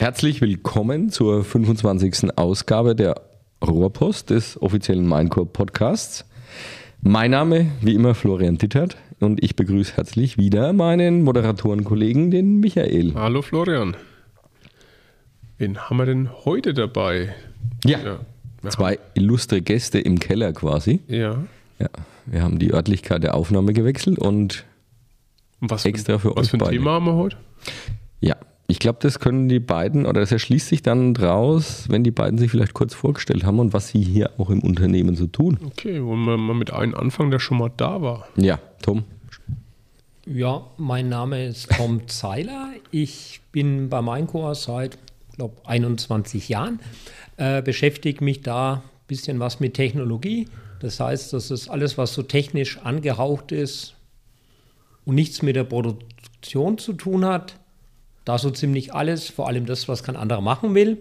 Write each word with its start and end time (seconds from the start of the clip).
Herzlich 0.00 0.40
willkommen 0.40 1.10
zur 1.10 1.44
25. 1.44 2.38
Ausgabe 2.38 2.96
der 2.96 3.20
Rohrpost 3.62 4.30
des 4.30 4.60
offiziellen 4.62 5.06
Minecore 5.06 5.44
Podcasts. 5.44 6.24
Mein 7.02 7.32
Name, 7.32 7.70
wie 7.82 7.92
immer, 7.92 8.14
Florian 8.14 8.56
Dittert 8.56 8.96
und 9.20 9.44
ich 9.44 9.56
begrüße 9.56 9.98
herzlich 9.98 10.38
wieder 10.38 10.72
meinen 10.72 11.20
Moderatorenkollegen, 11.22 12.30
den 12.30 12.60
Michael. 12.60 13.12
Hallo 13.14 13.42
Florian. 13.42 13.94
Wen 15.58 15.76
haben 15.78 15.98
wir 15.98 16.06
denn 16.06 16.30
heute 16.46 16.72
dabei? 16.72 17.34
Ja, 17.84 17.98
ja 17.98 18.70
zwei 18.70 18.98
illustre 19.12 19.60
Gäste 19.60 19.98
im 20.00 20.18
Keller 20.18 20.54
quasi. 20.54 21.00
Ja. 21.08 21.44
Ja, 21.78 21.88
wir 22.24 22.42
haben 22.42 22.58
die 22.58 22.72
Örtlichkeit 22.72 23.22
der 23.22 23.34
Aufnahme 23.34 23.74
gewechselt 23.74 24.18
und 24.18 24.64
was 25.60 25.84
extra 25.84 26.14
für, 26.14 26.30
für 26.30 26.36
Was 26.36 26.48
für 26.48 26.56
ein 26.56 26.60
beide. 26.60 26.72
Thema 26.72 26.92
haben 26.92 27.04
wir 27.04 27.16
heute? 27.16 27.36
Ja, 28.22 28.36
ich 28.70 28.78
glaube, 28.78 28.98
das 29.00 29.18
können 29.18 29.48
die 29.48 29.58
beiden, 29.58 30.06
oder 30.06 30.20
das 30.20 30.32
erschließt 30.32 30.68
sich 30.68 30.82
dann 30.82 31.14
draus, 31.14 31.86
wenn 31.88 32.04
die 32.04 32.10
beiden 32.10 32.38
sich 32.38 32.50
vielleicht 32.50 32.74
kurz 32.74 32.94
vorgestellt 32.94 33.44
haben 33.44 33.58
und 33.58 33.72
was 33.72 33.88
sie 33.88 34.02
hier 34.02 34.30
auch 34.38 34.50
im 34.50 34.60
Unternehmen 34.60 35.16
so 35.16 35.26
tun. 35.26 35.58
Okay, 35.64 36.02
wollen 36.02 36.24
wir 36.24 36.36
mal 36.36 36.54
mit 36.54 36.72
einem 36.72 36.94
anfangen, 36.94 37.30
der 37.30 37.40
schon 37.40 37.58
mal 37.58 37.70
da 37.76 38.00
war? 38.00 38.28
Ja, 38.36 38.58
Tom. 38.82 39.04
Ja, 40.26 40.66
mein 40.76 41.08
Name 41.08 41.46
ist 41.46 41.70
Tom 41.70 42.02
Zeiler. 42.08 42.70
Ich 42.90 43.40
bin 43.52 43.88
bei 43.88 44.00
Minecore 44.02 44.54
seit, 44.54 44.98
glaube 45.36 45.56
21 45.64 46.48
Jahren. 46.48 46.80
Äh, 47.36 47.62
beschäftige 47.62 48.22
mich 48.24 48.42
da 48.42 48.74
ein 48.74 48.82
bisschen 49.08 49.40
was 49.40 49.60
mit 49.60 49.74
Technologie. 49.74 50.48
Das 50.80 51.00
heißt, 51.00 51.32
das 51.32 51.50
ist 51.50 51.68
alles, 51.68 51.98
was 51.98 52.14
so 52.14 52.22
technisch 52.22 52.78
angehaucht 52.78 53.52
ist 53.52 53.94
und 55.04 55.14
nichts 55.14 55.42
mit 55.42 55.56
der 55.56 55.64
Produktion 55.64 56.78
zu 56.78 56.92
tun 56.92 57.24
hat 57.24 57.59
da 58.24 58.38
so 58.38 58.50
ziemlich 58.50 58.94
alles, 58.94 59.28
vor 59.28 59.48
allem 59.48 59.66
das, 59.66 59.88
was 59.88 60.02
kein 60.02 60.16
anderer 60.16 60.40
machen 60.40 60.74
will. 60.74 60.98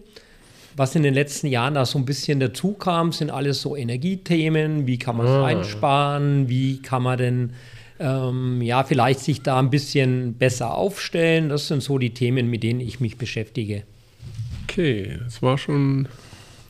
Was 0.75 0.95
in 0.95 1.03
den 1.03 1.13
letzten 1.13 1.47
Jahren 1.47 1.73
da 1.73 1.85
so 1.85 1.97
ein 1.99 2.05
bisschen 2.05 2.39
dazu 2.39 2.73
kam, 2.73 3.11
sind 3.11 3.31
alles 3.31 3.61
so 3.61 3.75
Energiethemen. 3.75 4.87
Wie 4.87 4.97
kann 4.97 5.17
man 5.17 5.25
es 5.25 5.31
ah. 5.31 5.45
einsparen? 5.45 6.47
Wie 6.47 6.81
kann 6.81 7.03
man 7.03 7.17
denn 7.17 7.53
ähm, 7.99 8.61
ja 8.61 8.83
vielleicht 8.83 9.19
sich 9.19 9.41
da 9.41 9.59
ein 9.59 9.69
bisschen 9.69 10.35
besser 10.35 10.75
aufstellen? 10.75 11.49
Das 11.49 11.67
sind 11.67 11.83
so 11.83 11.97
die 11.97 12.11
Themen, 12.11 12.49
mit 12.49 12.63
denen 12.63 12.79
ich 12.79 12.99
mich 12.99 13.17
beschäftige. 13.17 13.83
Okay, 14.63 15.17
das 15.23 15.41
war 15.41 15.57
schon. 15.57 16.07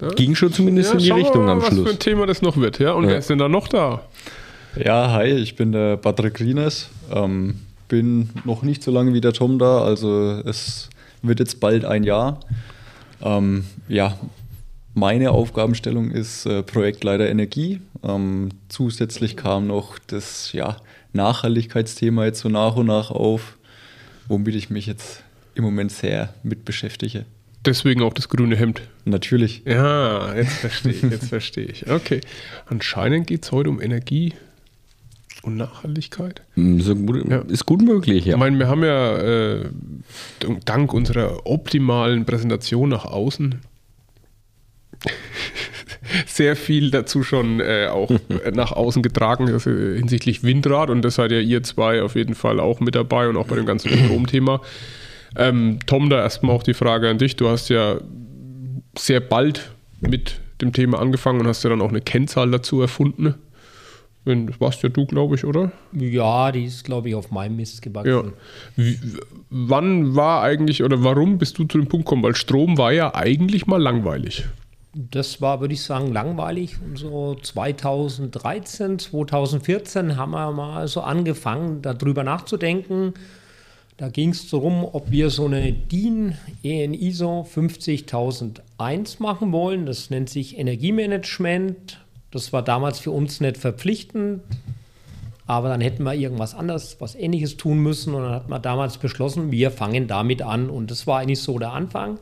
Ja? 0.02 0.08
Ging 0.10 0.34
schon 0.34 0.54
zumindest 0.54 0.94
ja, 0.94 0.98
in 0.98 1.04
die 1.04 1.12
Richtung 1.12 1.46
mal, 1.46 1.52
am 1.52 1.62
Schluss. 1.62 1.80
Was 1.80 1.84
für 1.84 1.90
ein 1.90 2.00
Thema 2.00 2.26
das 2.26 2.42
noch 2.42 2.58
wird, 2.58 2.80
ja? 2.80 2.94
Und 2.94 3.04
ja. 3.04 3.12
wer 3.12 3.18
ist 3.20 3.30
denn 3.30 3.38
da 3.38 3.50
noch 3.50 3.68
da? 3.68 4.02
Ja, 4.76 5.12
hi, 5.12 5.28
ich 5.28 5.56
bin 5.56 5.72
der 5.72 5.98
Patrick 5.98 6.40
Rienes. 6.40 6.90
Ähm, 7.12 7.60
bin 7.90 8.30
noch 8.46 8.64
nicht 8.64 8.82
so 8.82 8.92
lange 8.92 9.14
wie 9.14 9.20
der 9.20 9.34
Tom 9.34 9.60
da, 9.60 9.84
also 9.84 10.42
es 10.46 10.90
wird 11.22 11.40
jetzt 11.40 11.60
bald 11.60 11.84
ein 11.84 12.04
Jahr. 12.04 12.40
Ähm, 13.22 13.66
ja, 13.90 14.18
meine 14.94 15.32
Aufgabenstellung 15.32 16.12
ist 16.12 16.46
äh, 16.46 16.64
Projektleiter 16.64 17.28
Energie. 17.28 17.82
Ähm, 18.04 18.50
zusätzlich 18.70 19.36
kam 19.36 19.68
noch 19.68 20.00
das 20.00 20.54
ja, 20.54 20.78
Nachhaltigkeitsthema 21.14 22.26
jetzt 22.26 22.40
so 22.40 22.50
nach 22.50 22.76
und 22.76 22.86
nach 22.86 23.12
auf, 23.12 23.58
womit 24.28 24.56
ich 24.56 24.70
mich 24.70 24.86
jetzt 24.86 25.24
im 25.56 25.64
Moment 25.64 25.92
sehr 25.92 26.34
mit 26.44 26.64
beschäftige. 26.66 27.26
Deswegen 27.66 28.04
auch 28.04 28.14
das 28.14 28.30
grüne 28.30 28.56
Hemd. 28.56 28.82
Natürlich. 29.04 29.64
Ja, 29.66 30.34
jetzt 30.34 30.54
verstehe 30.54 30.94
ich, 30.94 31.02
jetzt 31.02 31.28
verstehe 31.30 31.66
ich. 31.66 31.90
Okay. 31.90 32.22
Anscheinend 32.68 33.28
geht 33.28 33.44
es 33.44 33.52
heute 33.52 33.70
um 33.70 33.82
Energie, 33.82 34.34
und 35.44 35.58
Nachhaltigkeit? 35.58 36.42
Ist 36.56 36.88
gut, 37.06 37.30
ja. 37.30 37.40
ist 37.42 37.66
gut 37.66 37.82
möglich, 37.82 38.26
ja. 38.26 38.34
Ich 38.34 38.40
meine, 38.40 38.58
wir 38.58 38.68
haben 38.68 38.84
ja 38.84 39.18
äh, 39.18 39.66
dank 40.66 40.94
unserer 40.94 41.46
optimalen 41.46 42.26
Präsentation 42.26 42.90
nach 42.90 43.06
außen 43.06 43.62
sehr 46.26 46.56
viel 46.56 46.92
dazu 46.92 47.24
schon 47.24 47.60
äh, 47.60 47.88
auch 47.92 48.12
nach 48.54 48.72
außen 48.72 49.02
getragen 49.02 49.50
also 49.50 49.72
hinsichtlich 49.72 50.44
Windrad 50.44 50.90
und 50.90 51.04
das 51.04 51.16
seid 51.16 51.32
ja 51.32 51.40
ihr 51.40 51.64
zwei 51.64 52.02
auf 52.02 52.16
jeden 52.16 52.36
Fall 52.36 52.60
auch 52.60 52.80
mit 52.80 52.96
dabei 52.96 53.28
und 53.28 53.38
auch 53.38 53.48
bei 53.48 53.56
dem 53.56 53.66
ganzen 53.66 53.90
Stromthema. 54.06 54.62
Ähm, 55.36 55.80
Tom, 55.86 56.10
da 56.10 56.22
erstmal 56.22 56.56
auch 56.56 56.64
die 56.64 56.74
Frage 56.74 57.10
an 57.10 57.18
dich. 57.18 57.36
Du 57.36 57.48
hast 57.48 57.70
ja 57.70 58.00
sehr 58.98 59.20
bald 59.20 59.72
mit 60.02 60.40
dem 60.62 60.74
Thema 60.74 61.00
angefangen 61.00 61.40
und 61.40 61.48
hast 61.48 61.64
ja 61.64 61.70
dann 61.70 61.82
auch 61.82 61.90
eine 61.90 62.02
Kennzahl 62.02 62.50
dazu 62.52 62.82
erfunden. 62.82 63.36
Das 64.26 64.60
warst 64.60 64.84
ja 64.84 64.90
du, 64.90 65.06
glaube 65.06 65.36
ich, 65.36 65.46
oder? 65.46 65.72
Ja, 65.94 66.52
die 66.52 66.66
ist, 66.66 66.84
glaube 66.84 67.10
ich, 67.10 67.16
auf 67.16 67.32
meinem 67.32 67.56
Mist 67.56 67.82
gewachsen. 67.82 68.12
Ja. 68.12 68.24
Wie, 68.76 69.00
wann 69.50 70.16
war 70.16 70.44
eigentlich 70.44 70.84
oder 70.84 71.04
warum 71.04 71.38
bist 71.38 71.58
du 71.58 71.64
zu 71.64 71.78
dem 71.78 71.88
Punkt 71.88 72.06
gekommen? 72.06 72.24
Weil 72.24 72.36
Strom 72.36 72.78
war 72.78 72.92
ja 72.92 73.16
eigentlich 73.16 73.66
mal 73.66 73.82
langweilig. 73.82 74.46
Das 74.94 75.42
war, 75.42 75.62
würde 75.62 75.74
ich 75.74 75.84
sagen, 75.84 76.12
langweilig. 76.12 76.78
so 76.96 77.36
2013, 77.36 79.00
2014 79.00 80.18
haben 80.18 80.32
wir 80.32 80.52
mal 80.52 80.88
so 80.88 81.02
angefangen, 81.02 81.82
darüber 81.82 82.24
nachzudenken. 82.24 83.14
Da 83.98 84.10
ging 84.10 84.30
es 84.30 84.50
darum, 84.50 84.84
ob 84.84 85.12
wir 85.12 85.30
so 85.30 85.46
eine 85.46 85.74
DIN 85.74 86.36
EN 86.64 86.94
ISO 86.94 87.44
50001 87.44 89.20
machen 89.20 89.52
wollen. 89.52 89.86
Das 89.86 90.10
nennt 90.10 90.30
sich 90.30 90.58
Energiemanagement 90.58 92.00
das 92.32 92.54
war 92.54 92.64
damals 92.64 93.00
für 93.00 93.12
uns 93.12 93.42
nicht 93.42 93.58
verpflichtend, 93.58 94.42
aber 95.50 95.70
dann 95.70 95.82
hätten 95.82 96.04
wir 96.04 96.14
irgendwas 96.14 96.54
anderes, 96.54 96.98
was 97.00 97.16
ähnliches 97.16 97.58
tun 97.58 97.80
müssen. 97.80 98.14
Und 98.14 98.22
dann 98.22 98.34
hat 98.34 98.50
man 98.50 98.62
damals 98.62 99.00
beschlossen, 99.00 99.52
wir 99.52 99.72
fangen 99.72 100.08
damit 100.08 100.44
an. 100.44 100.70
Und 100.70 100.92
das 100.92 101.08
war 101.08 101.20
eigentlich 101.20 101.42
so 101.42 101.58
der 101.58 101.74
Anfang, 101.74 102.20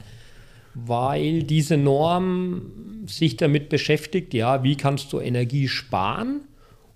weil 0.73 1.43
diese 1.43 1.75
Norm 1.75 3.03
sich 3.05 3.35
damit 3.35 3.67
beschäftigt, 3.67 4.33
ja, 4.33 4.63
wie 4.63 4.77
kannst 4.77 5.11
du 5.11 5.19
Energie 5.19 5.67
sparen? 5.67 6.41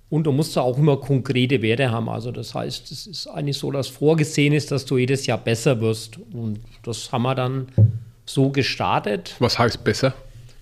Und 0.10 0.24
du 0.24 0.32
musst 0.32 0.56
da 0.56 0.62
auch 0.62 0.78
immer 0.78 0.98
konkrete 0.98 1.62
Werte 1.62 1.92
haben. 1.92 2.08
Also 2.08 2.32
das 2.32 2.56
heißt, 2.56 2.92
es 2.92 3.08
ist 3.08 3.28
eigentlich 3.28 3.58
so, 3.58 3.70
dass 3.70 3.90
vorgesehen 3.90 4.54
ist, 4.54 4.72
dass 4.72 4.86
du 4.86 4.98
jedes 4.98 5.26
Jahr 5.26 5.38
besser 5.38 5.82
wirst. 5.82 6.18
Und 6.34 6.62
das 6.84 7.12
haben 7.12 7.24
wir 7.24 7.36
dann 7.36 7.68
so 8.26 8.52
gestartet. 8.52 9.36
Was 9.40 9.60
heißt 9.60 9.84
besser? 9.84 10.14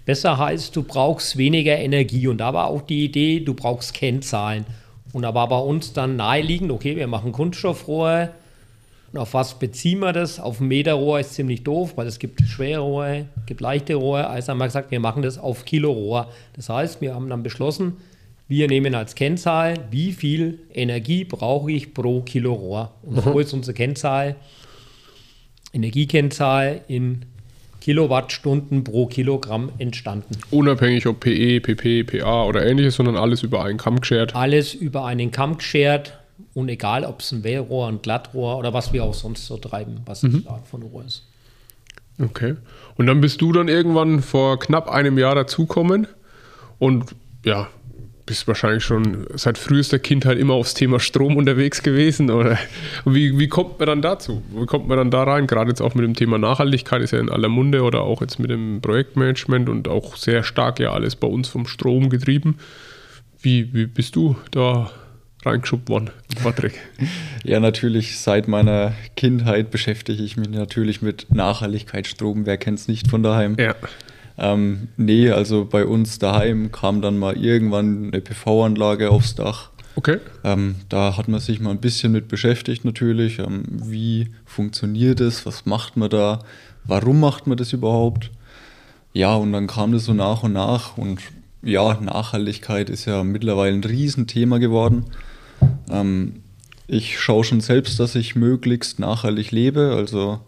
Besser 0.10 0.40
heißt, 0.40 0.76
du 0.76 0.82
brauchst 0.82 1.38
weniger 1.38 1.78
Energie. 1.78 2.26
Und 2.26 2.40
da 2.40 2.52
war 2.52 2.66
auch 2.66 2.82
die 2.82 3.06
Idee, 3.06 3.42
du 3.42 3.54
brauchst 3.54 3.94
Kennzahlen. 3.94 4.66
Und 5.14 5.22
da 5.22 5.36
war 5.36 5.48
bei 5.48 5.60
uns 5.60 5.94
dann 5.94 6.16
naheliegend, 6.16 6.72
okay, 6.72 6.96
wir 6.96 7.06
machen 7.06 7.32
Kunststoffrohre. 7.32 8.32
Und 9.14 9.20
auf 9.20 9.36
was 9.36 9.60
beziehen 9.60 10.00
wir 10.00 10.12
das? 10.12 10.40
Auf 10.40 10.62
ein 10.62 10.68
Meterrohr 10.68 11.20
ist 11.20 11.36
ziemlich 11.36 11.64
doof, 11.64 11.94
weil 11.96 12.08
es 12.08 12.18
gibt 12.18 12.42
schwere 12.42 12.82
Rohre, 12.82 13.26
gibt 13.46 13.62
leichte 13.62 13.94
Rohre. 13.94 14.26
Also 14.26 14.52
haben 14.52 14.58
wir 14.58 14.66
gesagt, 14.66 14.90
wir 14.90 15.00
machen 15.00 15.22
das 15.22 15.38
auf 15.38 15.64
Kilorohr. 15.64 16.32
Das 16.54 16.70
heißt, 16.70 17.02
wir 17.02 17.14
haben 17.14 17.30
dann 17.30 17.44
beschlossen, 17.44 17.98
wir 18.48 18.68
nehmen 18.68 18.96
als 18.96 19.14
Kennzahl, 19.14 19.76
wie 19.92 20.12
viel 20.12 20.58
Energie 20.74 21.24
brauche 21.24 21.72
ich 21.72 21.94
pro 21.94 22.22
Kilo 22.22 22.54
Rohr. 22.54 22.94
Und 23.04 23.22
so 23.22 23.38
ist 23.38 23.54
unsere 23.54 23.76
Kennzahl, 23.76 24.38
Energiekennzahl 25.72 26.82
in 26.88 27.28
Kilowattstunden 27.82 28.84
pro 28.84 29.08
Kilogramm 29.08 29.72
entstanden. 29.78 30.38
Unabhängig 30.52 31.08
ob 31.08 31.20
PE, 31.20 31.60
PP, 31.62 32.04
PA 32.04 32.46
oder 32.46 32.66
ähnliches, 32.66 32.96
sondern 32.96 33.16
alles 33.16 33.44
über 33.44 33.64
einen 33.64 33.78
Kamm 33.78 34.00
geschert. 34.00 34.36
Alles 34.36 34.74
über 34.74 35.06
einen 35.06 35.32
Kamm 35.32 35.58
geschert 35.58 36.20
und 36.54 36.70
egal, 36.70 37.06
ob 37.06 37.22
es 37.22 37.32
ein 37.32 37.44
Wellrohr, 37.44 37.88
ein 37.88 38.02
Glattrohr 38.02 38.58
oder 38.58 38.74
was 38.74 38.94
wir 38.94 39.04
auch 39.04 39.14
sonst 39.14 39.46
so 39.46 39.58
treiben, 39.58 40.02
was 40.06 40.24
mhm. 40.24 40.42
die 40.42 40.48
Art 40.48 40.68
von 40.68 40.82
Rohr 40.84 41.06
ist. 41.06 41.26
Okay. 42.22 42.56
Und 42.96 43.08
dann 43.08 43.22
bist 43.22 43.42
du 43.42 43.52
dann 43.54 43.68
irgendwann 43.68 44.22
vor 44.22 44.60
knapp 44.60 44.90
einem 44.90 45.18
Jahr 45.18 45.36
dazukommen 45.36 46.08
und 46.78 47.16
ja, 47.46 47.70
bist 48.30 48.48
wahrscheinlich 48.48 48.84
schon 48.84 49.26
seit 49.34 49.58
frühester 49.58 49.98
Kindheit 49.98 50.38
immer 50.38 50.54
aufs 50.54 50.76
Thema 50.76 51.00
Strom 51.00 51.36
unterwegs 51.36 51.82
gewesen, 51.82 52.30
oder? 52.30 52.60
wie, 53.04 53.40
wie 53.40 53.48
kommt 53.48 53.80
man 53.80 53.88
dann 53.88 54.04
dazu? 54.04 54.44
Wie 54.54 54.68
kommt 54.68 54.88
man 54.88 55.00
dann 55.00 55.10
da 55.10 55.24
rein? 55.24 55.48
Gerade 55.48 55.72
jetzt 55.72 55.82
auch 55.82 55.96
mit 55.96 56.06
dem 56.06 56.14
Thema 56.14 56.38
Nachhaltigkeit 56.38 57.02
ist 57.02 57.10
ja 57.10 57.20
in 57.20 57.30
aller 57.30 57.50
Munde 57.50 57.82
oder 57.82 58.02
auch 58.02 58.22
jetzt 58.22 58.38
mit 58.38 58.52
dem 58.52 58.82
Projektmanagement 58.82 59.68
und 59.68 59.88
auch 59.88 60.16
sehr 60.16 60.44
stark 60.44 60.80
ja 60.80 60.94
alles 60.94 61.16
bei 61.16 61.28
uns 61.28 61.50
vom 61.50 61.66
Strom 61.66 62.12
getrieben. 62.12 62.60
Wie, 63.42 63.74
wie 63.74 63.88
bist 63.88 64.16
du 64.16 64.36
da 64.52 64.92
reingeschubbt 65.44 65.90
worden, 65.90 66.12
Patrick? 66.44 66.74
Ja, 67.44 67.60
natürlich, 67.60 68.20
seit 68.20 68.48
meiner 68.48 68.94
Kindheit 69.16 69.72
beschäftige 69.72 70.22
ich 70.22 70.38
mich 70.38 70.50
natürlich 70.50 71.02
mit 71.02 71.34
Nachhaltigkeit, 71.34 72.06
Strom. 72.06 72.46
Wer 72.46 72.58
kennt 72.58 72.78
es 72.78 72.88
nicht 72.88 73.08
von 73.08 73.24
daheim? 73.24 73.56
Ja. 73.58 73.74
Ähm, 74.40 74.88
nee, 74.96 75.30
also 75.30 75.66
bei 75.66 75.86
uns 75.86 76.18
daheim 76.18 76.72
kam 76.72 77.02
dann 77.02 77.18
mal 77.18 77.36
irgendwann 77.38 78.08
eine 78.08 78.22
PV-Anlage 78.22 79.12
aufs 79.12 79.36
Dach. 79.36 79.70
Okay. 79.96 80.20
Ähm, 80.46 80.76
da 80.88 81.18
hat 81.18 81.28
man 81.28 81.42
sich 81.42 81.60
mal 81.60 81.72
ein 81.72 81.82
bisschen 81.82 82.14
mit 82.14 82.30
beschäftigt 82.30 82.86
natürlich. 82.86 83.40
Ähm, 83.40 83.64
wie 83.68 84.30
funktioniert 84.46 85.20
das? 85.20 85.46
Was 85.46 85.66
macht 85.66 85.98
man 85.98 86.10
da? 86.10 86.40
Warum 86.86 87.20
macht 87.20 87.48
man 87.48 87.58
das 87.58 87.74
überhaupt? 87.74 88.32
Ja, 89.12 89.36
und 89.36 89.52
dann 89.52 89.68
kam 89.68 89.92
das 89.92 90.06
so 90.06 90.14
nach 90.14 90.44
und 90.44 90.54
nach. 90.54 90.98
Und 90.98 91.20
ja, 91.62 92.00
Nachhaltigkeit 92.00 92.90
ist 92.90 93.06
ja 93.06 93.26
mittlerweile 93.26 93.76
ein 93.76 93.84
Riesenthema 93.84 94.60
geworden. 94.60 95.08
Ähm, 95.90 96.44
ich 96.88 97.20
schaue 97.20 97.44
schon 97.44 97.60
selbst, 97.60 98.00
dass 98.00 98.16
ich 98.16 98.38
möglichst 98.38 99.00
nachhaltig 99.00 99.52
lebe. 99.52 99.94
Also 99.98 100.40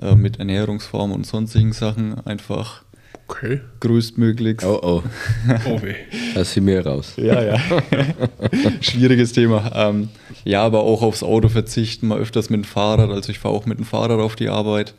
äh, 0.00 0.14
mit 0.14 0.38
Ernährungsform 0.38 1.12
und 1.12 1.26
sonstigen 1.26 1.72
Sachen 1.72 2.26
einfach 2.26 2.82
Okay. 3.28 3.60
größtmöglichst. 3.80 4.64
Oh, 4.66 4.78
oh, 4.82 5.02
Oh 5.66 5.82
weh. 5.82 5.94
da 6.34 6.44
sind 6.44 6.66
wir 6.66 6.86
raus. 6.86 7.14
Ja, 7.16 7.42
ja. 7.42 7.56
Schwieriges 8.80 9.32
Thema. 9.32 9.70
Ähm, 9.74 10.08
ja, 10.44 10.62
aber 10.62 10.80
auch 10.84 11.02
aufs 11.02 11.22
Auto 11.24 11.48
verzichten, 11.48 12.06
mal 12.08 12.18
öfters 12.18 12.50
mit 12.50 12.60
dem 12.60 12.64
Fahrrad. 12.64 13.10
Also 13.10 13.30
ich 13.32 13.38
fahre 13.40 13.54
auch 13.54 13.66
mit 13.66 13.78
dem 13.78 13.84
Fahrrad 13.84 14.20
auf 14.20 14.36
die 14.36 14.48
Arbeit. 14.48 14.94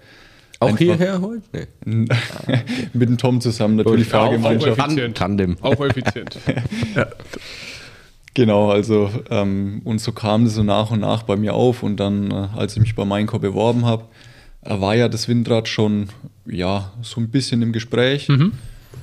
Auch 0.60 0.68
Einfach- 0.70 0.80
hierher 0.80 1.22
heute? 1.22 1.68
Nee. 1.86 2.08
mit 2.94 3.08
dem 3.10 3.18
Tom 3.18 3.40
zusammen 3.40 3.76
natürlich 3.78 4.08
Auch- 4.08 4.20
Fahrgemeinschaft. 4.24 4.78
auch- 4.80 4.86
effizient. 4.88 5.18
Tandem. 5.18 5.58
Auch 5.62 5.80
effizient. 5.86 6.38
Genau, 8.34 8.70
also 8.70 9.10
ähm, 9.32 9.82
und 9.84 10.00
so 10.00 10.12
kam 10.12 10.44
das 10.46 10.54
so 10.54 10.64
nach 10.64 10.92
und 10.92 11.00
nach 11.00 11.24
bei 11.24 11.36
mir 11.38 11.54
auf 11.54 11.82
und 11.82 11.98
dann, 11.98 12.30
äh, 12.30 12.48
als 12.56 12.74
ich 12.76 12.82
mich 12.82 12.94
bei 12.96 13.04
Mainco 13.04 13.40
beworben 13.40 13.86
habe, 13.86 14.04
war 14.68 14.96
ja 14.96 15.08
das 15.08 15.28
Windrad 15.28 15.68
schon 15.68 16.10
ja 16.46 16.92
so 17.02 17.22
ein 17.22 17.30
bisschen 17.30 17.62
im 17.62 17.72
Gespräch 17.72 18.30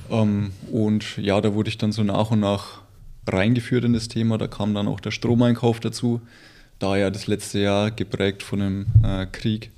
ähm, 0.09 0.51
und 0.71 1.17
ja, 1.17 1.41
da 1.41 1.53
wurde 1.53 1.69
ich 1.69 1.77
dann 1.77 1.91
so 1.91 2.03
nach 2.03 2.31
und 2.31 2.39
nach 2.39 2.81
reingeführt 3.27 3.83
in 3.83 3.93
das 3.93 4.07
Thema. 4.07 4.37
Da 4.37 4.47
kam 4.47 4.73
dann 4.73 4.87
auch 4.87 4.99
der 4.99 5.11
Stromeinkauf 5.11 5.79
dazu, 5.79 6.21
da 6.79 6.97
ja 6.97 7.09
das 7.09 7.27
letzte 7.27 7.59
Jahr 7.59 7.91
geprägt 7.91 8.43
von 8.43 8.59
dem 8.59 8.85
äh, 9.03 9.25
Krieg 9.25 9.71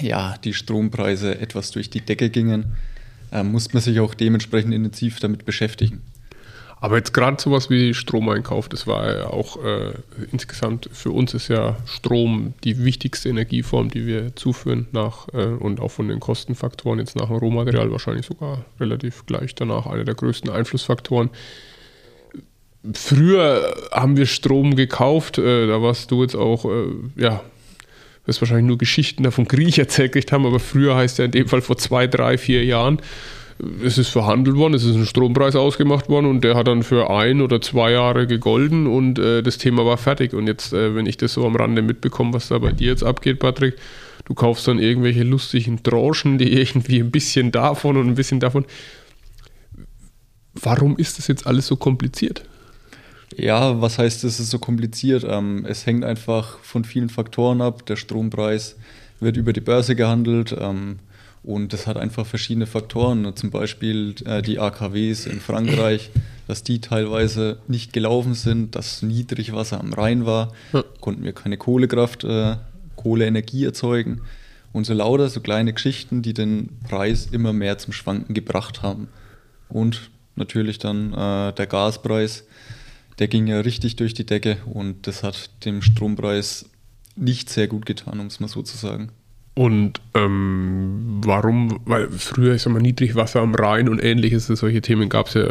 ja 0.00 0.36
die 0.42 0.54
Strompreise 0.54 1.38
etwas 1.38 1.70
durch 1.70 1.90
die 1.90 2.00
Decke 2.00 2.30
gingen, 2.30 2.76
äh, 3.30 3.42
musste 3.42 3.74
man 3.74 3.82
sich 3.82 4.00
auch 4.00 4.14
dementsprechend 4.14 4.74
intensiv 4.74 5.20
damit 5.20 5.44
beschäftigen. 5.44 6.02
Aber 6.82 6.96
jetzt 6.96 7.14
gerade 7.14 7.40
sowas 7.40 7.70
wie 7.70 7.94
Stromeinkauf, 7.94 8.68
das 8.68 8.88
war 8.88 9.16
ja 9.16 9.26
auch 9.28 9.64
äh, 9.64 9.92
insgesamt 10.32 10.90
für 10.92 11.12
uns 11.12 11.32
ist 11.32 11.46
ja 11.46 11.76
Strom 11.86 12.54
die 12.64 12.84
wichtigste 12.84 13.28
Energieform, 13.28 13.88
die 13.88 14.04
wir 14.04 14.34
zuführen 14.34 14.88
nach 14.90 15.28
äh, 15.32 15.44
und 15.44 15.78
auch 15.78 15.92
von 15.92 16.08
den 16.08 16.18
Kostenfaktoren 16.18 16.98
jetzt 16.98 17.14
nach 17.14 17.28
dem 17.28 17.36
Rohmaterial 17.36 17.92
wahrscheinlich 17.92 18.26
sogar 18.26 18.64
relativ 18.80 19.26
gleich 19.26 19.54
danach 19.54 19.86
einer 19.86 20.02
der 20.02 20.16
größten 20.16 20.50
Einflussfaktoren. 20.50 21.30
Früher 22.94 23.76
haben 23.92 24.16
wir 24.16 24.26
Strom 24.26 24.74
gekauft, 24.74 25.38
äh, 25.38 25.68
da 25.68 25.82
warst 25.82 26.10
du 26.10 26.22
jetzt 26.22 26.34
auch, 26.34 26.64
äh, 26.64 26.86
ja, 27.14 27.44
wirst 28.26 28.40
wahrscheinlich 28.40 28.66
nur 28.66 28.78
Geschichten 28.78 29.22
davon 29.22 29.46
Krieg 29.46 29.78
erzählt 29.78 30.32
haben, 30.32 30.46
aber 30.46 30.58
früher 30.58 30.96
heißt 30.96 31.20
ja 31.20 31.26
in 31.26 31.30
dem 31.30 31.46
Fall 31.46 31.62
vor 31.62 31.78
zwei, 31.78 32.08
drei, 32.08 32.38
vier 32.38 32.64
Jahren, 32.64 33.00
es 33.84 33.96
ist 33.98 34.08
verhandelt 34.08 34.56
worden, 34.56 34.74
es 34.74 34.84
ist 34.84 34.96
ein 34.96 35.06
Strompreis 35.06 35.54
ausgemacht 35.54 36.08
worden 36.08 36.26
und 36.26 36.42
der 36.42 36.56
hat 36.56 36.66
dann 36.66 36.82
für 36.82 37.10
ein 37.10 37.40
oder 37.40 37.60
zwei 37.60 37.92
Jahre 37.92 38.26
gegolden 38.26 38.86
und 38.86 39.18
äh, 39.18 39.42
das 39.42 39.58
Thema 39.58 39.86
war 39.86 39.98
fertig. 39.98 40.34
Und 40.34 40.46
jetzt, 40.46 40.72
äh, 40.72 40.94
wenn 40.94 41.06
ich 41.06 41.16
das 41.16 41.34
so 41.34 41.46
am 41.46 41.54
Rande 41.54 41.82
mitbekomme, 41.82 42.32
was 42.34 42.48
da 42.48 42.58
bei 42.58 42.72
dir 42.72 42.88
jetzt 42.88 43.04
abgeht, 43.04 43.38
Patrick, 43.38 43.76
du 44.24 44.34
kaufst 44.34 44.66
dann 44.66 44.78
irgendwelche 44.78 45.22
lustigen 45.22 45.82
Tranchen, 45.82 46.38
die 46.38 46.52
irgendwie 46.60 46.98
ein 46.98 47.10
bisschen 47.10 47.52
davon 47.52 47.96
und 47.96 48.08
ein 48.08 48.14
bisschen 48.14 48.40
davon. 48.40 48.64
Warum 50.54 50.96
ist 50.96 51.18
das 51.18 51.28
jetzt 51.28 51.46
alles 51.46 51.66
so 51.66 51.76
kompliziert? 51.76 52.44
Ja, 53.36 53.80
was 53.80 53.98
heißt, 53.98 54.24
es 54.24 54.40
ist 54.40 54.50
so 54.50 54.58
kompliziert? 54.58 55.24
Ähm, 55.26 55.64
es 55.66 55.86
hängt 55.86 56.04
einfach 56.04 56.58
von 56.58 56.84
vielen 56.84 57.08
Faktoren 57.08 57.62
ab. 57.62 57.86
Der 57.86 57.96
Strompreis 57.96 58.76
wird 59.20 59.36
über 59.36 59.52
die 59.52 59.60
Börse 59.60 59.94
gehandelt 59.94 60.54
ähm, 60.58 60.98
und 61.42 61.72
das 61.72 61.86
hat 61.86 61.96
einfach 61.96 62.24
verschiedene 62.24 62.66
Faktoren. 62.66 63.34
Zum 63.34 63.50
Beispiel 63.50 64.14
äh, 64.24 64.42
die 64.42 64.58
AKWs 64.58 65.26
in 65.26 65.40
Frankreich, 65.40 66.10
dass 66.46 66.62
die 66.62 66.80
teilweise 66.80 67.58
nicht 67.66 67.92
gelaufen 67.92 68.34
sind, 68.34 68.76
dass 68.76 69.02
Niedrigwasser 69.02 69.80
am 69.80 69.92
Rhein 69.92 70.24
war, 70.26 70.52
konnten 71.00 71.24
wir 71.24 71.32
keine 71.32 71.56
Kohlekraft, 71.56 72.24
äh, 72.24 72.56
Kohleenergie 72.96 73.64
erzeugen. 73.64 74.20
Und 74.72 74.86
so 74.86 74.94
lauter, 74.94 75.28
so 75.28 75.40
kleine 75.40 75.72
Geschichten, 75.72 76.22
die 76.22 76.32
den 76.32 76.78
Preis 76.88 77.28
immer 77.30 77.52
mehr 77.52 77.76
zum 77.78 77.92
Schwanken 77.92 78.34
gebracht 78.34 78.82
haben. 78.82 79.08
Und 79.68 80.10
natürlich 80.36 80.78
dann 80.78 81.12
äh, 81.12 81.52
der 81.52 81.66
Gaspreis, 81.66 82.44
der 83.18 83.28
ging 83.28 83.46
ja 83.46 83.60
richtig 83.60 83.96
durch 83.96 84.14
die 84.14 84.24
Decke 84.24 84.58
und 84.64 85.06
das 85.06 85.22
hat 85.22 85.50
dem 85.64 85.82
Strompreis 85.82 86.70
nicht 87.16 87.50
sehr 87.50 87.68
gut 87.68 87.84
getan, 87.84 88.20
um 88.20 88.26
es 88.26 88.40
mal 88.40 88.48
so 88.48 88.62
zu 88.62 88.76
sagen. 88.76 89.10
Und 89.54 90.00
ähm, 90.14 91.20
warum? 91.24 91.80
Weil 91.84 92.10
früher 92.10 92.54
ist 92.54 92.64
immer 92.64 92.80
Niedrigwasser 92.80 93.40
am 93.40 93.54
Rhein 93.54 93.90
und 93.90 94.02
ähnliches, 94.02 94.46
solche 94.46 94.80
Themen 94.80 95.10
gab 95.10 95.26
es 95.26 95.34
ja 95.34 95.44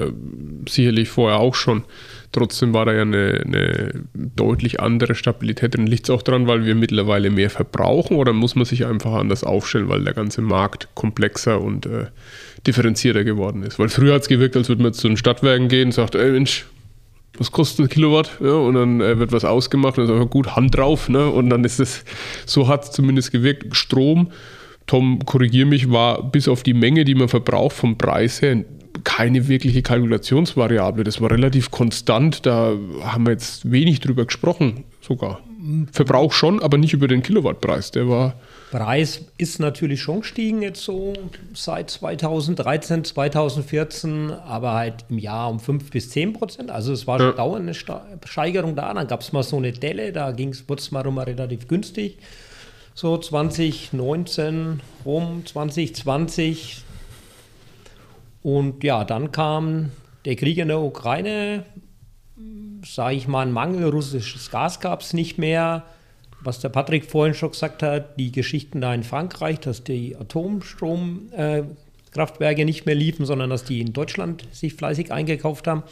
sicherlich 0.68 1.10
vorher 1.10 1.40
auch 1.40 1.54
schon. 1.54 1.84
Trotzdem 2.32 2.74
war 2.74 2.86
da 2.86 2.94
ja 2.94 3.04
eine, 3.04 3.44
eine 3.46 4.04
deutlich 4.14 4.80
andere 4.80 5.14
Stabilität 5.14 5.76
drin. 5.76 5.86
Liegt 5.86 6.06
es 6.06 6.10
auch 6.10 6.24
daran, 6.24 6.48
weil 6.48 6.66
wir 6.66 6.74
mittlerweile 6.74 7.30
mehr 7.30 7.52
verbrauchen 7.52 8.18
oder 8.18 8.34
muss 8.34 8.56
man 8.56 8.66
sich 8.66 8.88
einfach 8.88 9.14
anders 9.14 9.44
aufstellen, 9.44 9.90
weil 9.90 10.04
der 10.04 10.14
ganze 10.14 10.42
Markt 10.42 10.88
komplexer 10.96 11.62
und 11.62 11.86
äh, 11.86 12.06
differenzierter 12.66 13.24
geworden 13.24 13.62
ist? 13.62 13.78
Weil 13.78 13.90
früher 13.90 14.16
hat 14.16 14.24
es 14.24 14.30
gewirkt, 14.30 14.56
als 14.56 14.70
würde 14.70 14.82
man 14.82 14.94
zu 14.94 15.10
den 15.10 15.18
Stadtwerken 15.18 15.68
gehen 15.68 15.90
und 15.90 15.92
sagt, 15.92 16.16
ey 16.16 16.32
Mensch, 16.32 16.66
was 17.38 17.52
kostet 17.52 17.86
ein 17.86 17.90
Kilowatt? 17.90 18.38
Ja, 18.42 18.54
und 18.54 18.76
dann 18.76 19.02
äh, 19.02 19.18
wird 19.18 19.32
was 19.32 19.46
ausgemacht 19.46 19.98
und 19.98 20.06
dann 20.06 20.16
ist 20.16 20.22
einfach 20.22 20.32
gut, 20.32 20.56
Hand 20.56 20.76
drauf. 20.76 21.10
Ne? 21.10 21.30
Und 21.30 21.50
dann 21.50 21.64
ist 21.64 21.80
es, 21.80 22.04
so 22.46 22.68
hat 22.68 22.84
es 22.84 22.92
zumindest 22.92 23.32
gewirkt. 23.32 23.76
Strom, 23.76 24.32
Tom, 24.88 25.20
korrigier 25.26 25.66
mich, 25.66 25.90
war 25.90 26.24
bis 26.24 26.48
auf 26.48 26.64
die 26.64 26.74
Menge, 26.74 27.06
die 27.06 27.16
man 27.16 27.30
verbraucht, 27.30 27.76
vom 27.76 27.98
Preis 27.98 28.42
her 28.42 28.64
keine 29.04 29.48
wirkliche 29.48 29.82
Kalkulationsvariable. 29.82 31.04
Das 31.04 31.22
war 31.22 31.32
relativ 31.32 31.72
konstant. 31.72 32.46
Da 32.46 32.74
haben 33.04 33.26
wir 33.26 33.32
jetzt 33.32 33.72
wenig 33.72 34.02
drüber 34.02 34.26
gesprochen, 34.26 34.84
sogar. 35.00 35.40
Verbrauch 35.92 36.32
schon, 36.34 36.62
aber 36.62 36.78
nicht 36.78 36.94
über 36.94 37.08
den 37.08 37.22
Kilowattpreis. 37.24 37.92
Der 37.92 38.08
war. 38.08 38.34
Preis 38.72 39.26
ist 39.38 39.60
natürlich 39.60 40.02
schon 40.02 40.22
gestiegen 40.22 40.62
jetzt 40.62 40.82
so 40.84 41.14
seit 41.54 41.90
2013, 41.90 43.04
2014, 43.04 44.32
aber 44.32 44.74
halt 44.74 45.06
im 45.10 45.18
Jahr 45.18 45.50
um 45.50 45.60
5 45.60 45.92
bis 45.92 46.10
10 46.12 46.34
Prozent. 46.34 46.72
Also 46.72 46.94
es 46.94 47.06
war 47.06 47.20
schon 47.20 47.28
Ja. 47.30 47.34
dauernd 47.34 47.64
eine 47.64 47.74
Steigerung 48.26 48.76
da. 48.76 48.94
Dann 48.94 49.08
gab 49.08 49.22
es 49.22 49.34
mal 49.34 49.44
so 49.44 49.58
eine 49.58 49.72
Delle, 49.74 50.12
da 50.14 50.36
wurde 50.38 50.80
es 50.82 50.92
mal 50.92 51.02
rum 51.02 51.18
relativ 51.18 51.68
günstig. 51.68 52.18
So 52.94 53.18
2019 53.18 54.82
rum, 55.06 55.44
2020. 55.46 56.84
Und 58.44 58.84
ja, 58.84 59.04
dann 59.04 59.32
kam 59.32 59.92
der 60.26 60.36
Krieg 60.36 60.58
in 60.58 60.70
der 60.70 60.80
Ukraine, 60.80 61.66
sage 62.86 63.16
ich 63.16 63.28
mal, 63.28 63.46
ein 63.46 63.52
Mangel, 63.52 63.90
russisches 63.90 64.52
Gas 64.52 64.80
gab 64.80 65.02
es 65.02 65.14
nicht 65.14 65.38
mehr. 65.38 65.84
Was 66.44 66.60
der 66.60 66.70
Patrick 66.70 67.06
vorhin 67.06 67.36
schon 67.36 67.52
gesagt 67.52 67.84
hat, 67.84 68.18
die 68.18 68.32
Geschichten 68.32 68.82
da 68.82 68.92
in 68.94 69.04
Frankreich, 69.04 69.60
dass 69.60 69.84
die 69.84 70.16
Atomstromkraftwerke 70.16 72.66
nicht 72.66 72.88
mehr 72.88 72.96
liefen, 72.96 73.26
sondern 73.26 73.52
dass 73.52 73.64
die 73.64 73.82
in 73.82 73.94
Deutschland 73.94 74.48
sich 74.52 74.74
fleißig 74.74 75.12
eingekauft 75.12 75.68
haben. 75.68 75.84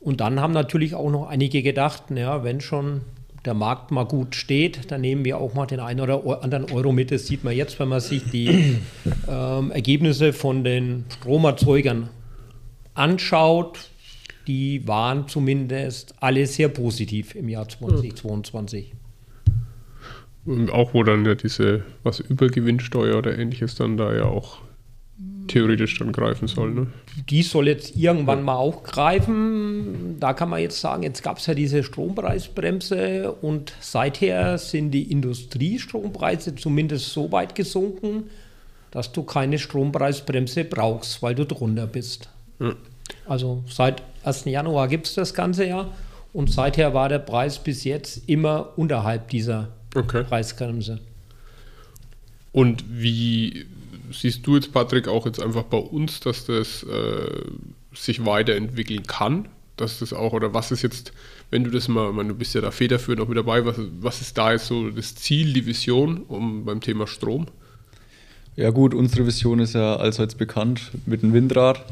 Und 0.00 0.20
dann 0.20 0.40
haben 0.40 0.52
natürlich 0.52 0.94
auch 0.94 1.10
noch 1.10 1.28
einige 1.28 1.62
gedacht, 1.62 2.10
naja, 2.10 2.42
wenn 2.42 2.60
schon 2.60 3.02
der 3.44 3.54
Markt 3.54 3.90
mal 3.90 4.04
gut 4.04 4.34
steht, 4.34 4.90
dann 4.90 5.00
nehmen 5.00 5.24
wir 5.24 5.38
auch 5.38 5.54
mal 5.54 5.66
den 5.66 5.80
einen 5.80 6.00
oder 6.00 6.42
anderen 6.42 6.70
Euro 6.72 6.92
mit. 6.92 7.10
Das 7.10 7.26
sieht 7.26 7.44
man 7.44 7.54
jetzt, 7.54 7.78
wenn 7.80 7.88
man 7.88 8.00
sich 8.00 8.24
die 8.30 8.78
ähm, 9.28 9.70
Ergebnisse 9.72 10.32
von 10.32 10.64
den 10.64 11.04
Stromerzeugern 11.18 12.08
anschaut. 12.94 13.90
Die 14.46 14.86
waren 14.88 15.28
zumindest 15.28 16.14
alle 16.20 16.46
sehr 16.46 16.68
positiv 16.68 17.34
im 17.34 17.48
Jahr 17.48 17.68
2022. 17.68 18.92
Auch 20.72 20.92
wo 20.94 21.04
dann 21.04 21.24
ja 21.24 21.36
diese, 21.36 21.84
was 22.02 22.18
Übergewinnsteuer 22.18 23.16
oder 23.16 23.38
ähnliches 23.38 23.76
dann 23.76 23.96
da 23.96 24.14
ja 24.14 24.24
auch 24.24 24.58
theoretisch 25.48 25.98
dann 25.98 26.12
greifen 26.12 26.48
soll. 26.48 26.72
Ne? 26.72 26.86
Die 27.28 27.42
soll 27.42 27.68
jetzt 27.68 27.96
irgendwann 27.96 28.42
mal 28.42 28.56
auch 28.56 28.82
greifen. 28.82 30.16
Da 30.18 30.32
kann 30.32 30.48
man 30.48 30.60
jetzt 30.60 30.80
sagen, 30.80 31.02
jetzt 31.02 31.22
gab 31.22 31.38
es 31.38 31.46
ja 31.46 31.54
diese 31.54 31.82
Strompreisbremse 31.82 33.32
und 33.32 33.72
seither 33.80 34.58
sind 34.58 34.90
die 34.90 35.10
Industriestrompreise 35.10 36.54
zumindest 36.54 37.12
so 37.12 37.30
weit 37.32 37.54
gesunken, 37.54 38.24
dass 38.90 39.12
du 39.12 39.22
keine 39.22 39.58
Strompreisbremse 39.58 40.64
brauchst, 40.64 41.22
weil 41.22 41.34
du 41.34 41.44
drunter 41.44 41.86
bist. 41.86 42.28
Ja. 42.60 42.74
Also 43.26 43.64
seit 43.68 44.02
1. 44.24 44.44
Januar 44.46 44.88
gibt 44.88 45.06
es 45.06 45.14
das 45.14 45.34
ganze 45.34 45.66
Jahr 45.66 45.92
und 46.32 46.50
seither 46.50 46.94
war 46.94 47.08
der 47.08 47.18
Preis 47.18 47.58
bis 47.58 47.84
jetzt 47.84 48.28
immer 48.28 48.70
unterhalb 48.76 49.28
dieser 49.28 49.68
Okay. 49.94 50.24
Preisgrenze. 50.24 51.00
Und 52.52 52.84
wie 52.88 53.66
siehst 54.10 54.46
du 54.46 54.56
jetzt, 54.56 54.72
Patrick, 54.72 55.08
auch 55.08 55.26
jetzt 55.26 55.42
einfach 55.42 55.64
bei 55.64 55.78
uns, 55.78 56.20
dass 56.20 56.44
das 56.46 56.82
äh, 56.82 57.42
sich 57.94 58.24
weiterentwickeln 58.24 59.06
kann? 59.06 59.48
Dass 59.76 59.98
das 59.98 60.12
auch, 60.12 60.32
oder 60.32 60.52
was 60.52 60.70
ist 60.70 60.82
jetzt, 60.82 61.12
wenn 61.50 61.64
du 61.64 61.70
das 61.70 61.88
mal, 61.88 62.10
ich 62.10 62.14
meine, 62.14 62.30
du 62.30 62.34
bist 62.34 62.54
ja 62.54 62.60
da 62.60 62.70
federführend 62.70 63.22
auch 63.22 63.28
mit 63.28 63.38
dabei, 63.38 63.64
was, 63.64 63.76
was 64.00 64.20
ist 64.20 64.36
da 64.36 64.52
jetzt 64.52 64.66
so 64.66 64.90
das 64.90 65.14
Ziel, 65.14 65.52
die 65.52 65.66
Vision 65.66 66.22
um, 66.28 66.64
beim 66.64 66.80
Thema 66.80 67.06
Strom? 67.06 67.46
Ja 68.54 68.70
gut, 68.70 68.92
unsere 68.92 69.26
Vision 69.26 69.60
ist 69.60 69.74
ja 69.74 69.96
allseits 69.96 70.34
bekannt 70.34 70.90
mit 71.06 71.22
dem 71.22 71.32
Windrad. 71.32 71.84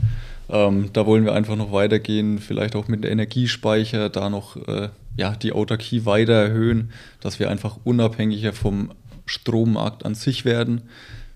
Ähm, 0.50 0.90
da 0.92 1.06
wollen 1.06 1.24
wir 1.24 1.32
einfach 1.32 1.56
noch 1.56 1.72
weitergehen, 1.72 2.38
vielleicht 2.38 2.76
auch 2.76 2.88
mit 2.88 3.04
dem 3.04 3.12
Energiespeicher, 3.12 4.10
da 4.10 4.28
noch 4.28 4.56
äh, 4.68 4.88
ja, 5.16 5.34
die 5.36 5.52
Autarkie 5.52 6.04
weiter 6.04 6.34
erhöhen, 6.34 6.90
dass 7.20 7.38
wir 7.38 7.50
einfach 7.50 7.78
unabhängiger 7.84 8.52
vom 8.52 8.90
Strommarkt 9.26 10.04
an 10.04 10.14
sich 10.14 10.44
werden. 10.44 10.82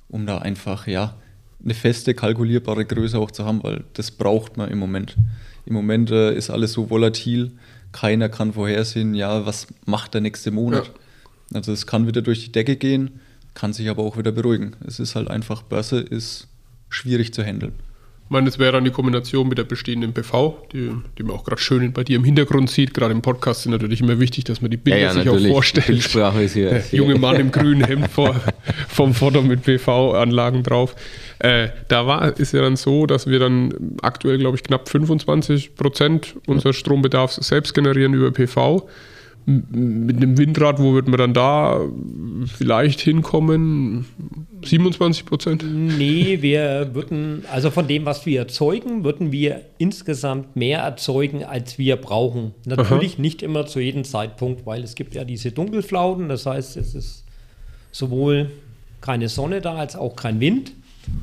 um 0.09 0.27
da 0.27 0.39
einfach, 0.39 0.87
ja, 0.87 1.17
eine 1.65 1.75
feste, 1.75 2.15
kalkulierbare 2.15 2.85
Größe 2.85 3.19
auch 3.19 3.31
zu 3.31 3.45
haben, 3.45 3.65
weil 3.65 3.85
das 3.95 4.11
braucht 4.11 4.57
man 4.57 4.71
im 4.71 4.79
Moment. 4.79 5.17
Im 5.67 5.73
Moment 5.73 6.11
äh, 6.11 6.35
ist 6.35 6.51
alles 6.51 6.73
so 6.73 6.91
volatil, 6.91 7.53
keiner 7.91 8.29
kann 8.29 8.53
vorhersehen, 8.53 9.15
ja, 9.15 9.47
was 9.47 9.67
macht 9.87 10.15
der 10.15 10.21
nächste 10.21 10.51
Monat. 10.51 10.87
Ja. 10.87 11.57
Also 11.57 11.73
es 11.73 11.87
kann 11.87 12.07
wieder 12.07 12.23
durch 12.23 12.45
die 12.45 12.53
Decke 12.53 12.77
gehen, 12.77 13.21
kann 13.55 13.73
sich 13.73 13.89
aber 13.89 14.03
auch 14.03 14.19
wieder 14.19 14.33
beruhigen. 14.33 14.77
Es 14.87 14.99
ist 14.99 15.15
halt 15.15 15.29
einfach, 15.29 15.63
Börse 15.63 16.01
ist 16.01 16.49
schwierig 16.89 17.33
zu 17.33 17.43
handeln. 17.43 17.73
Ich 18.27 18.31
meine, 18.31 18.49
es 18.49 18.59
wäre 18.59 18.73
dann 18.73 18.85
die 18.85 18.91
Kombination 18.91 19.49
mit 19.49 19.59
der 19.59 19.65
bestehenden 19.65 20.15
PV, 20.15 20.67
die, 20.73 20.91
die 21.19 21.23
man 21.23 21.37
auch 21.37 21.45
gerade 21.45 21.61
schön 21.61 21.93
bei 21.93 22.05
dir 22.05 22.17
im 22.17 22.25
Hintergrund 22.25 22.71
sieht. 22.71 22.95
Gerade 22.95 23.13
im 23.13 23.21
Podcast 23.21 23.67
ist 23.67 23.71
natürlich 23.71 24.01
immer 24.01 24.19
wichtig, 24.19 24.45
dass 24.45 24.63
man 24.63 24.71
die 24.71 24.79
Bilder 24.79 24.99
ja, 24.99 25.07
ja, 25.09 25.13
sich 25.13 25.25
natürlich. 25.27 25.51
auch 25.51 25.57
vorstellt. 25.57 25.87
Bildsprache 25.89 26.43
ist 26.43 26.55
hier. 26.55 26.71
Der 26.71 26.85
junge 26.91 27.17
Mann 27.17 27.37
im 27.37 27.51
grünen 27.53 27.85
Hemd 27.85 28.09
vor, 28.11 28.35
vom 28.89 29.13
Foto 29.13 29.43
mit 29.43 29.63
PV-Anlagen 29.63 30.63
drauf. 30.63 30.97
Äh, 31.39 31.69
da 31.89 32.07
war, 32.07 32.35
ist 32.39 32.55
ja 32.55 32.63
dann 32.63 32.77
so, 32.77 33.05
dass 33.05 33.27
wir 33.27 33.39
dann 33.39 33.99
aktuell, 34.01 34.39
glaube 34.39 34.57
ich, 34.57 34.63
knapp 34.63 34.89
25 34.89 35.75
Prozent 35.77 36.35
unseres 36.47 36.77
Strombedarfs 36.77 37.37
selbst 37.37 37.75
generieren 37.75 38.15
über 38.15 38.31
PV 38.31 38.89
mit 39.47 40.17
einem 40.17 40.39
Windrad, 40.39 40.79
wo 40.79 40.95
wird 40.95 41.07
man 41.07 41.19
dann 41.19 41.35
da 41.35 41.81
vielleicht 42.47 43.01
hinkommen? 43.01 44.07
27 44.65 45.27
Prozent? 45.27 45.65
Nee, 45.67 46.39
wir 46.41 46.95
würden, 46.95 47.45
also 47.53 47.71
von 47.71 47.87
dem, 47.87 48.07
was 48.07 48.25
wir 48.25 48.41
erzeugen, 48.41 49.05
würden 49.05 49.33
wir 49.33 49.61
insgesamt 49.77 50.57
mehr 50.57 50.81
erzeugen, 50.81 51.45
als 51.45 51.79
wir 51.79 51.97
brauchen. 51.97 52.53
Natürlich 52.65 53.15
Aha. 53.15 53.23
nicht 53.23 53.43
immer 53.43 53.67
zu 53.67 53.81
jedem 53.81 54.05
Zeitpunkt, 54.05 54.65
weil 54.65 54.83
es 54.83 54.95
gibt 54.95 55.15
ja 55.15 55.25
diese 55.25 55.53
Dunkelflauten, 55.53 56.29
das 56.29 56.47
heißt, 56.47 56.79
es 56.79 56.95
ist 56.95 57.25
sowohl 57.93 58.51
keine 59.03 59.29
Sonne 59.29 59.61
da 59.61 59.75
als 59.75 59.97
auch 59.97 60.17
kein 60.17 60.41
Wind. 60.41 60.73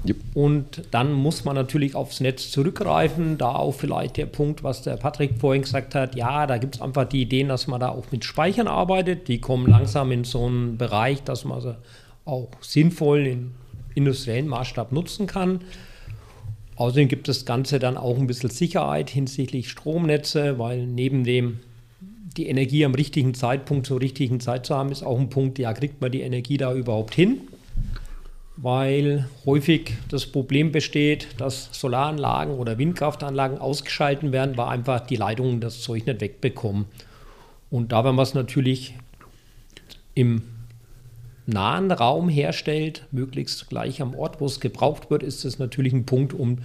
Yep. 0.08 0.18
Und 0.34 0.82
dann 0.92 1.14
muss 1.14 1.46
man 1.46 1.56
natürlich 1.56 1.96
aufs 1.96 2.20
Netz 2.20 2.52
zurückgreifen. 2.52 3.38
Da 3.38 3.56
auch 3.56 3.74
vielleicht 3.74 4.18
der 4.18 4.26
Punkt, 4.26 4.64
was 4.64 4.82
der 4.82 4.98
Patrick 4.98 5.40
vorhin 5.40 5.64
gesagt 5.64 5.96
hat. 5.96 6.16
Ja, 6.16 6.48
da 6.48 6.58
gibt 6.58 6.76
es 6.76 6.82
einfach 6.82 7.06
die 7.06 7.22
Ideen, 7.22 7.50
dass 7.50 7.68
man 7.68 7.80
da 7.80 7.90
auch 7.90 8.06
mit 8.12 8.26
Speichern 8.26 8.68
arbeitet. 8.68 9.28
Die 9.28 9.40
kommen 9.40 9.70
langsam 9.70 10.12
in 10.12 10.24
so 10.24 10.46
einen 10.46 10.78
Bereich, 10.78 11.24
dass 11.24 11.46
man 11.46 11.62
sie 11.62 11.78
auch 12.26 12.50
sinnvoll 12.62 13.28
im 13.28 13.52
industriellen 13.96 14.48
Maßstab 14.48 14.92
nutzen 14.92 15.28
kann. 15.28 15.60
Außerdem 16.76 17.10
gibt 17.10 17.28
das 17.28 17.46
Ganze 17.46 17.80
dann 17.80 17.98
auch 17.98 18.18
ein 18.18 18.28
bisschen 18.28 18.50
Sicherheit 18.50 19.10
hinsichtlich 19.10 19.70
Stromnetze, 19.70 20.58
weil 20.58 20.86
neben 20.88 21.24
dem 21.24 21.60
die 22.38 22.48
Energie 22.48 22.86
am 22.86 22.96
richtigen 22.96 23.34
Zeitpunkt 23.34 23.86
zur 23.86 24.00
richtigen 24.00 24.40
Zeit 24.40 24.66
zu 24.66 24.76
haben, 24.76 24.92
ist 24.92 25.04
auch 25.04 25.20
ein 25.20 25.30
Punkt, 25.30 25.60
ja, 25.60 25.74
kriegt 25.74 26.02
man 26.02 26.12
die 26.12 26.22
Energie 26.22 26.58
da 26.58 26.74
überhaupt 26.74 27.14
hin? 27.14 27.42
Weil 28.62 29.28
häufig 29.46 29.94
das 30.10 30.28
Problem 30.28 30.72
besteht, 30.72 31.28
dass 31.38 31.70
Solaranlagen 31.72 32.54
oder 32.54 32.78
Windkraftanlagen 32.78 33.58
ausgeschalten 33.58 34.32
werden, 34.32 34.56
weil 34.56 34.68
einfach 34.68 35.02
die 35.02 35.16
Leitungen 35.16 35.62
das 35.62 35.82
Zeug 35.82 36.06
nicht 36.06 36.22
wegbekommen. 36.22 36.86
Und 37.72 37.92
da, 37.92 38.04
wenn 38.04 38.16
man 38.16 38.24
es 38.24 38.34
natürlich 38.34 38.94
im 40.14 40.44
nahen 41.48 41.92
Raum 41.92 42.30
herstellt, 42.30 43.08
möglichst 43.12 43.68
gleich 43.68 44.02
am 44.02 44.14
Ort, 44.14 44.40
wo 44.40 44.46
es 44.46 44.60
gebraucht 44.60 45.10
wird, 45.10 45.24
ist 45.24 45.44
es 45.44 45.58
natürlich 45.58 45.94
ein 45.94 46.06
Punkt, 46.06 46.34
um 46.34 46.60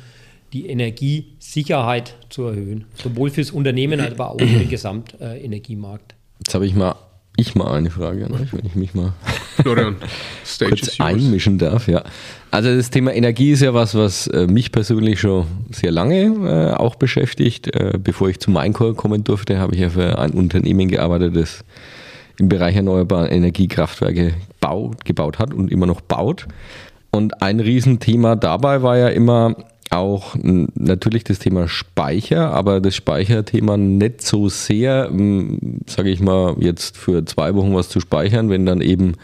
die 0.52 0.68
Energiesicherheit 0.68 2.14
zu 2.28 2.44
erhöhen. 2.44 2.84
Sowohl 2.94 3.30
fürs 3.30 3.50
Unternehmen, 3.50 4.00
als 4.00 4.18
auch 4.20 4.38
für 4.38 4.46
den 4.46 4.68
Gesamtenergiemarkt. 4.68 6.14
Jetzt 6.40 6.54
habe 6.54 6.66
ich 6.66 6.74
mal 6.74 6.94
ich 7.36 7.54
mal 7.54 7.72
eine 7.72 7.90
Frage, 7.90 8.30
ne? 8.30 8.48
wenn 8.50 8.66
ich 8.66 8.74
mich 8.74 8.94
mal 8.94 9.12
Florian, 9.62 9.96
kurz 10.58 11.00
einmischen 11.00 11.58
darf. 11.58 11.88
Ja. 11.88 12.02
Also 12.50 12.74
das 12.74 12.90
Thema 12.90 13.14
Energie 13.14 13.52
ist 13.52 13.62
ja 13.62 13.74
was, 13.74 13.94
was 13.94 14.26
äh, 14.28 14.46
mich 14.46 14.72
persönlich 14.72 15.20
schon 15.20 15.46
sehr 15.70 15.90
lange 15.90 16.24
äh, 16.24 16.74
auch 16.74 16.94
beschäftigt. 16.94 17.74
Äh, 17.74 17.98
bevor 18.02 18.28
ich 18.28 18.40
zu 18.40 18.50
Minecore 18.50 18.94
kommen 18.94 19.24
durfte, 19.24 19.58
habe 19.58 19.74
ich 19.74 19.80
ja 19.80 19.90
für 19.90 20.18
ein 20.18 20.30
Unternehmen 20.30 20.88
gearbeitet, 20.88 21.36
das 21.36 21.64
im 22.38 22.48
Bereich 22.48 22.76
erneuerbare 22.76 23.28
Energiekraftwerke 23.28 24.34
baut, 24.60 25.04
gebaut 25.04 25.38
hat 25.38 25.54
und 25.54 25.70
immer 25.70 25.86
noch 25.86 26.00
baut. 26.00 26.46
Und 27.10 27.42
ein 27.42 27.60
Riesenthema 27.60 28.36
dabei 28.36 28.82
war 28.82 28.96
ja 28.98 29.08
immer, 29.08 29.56
auch 29.96 30.36
natürlich 30.42 31.24
das 31.24 31.38
Thema 31.38 31.68
Speicher, 31.68 32.50
aber 32.50 32.80
das 32.80 32.94
Speicherthema 32.94 33.76
nicht 33.76 34.22
so 34.22 34.48
sehr, 34.48 35.10
sage 35.86 36.10
ich 36.10 36.20
mal, 36.20 36.56
jetzt 36.60 36.96
für 36.96 37.24
zwei 37.24 37.54
Wochen 37.54 37.74
was 37.74 37.88
zu 37.88 38.00
speichern, 38.00 38.50
wenn 38.50 38.66
dann 38.66 38.80
eben 38.80 39.14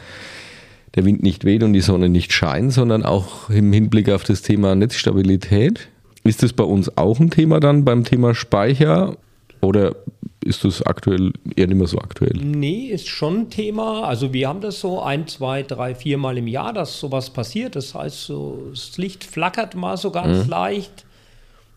der 0.95 1.05
Wind 1.05 1.23
nicht 1.23 1.45
weht 1.45 1.63
und 1.63 1.73
die 1.73 1.81
Sonne 1.81 2.09
nicht 2.09 2.33
scheint, 2.33 2.73
sondern 2.73 3.05
auch 3.05 3.49
im 3.51 3.73
Hinblick 3.73 4.11
auf 4.11 4.25
das 4.25 4.43
Thema 4.43 4.75
Netzstabilität. 4.75 5.89
Ist 6.25 6.43
das 6.43 6.53
bei 6.53 6.65
uns 6.65 6.97
auch 6.97 7.19
ein 7.19 7.31
Thema 7.31 7.61
dann 7.61 7.85
beim 7.85 8.05
Thema 8.05 8.35
Speicher 8.35 9.17
oder 9.61 9.97
ist 10.43 10.65
das 10.65 10.83
aktuell 10.83 11.33
eher 11.57 11.67
nicht 11.67 11.77
mehr 11.77 11.87
so 11.87 11.99
aktuell? 11.99 12.37
Nee, 12.37 12.87
ist 12.87 13.09
schon 13.09 13.41
ein 13.41 13.51
Thema. 13.51 14.05
Also 14.05 14.33
wir 14.33 14.49
haben 14.49 14.61
das 14.61 14.81
so 14.81 15.01
ein, 15.01 15.27
zwei, 15.27 15.63
drei, 15.63 15.95
vier 15.95 16.19
Mal 16.19 16.39
im 16.39 16.47
Jahr, 16.47 16.73
dass 16.73 16.99
sowas 16.99 17.31
passiert. 17.31 17.77
Das 17.77 17.95
heißt, 17.95 18.27
so, 18.27 18.71
das 18.71 18.97
Licht 18.99 19.25
flackert 19.25 19.75
mal 19.75 19.97
so 19.97 20.11
ganz 20.11 20.45
mhm. 20.45 20.51
leicht. 20.51 21.05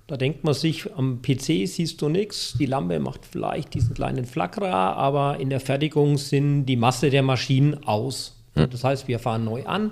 Da 0.07 0.17
denkt 0.17 0.43
man 0.43 0.53
sich, 0.53 0.93
am 0.95 1.21
PC 1.23 1.67
siehst 1.67 1.99
du 2.01 2.09
nichts, 2.09 2.53
die 2.59 2.67
Lampe 2.67 2.99
macht 2.99 3.21
vielleicht 3.25 3.73
diesen 3.73 3.95
kleinen 3.95 4.25
Flackerer, 4.25 4.95
aber 4.97 5.39
in 5.39 5.49
der 5.49 5.59
Fertigung 5.59 6.19
sind 6.19 6.67
die 6.67 6.75
Masse 6.75 7.09
der 7.09 7.23
Maschinen 7.23 7.83
aus. 7.85 8.35
Mhm. 8.53 8.69
Das 8.69 8.83
heißt, 8.83 9.07
wir 9.07 9.17
fahren 9.17 9.45
neu 9.45 9.65
an 9.65 9.91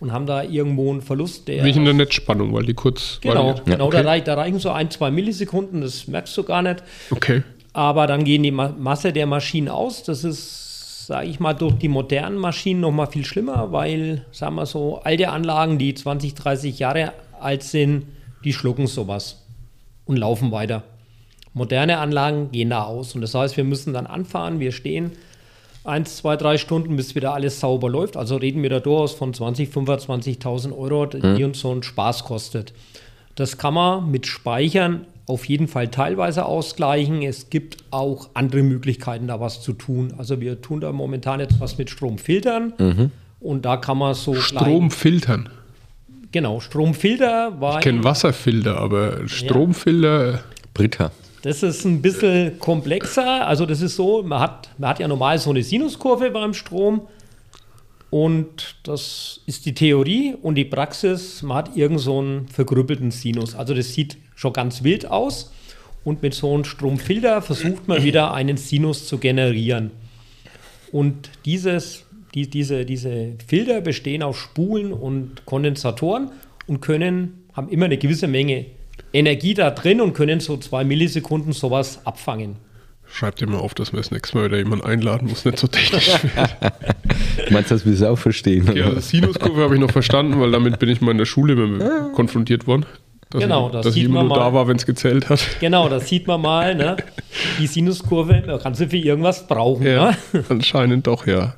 und 0.00 0.12
haben 0.12 0.26
da 0.26 0.42
irgendwo 0.42 0.90
einen 0.90 1.00
Verlust 1.00 1.48
der. 1.48 1.64
Wie 1.64 1.70
in 1.70 1.86
der 1.86 1.94
Netzspannung, 1.94 2.52
weil 2.52 2.66
die 2.66 2.74
kurz. 2.74 3.18
Genau, 3.22 3.46
variiert. 3.46 3.64
genau 3.64 3.86
okay. 3.86 4.02
da, 4.02 4.20
da, 4.20 4.34
reichen 4.34 4.58
so 4.58 4.70
ein, 4.70 4.90
zwei 4.90 5.10
Millisekunden, 5.10 5.80
das 5.80 6.06
merkst 6.08 6.36
du 6.36 6.42
gar 6.42 6.60
nicht. 6.60 6.82
Okay. 7.10 7.42
Aber 7.74 8.06
dann 8.06 8.24
gehen 8.24 8.44
die 8.44 8.52
Masse 8.52 9.12
der 9.12 9.26
Maschinen 9.26 9.68
aus. 9.68 10.04
Das 10.04 10.24
ist, 10.24 11.06
sage 11.06 11.26
ich 11.26 11.40
mal, 11.40 11.54
durch 11.54 11.74
die 11.74 11.88
modernen 11.88 12.38
Maschinen 12.38 12.80
noch 12.80 12.92
mal 12.92 13.06
viel 13.06 13.24
schlimmer, 13.26 13.72
weil, 13.72 14.24
sagen 14.30 14.54
wir 14.54 14.64
so, 14.64 15.00
alte 15.02 15.28
Anlagen, 15.28 15.76
die 15.76 15.92
20, 15.92 16.34
30 16.34 16.78
Jahre 16.78 17.12
alt 17.40 17.64
sind, 17.64 18.06
die 18.44 18.52
schlucken 18.52 18.86
sowas 18.86 19.44
und 20.06 20.16
laufen 20.16 20.52
weiter. 20.52 20.84
Moderne 21.52 21.98
Anlagen 21.98 22.52
gehen 22.52 22.70
da 22.70 22.84
aus. 22.84 23.14
Und 23.16 23.22
das 23.22 23.34
heißt, 23.34 23.56
wir 23.56 23.64
müssen 23.64 23.92
dann 23.92 24.06
anfahren, 24.06 24.60
wir 24.60 24.70
stehen 24.70 25.12
eins, 25.82 26.16
zwei, 26.16 26.36
drei 26.36 26.58
Stunden, 26.58 26.96
bis 26.96 27.14
wieder 27.16 27.34
alles 27.34 27.58
sauber 27.58 27.90
läuft. 27.90 28.16
Also 28.16 28.36
reden 28.36 28.62
wir 28.62 28.70
da 28.70 28.80
durchaus 28.80 29.14
von 29.14 29.34
20, 29.34 29.70
25.000 29.70 30.76
Euro, 30.76 31.06
die 31.06 31.18
mhm. 31.20 31.44
uns 31.44 31.60
so 31.60 31.72
einen 31.72 31.82
Spaß 31.82 32.24
kostet. 32.24 32.72
Das 33.34 33.58
kann 33.58 33.74
man 33.74 34.10
mit 34.10 34.26
Speichern 34.26 35.06
auf 35.26 35.46
jeden 35.46 35.68
Fall 35.68 35.88
teilweise 35.88 36.44
ausgleichen. 36.44 37.22
Es 37.22 37.50
gibt 37.50 37.78
auch 37.90 38.30
andere 38.34 38.62
Möglichkeiten, 38.62 39.26
da 39.26 39.40
was 39.40 39.62
zu 39.62 39.72
tun. 39.72 40.14
Also 40.18 40.40
wir 40.40 40.60
tun 40.60 40.80
da 40.80 40.92
momentan 40.92 41.40
etwas 41.40 41.78
mit 41.78 41.90
Stromfiltern 41.90 42.74
mhm. 42.78 43.10
und 43.40 43.64
da 43.64 43.76
kann 43.76 43.98
man 43.98 44.14
so 44.14 44.34
Stromfiltern. 44.34 45.48
Genau, 46.32 46.60
Stromfilter 46.60 47.60
war. 47.60 47.78
Ich 47.78 47.84
kenne 47.84 48.04
Wasserfilter, 48.04 48.78
aber 48.78 49.26
Stromfilter. 49.28 50.32
Ja. 50.32 50.40
Britta. 50.74 51.12
Das 51.42 51.62
ist 51.62 51.84
ein 51.84 52.02
bisschen 52.02 52.58
komplexer. 52.58 53.46
Also 53.46 53.64
das 53.64 53.80
ist 53.80 53.96
so, 53.96 54.22
man 54.22 54.40
hat, 54.40 54.70
man 54.78 54.90
hat 54.90 54.98
ja 54.98 55.06
normal 55.06 55.38
so 55.38 55.50
eine 55.50 55.62
Sinuskurve 55.62 56.30
beim 56.30 56.52
Strom. 56.52 57.02
Und 58.10 58.76
das 58.84 59.40
ist 59.46 59.66
die 59.66 59.74
Theorie 59.74 60.34
und 60.40 60.54
die 60.54 60.64
Praxis, 60.64 61.42
man 61.42 61.56
hat 61.56 61.76
irgend 61.76 62.00
so 62.00 62.20
einen 62.20 62.48
vergrüppelten 62.48 63.10
Sinus. 63.10 63.54
Also 63.54 63.74
das 63.74 63.92
sieht 63.92 64.16
schon 64.34 64.52
ganz 64.52 64.82
wild 64.82 65.10
aus. 65.10 65.52
Und 66.04 66.22
mit 66.22 66.34
so 66.34 66.52
einem 66.52 66.64
Stromfilter 66.64 67.40
versucht 67.40 67.88
man 67.88 68.02
wieder 68.02 68.34
einen 68.34 68.56
Sinus 68.58 69.06
zu 69.06 69.18
generieren. 69.18 69.90
Und 70.92 71.30
dieses, 71.44 72.04
die, 72.34 72.48
diese, 72.48 72.84
diese 72.84 73.32
Filter 73.46 73.80
bestehen 73.80 74.22
aus 74.22 74.36
Spulen 74.36 74.92
und 74.92 75.46
Kondensatoren 75.46 76.30
und 76.66 76.80
können, 76.80 77.44
haben 77.54 77.68
immer 77.68 77.86
eine 77.86 77.96
gewisse 77.96 78.28
Menge 78.28 78.66
Energie 79.12 79.54
da 79.54 79.70
drin 79.70 80.00
und 80.00 80.12
können 80.12 80.40
so 80.40 80.56
zwei 80.56 80.84
Millisekunden 80.84 81.52
sowas 81.52 82.04
abfangen. 82.04 82.56
Schreibt 83.06 83.40
dir 83.40 83.46
mal 83.46 83.58
auf, 83.58 83.74
dass 83.74 83.92
wir 83.92 83.98
das 83.98 84.10
nächste 84.10 84.36
Mal 84.36 84.46
wieder 84.46 84.58
jemanden 84.58 84.84
einladen, 84.84 85.28
muss 85.28 85.44
nicht 85.44 85.58
so 85.58 85.68
technisch 85.68 86.08
werden. 86.34 86.72
Meinst 87.50 87.70
du, 87.70 87.74
dass 87.76 87.86
wir 87.86 87.92
es 87.92 88.02
auch 88.02 88.18
verstehen? 88.18 88.74
Ja, 88.74 89.00
Sinuskurve 89.00 89.62
habe 89.62 89.74
ich 89.74 89.80
noch 89.80 89.92
verstanden, 89.92 90.40
weil 90.40 90.50
damit 90.50 90.78
bin 90.78 90.88
ich 90.88 91.00
mal 91.00 91.12
in 91.12 91.18
der 91.18 91.24
Schule 91.24 91.52
immer 91.52 92.10
konfrontiert 92.10 92.66
worden. 92.66 92.86
Dass 93.34 93.42
genau, 93.42 93.66
ich, 93.66 93.72
das 93.72 93.84
dass 93.86 93.94
sieht 93.94 94.04
ich 94.04 94.08
immer 94.08 94.20
man 94.20 94.28
nur 94.28 94.36
mal, 94.36 94.44
da 94.44 94.54
war, 94.54 94.68
wenn 94.68 94.76
es 94.76 94.86
gezählt 94.86 95.28
hat. 95.28 95.44
Genau, 95.60 95.88
das 95.88 96.08
sieht 96.08 96.28
man 96.28 96.40
mal. 96.40 96.72
Ne? 96.76 96.96
Die 97.58 97.66
Sinuskurve, 97.66 98.44
man 98.46 98.60
kann 98.60 98.76
sie 98.76 98.86
für 98.86 98.96
irgendwas 98.96 99.48
brauchen. 99.48 99.84
Ja, 99.84 100.10
ne? 100.32 100.44
Anscheinend 100.48 101.08
doch, 101.08 101.26
ja. 101.26 101.54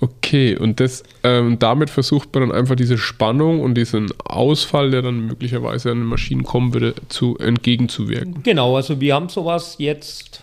Okay, 0.00 0.56
und 0.56 0.80
das, 0.80 1.04
ähm, 1.22 1.60
damit 1.60 1.90
versucht 1.90 2.34
man 2.34 2.48
dann 2.48 2.58
einfach 2.58 2.74
diese 2.74 2.98
Spannung 2.98 3.60
und 3.60 3.74
diesen 3.74 4.08
Ausfall, 4.24 4.90
der 4.90 5.02
dann 5.02 5.20
möglicherweise 5.26 5.92
an 5.92 5.98
den 5.98 6.06
Maschinen 6.06 6.42
kommen 6.42 6.74
würde, 6.74 6.94
zu 7.08 7.38
entgegenzuwirken. 7.38 8.42
Genau, 8.42 8.74
also 8.74 9.00
wir 9.00 9.14
haben 9.14 9.28
sowas 9.28 9.76
jetzt 9.78 10.42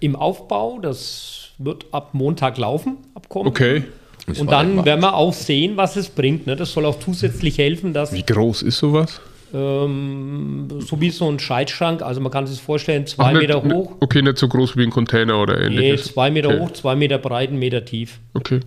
im 0.00 0.16
Aufbau. 0.16 0.78
Das 0.80 1.50
wird 1.58 1.84
ab 1.92 2.14
Montag 2.14 2.56
laufen, 2.56 2.96
abkommen. 3.14 3.48
Okay. 3.48 3.84
Und 4.26 4.50
dann 4.50 4.82
werden 4.86 5.00
wir 5.00 5.14
auch 5.14 5.34
sehen, 5.34 5.76
was 5.76 5.96
es 5.96 6.08
bringt. 6.08 6.46
Ne? 6.46 6.56
Das 6.56 6.72
soll 6.72 6.86
auch 6.86 6.98
zusätzlich 6.98 7.58
helfen, 7.58 7.92
dass 7.92 8.14
Wie 8.14 8.22
groß 8.22 8.62
ist 8.62 8.78
sowas? 8.78 9.20
Ähm, 9.54 10.68
so 10.80 11.00
wie 11.00 11.10
so 11.10 11.28
ein 11.30 11.38
Scheidschrank, 11.38 12.02
also 12.02 12.20
man 12.20 12.30
kann 12.32 12.46
sich 12.46 12.56
das 12.58 12.64
vorstellen, 12.64 13.06
zwei 13.06 13.24
Ach, 13.24 13.32
Meter 13.32 13.62
nicht- 13.62 13.74
hoch, 13.74 13.96
Okay, 14.00 14.22
nicht 14.22 14.38
so 14.38 14.48
groß 14.48 14.76
wie 14.76 14.82
ein 14.84 14.90
Container 14.90 15.40
oder 15.40 15.56
nee, 15.58 15.66
ähnliches. 15.66 16.12
zwei 16.12 16.30
Meter 16.30 16.48
okay. 16.50 16.58
hoch, 16.60 16.70
zwei 16.72 16.94
Meter 16.96 17.18
breit, 17.18 17.50
ein 17.50 17.58
Meter 17.58 17.84
tief. 17.84 18.18
Okay. 18.34 18.60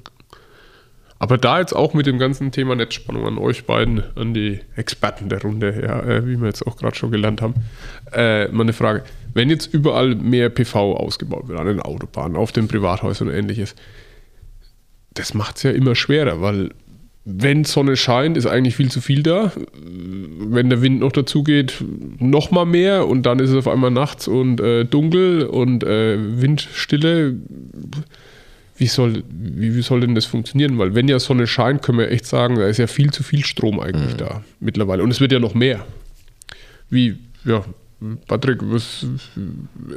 Aber 1.20 1.38
da 1.38 1.60
jetzt 1.60 1.72
auch 1.74 1.94
mit 1.94 2.06
dem 2.06 2.20
ganzen 2.20 2.52
Thema 2.52 2.76
Netzspannung 2.76 3.26
an 3.26 3.38
euch 3.38 3.64
beiden, 3.66 4.04
an 4.16 4.34
die 4.34 4.60
Experten 4.76 5.30
der 5.30 5.42
Runde, 5.42 5.82
ja, 5.82 6.02
äh, 6.02 6.28
wie 6.28 6.38
wir 6.38 6.48
jetzt 6.48 6.68
auch 6.68 6.76
gerade 6.76 6.98
schon 6.98 7.12
gelernt 7.12 7.42
haben, 7.42 7.54
äh, 8.12 8.50
mal 8.50 8.64
eine 8.64 8.74
Frage. 8.74 9.04
Wenn 9.34 9.50
jetzt 9.50 9.74
überall 9.74 10.16
mehr 10.16 10.50
PV 10.50 10.98
ausgebaut 10.98 11.48
wird, 11.48 11.58
an 11.60 11.68
den 11.68 11.80
Autobahnen, 11.80 12.36
auf 12.36 12.52
den 12.52 12.68
Privathäusern 12.68 13.30
und 13.30 13.34
ähnliches, 13.36 13.74
das 15.14 15.34
macht 15.34 15.58
es 15.58 15.64
ja 15.64 15.72
immer 15.72 15.96
schwerer, 15.96 16.42
weil 16.42 16.72
wenn 17.26 17.64
Sonne 17.64 17.96
scheint, 17.96 18.36
ist 18.36 18.46
eigentlich 18.46 18.76
viel 18.76 18.92
zu 18.92 19.00
viel 19.00 19.24
da. 19.24 19.54
Wenn 19.82 20.70
der 20.70 20.82
Wind 20.82 21.00
noch 21.00 21.14
dazu 21.14 21.44
geht, 21.44 21.84
noch 22.20 22.52
mal 22.52 22.66
mehr 22.66 23.08
und 23.08 23.26
dann 23.26 23.40
ist 23.40 23.52
es 23.52 23.56
auf 23.56 23.68
einmal 23.68 23.92
nachts 23.92 24.28
und 24.28 24.60
äh, 24.60 24.84
dunkel 24.84 25.44
und 25.44 25.84
äh, 25.84 26.18
Windstille. 26.20 27.36
Wie 28.76 28.88
soll, 28.88 29.24
wie, 29.30 29.76
wie 29.76 29.82
soll 29.82 30.02
denn 30.02 30.16
das 30.16 30.26
funktionieren? 30.26 30.78
Weil 30.78 30.96
wenn 30.96 31.08
ja 31.08 31.20
Sonne 31.20 31.48
scheint, 31.48 31.82
können 31.82 32.00
wir 32.00 32.12
echt 32.12 32.26
sagen, 32.26 32.56
da 32.56 32.68
ist 32.68 32.78
ja 32.78 32.88
viel 32.88 33.12
zu 33.12 33.24
viel 33.24 33.46
Strom 33.46 33.80
eigentlich 33.80 34.16
da 34.16 34.44
mittlerweile. 34.60 35.04
Und 35.04 35.12
es 35.12 35.22
wird 35.22 35.32
ja 35.32 35.40
noch 35.40 35.54
mehr. 35.54 35.86
Wie, 36.90 37.18
ja, 37.46 37.64
Patrick, 38.28 38.60
was, 38.62 39.06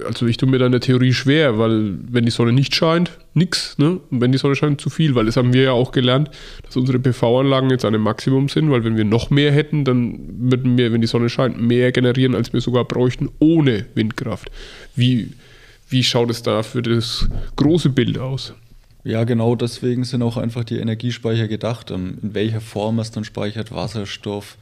also 0.04 0.26
ich 0.26 0.36
tue 0.36 0.48
mir 0.48 0.58
da 0.58 0.66
eine 0.66 0.80
Theorie 0.80 1.12
schwer, 1.12 1.58
weil 1.58 1.94
wenn 2.10 2.24
die 2.24 2.30
Sonne 2.30 2.52
nicht 2.52 2.74
scheint, 2.74 3.18
nix, 3.34 3.76
ne? 3.78 4.00
Und 4.10 4.20
wenn 4.20 4.32
die 4.32 4.38
Sonne 4.38 4.56
scheint, 4.56 4.80
zu 4.80 4.90
viel, 4.90 5.14
weil 5.14 5.26
das 5.26 5.36
haben 5.36 5.52
wir 5.52 5.62
ja 5.62 5.72
auch 5.72 5.92
gelernt, 5.92 6.30
dass 6.62 6.76
unsere 6.76 6.98
PV-Anlagen 6.98 7.70
jetzt 7.70 7.84
an 7.84 7.94
einem 7.94 8.04
Maximum 8.04 8.48
sind, 8.48 8.70
weil 8.70 8.84
wenn 8.84 8.96
wir 8.96 9.04
noch 9.04 9.30
mehr 9.30 9.52
hätten, 9.52 9.84
dann 9.84 10.18
würden 10.50 10.78
wir, 10.78 10.92
wenn 10.92 11.00
die 11.00 11.06
Sonne 11.06 11.28
scheint, 11.28 11.60
mehr 11.60 11.92
generieren, 11.92 12.34
als 12.34 12.52
wir 12.52 12.60
sogar 12.60 12.84
bräuchten, 12.84 13.28
ohne 13.38 13.86
Windkraft. 13.94 14.50
Wie, 14.94 15.32
wie 15.88 16.02
schaut 16.02 16.30
es 16.30 16.42
da 16.42 16.62
für 16.62 16.82
das 16.82 17.28
große 17.56 17.90
Bild 17.90 18.18
aus? 18.18 18.54
Ja, 19.04 19.22
genau 19.22 19.54
deswegen 19.54 20.02
sind 20.02 20.22
auch 20.22 20.36
einfach 20.36 20.64
die 20.64 20.78
Energiespeicher 20.78 21.46
gedacht. 21.46 21.92
ähm, 21.92 22.18
In 22.22 22.34
welcher 22.34 22.60
Form 22.60 22.98
es 22.98 23.12
dann 23.12 23.22
speichert, 23.22 23.70
Wasserstoff, 23.70 24.56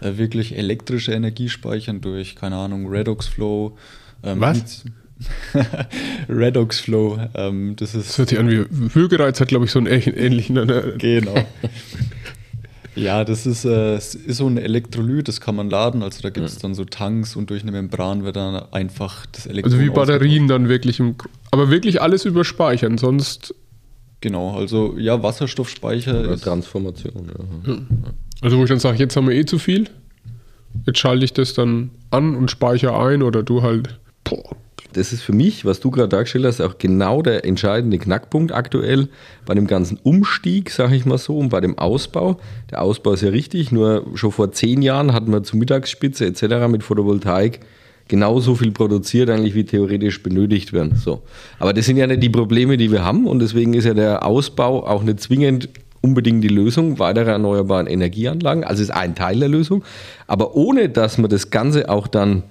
äh, 0.00 0.16
wirklich 0.16 0.56
elektrische 0.56 1.12
Energie 1.12 1.48
speichern 1.48 2.00
durch, 2.00 2.36
keine 2.36 2.56
Ahnung, 2.56 2.88
Redox 2.88 3.26
Flow. 3.26 3.76
ähm, 4.22 4.40
Was? 4.40 4.84
Redox 6.28 6.80
Flow, 6.80 7.18
ähm, 7.34 7.76
das 7.76 7.92
Das 7.92 8.06
ist 8.10 8.18
hört 8.18 8.30
sich 8.30 8.38
an 8.38 8.48
wie 8.50 8.64
Würgereiz 8.70 9.40
hat, 9.40 9.48
glaube 9.48 9.66
ich, 9.66 9.70
so 9.70 9.78
einen 9.78 9.88
ähnlichen- 9.88 10.56
äh, 10.58 10.96
Genau. 10.98 11.34
Ja, 12.96 13.24
das 13.24 13.46
ist, 13.46 13.64
äh, 13.64 13.96
ist 13.96 14.18
so 14.28 14.48
ein 14.48 14.58
Elektrolyt, 14.58 15.28
das 15.28 15.40
kann 15.40 15.54
man 15.54 15.70
laden. 15.70 16.02
Also 16.02 16.22
da 16.22 16.30
gibt 16.30 16.46
es 16.46 16.58
dann 16.58 16.74
so 16.74 16.84
Tanks 16.84 17.36
und 17.36 17.48
durch 17.48 17.62
eine 17.62 17.70
Membran 17.70 18.24
wird 18.24 18.34
dann 18.34 18.56
einfach 18.72 19.26
das 19.26 19.46
Elektron 19.46 19.72
Also 19.72 19.84
wie 19.84 19.90
Batterien 19.90 20.48
dann 20.48 20.68
wirklich. 20.68 20.98
Im, 20.98 21.14
aber 21.52 21.70
wirklich 21.70 22.02
alles 22.02 22.24
überspeichern, 22.24 22.98
sonst. 22.98 23.54
Genau, 24.20 24.56
also 24.56 24.96
ja, 24.98 25.22
Wasserstoffspeicher 25.22 26.20
Oder 26.20 26.32
ist, 26.32 26.42
Transformation. 26.44 27.30
Ja. 27.66 27.74
Also 28.40 28.58
wo 28.58 28.62
ich 28.62 28.68
dann 28.68 28.78
sage, 28.78 28.98
jetzt 28.98 29.16
haben 29.16 29.28
wir 29.28 29.34
eh 29.34 29.44
zu 29.44 29.58
viel. 29.58 29.88
Jetzt 30.86 30.98
schalte 30.98 31.24
ich 31.24 31.32
das 31.32 31.54
dann 31.54 31.90
an 32.10 32.36
und 32.36 32.50
speichere 32.50 32.98
ein 32.98 33.22
oder 33.22 33.42
du 33.42 33.62
halt. 33.62 33.98
Boah. 34.24 34.56
Das 34.92 35.12
ist 35.12 35.22
für 35.22 35.32
mich, 35.32 35.64
was 35.64 35.78
du 35.78 35.90
gerade 35.92 36.08
dargestellt 36.08 36.44
hast, 36.46 36.60
auch 36.60 36.78
genau 36.78 37.22
der 37.22 37.44
entscheidende 37.44 37.98
Knackpunkt 37.98 38.52
aktuell 38.52 39.08
bei 39.46 39.54
dem 39.54 39.68
ganzen 39.68 39.98
Umstieg, 40.02 40.70
sage 40.70 40.96
ich 40.96 41.06
mal 41.06 41.18
so, 41.18 41.38
und 41.38 41.50
bei 41.50 41.60
dem 41.60 41.78
Ausbau. 41.78 42.40
Der 42.70 42.82
Ausbau 42.82 43.12
ist 43.12 43.22
ja 43.22 43.28
richtig, 43.28 43.70
nur 43.70 44.04
schon 44.14 44.32
vor 44.32 44.50
zehn 44.50 44.82
Jahren 44.82 45.12
hatten 45.12 45.32
wir 45.32 45.44
zur 45.44 45.60
Mittagsspitze 45.60 46.26
etc. 46.26 46.68
mit 46.68 46.82
Photovoltaik 46.82 47.60
genauso 48.08 48.56
viel 48.56 48.72
produziert, 48.72 49.30
eigentlich 49.30 49.54
wie 49.54 49.64
theoretisch 49.64 50.20
benötigt 50.22 50.72
werden. 50.72 50.96
So. 50.96 51.22
Aber 51.60 51.72
das 51.72 51.86
sind 51.86 51.96
ja 51.96 52.08
nicht 52.08 52.22
die 52.22 52.28
Probleme, 52.28 52.76
die 52.76 52.90
wir 52.90 53.04
haben 53.04 53.28
und 53.28 53.38
deswegen 53.38 53.74
ist 53.74 53.84
ja 53.84 53.94
der 53.94 54.26
Ausbau 54.26 54.84
auch 54.84 55.04
nicht 55.04 55.20
zwingend 55.20 55.68
unbedingt 56.00 56.42
die 56.42 56.48
Lösung 56.48 56.98
weiterer 56.98 57.32
erneuerbaren 57.32 57.86
Energieanlagen. 57.86 58.64
Also 58.64 58.82
ist 58.82 58.90
ein 58.90 59.14
Teil 59.14 59.38
der 59.38 59.48
Lösung. 59.48 59.84
Aber 60.26 60.54
ohne 60.54 60.88
dass 60.88 61.18
man 61.18 61.30
das 61.30 61.50
Ganze 61.50 61.88
auch 61.88 62.06
dann 62.06 62.44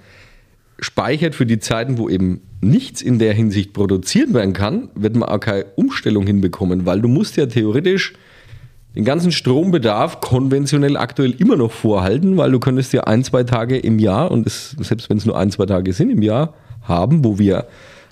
speichert 0.78 1.34
für 1.34 1.46
die 1.46 1.58
Zeiten, 1.58 1.98
wo 1.98 2.08
eben 2.08 2.40
nichts 2.60 3.02
in 3.02 3.18
der 3.18 3.34
Hinsicht 3.34 3.72
produziert 3.72 4.32
werden 4.32 4.52
kann, 4.52 4.88
wird 4.94 5.16
man 5.16 5.28
auch 5.28 5.40
keine 5.40 5.66
Umstellung 5.76 6.26
hinbekommen, 6.26 6.86
weil 6.86 7.00
du 7.00 7.08
musst 7.08 7.36
ja 7.36 7.46
theoretisch 7.46 8.14
den 8.96 9.04
ganzen 9.04 9.30
Strombedarf 9.30 10.20
konventionell 10.20 10.96
aktuell 10.96 11.32
immer 11.38 11.56
noch 11.56 11.70
vorhalten, 11.70 12.36
weil 12.36 12.50
du 12.50 12.58
könntest 12.58 12.92
ja 12.92 13.04
ein, 13.04 13.22
zwei 13.22 13.44
Tage 13.44 13.78
im 13.78 13.98
Jahr, 13.98 14.30
und 14.30 14.46
es, 14.46 14.70
selbst 14.80 15.08
wenn 15.10 15.18
es 15.18 15.26
nur 15.26 15.38
ein, 15.38 15.50
zwei 15.50 15.66
Tage 15.66 15.92
sind 15.92 16.10
im 16.10 16.22
Jahr, 16.22 16.54
haben, 16.82 17.24
wo 17.24 17.38
wir 17.38 17.66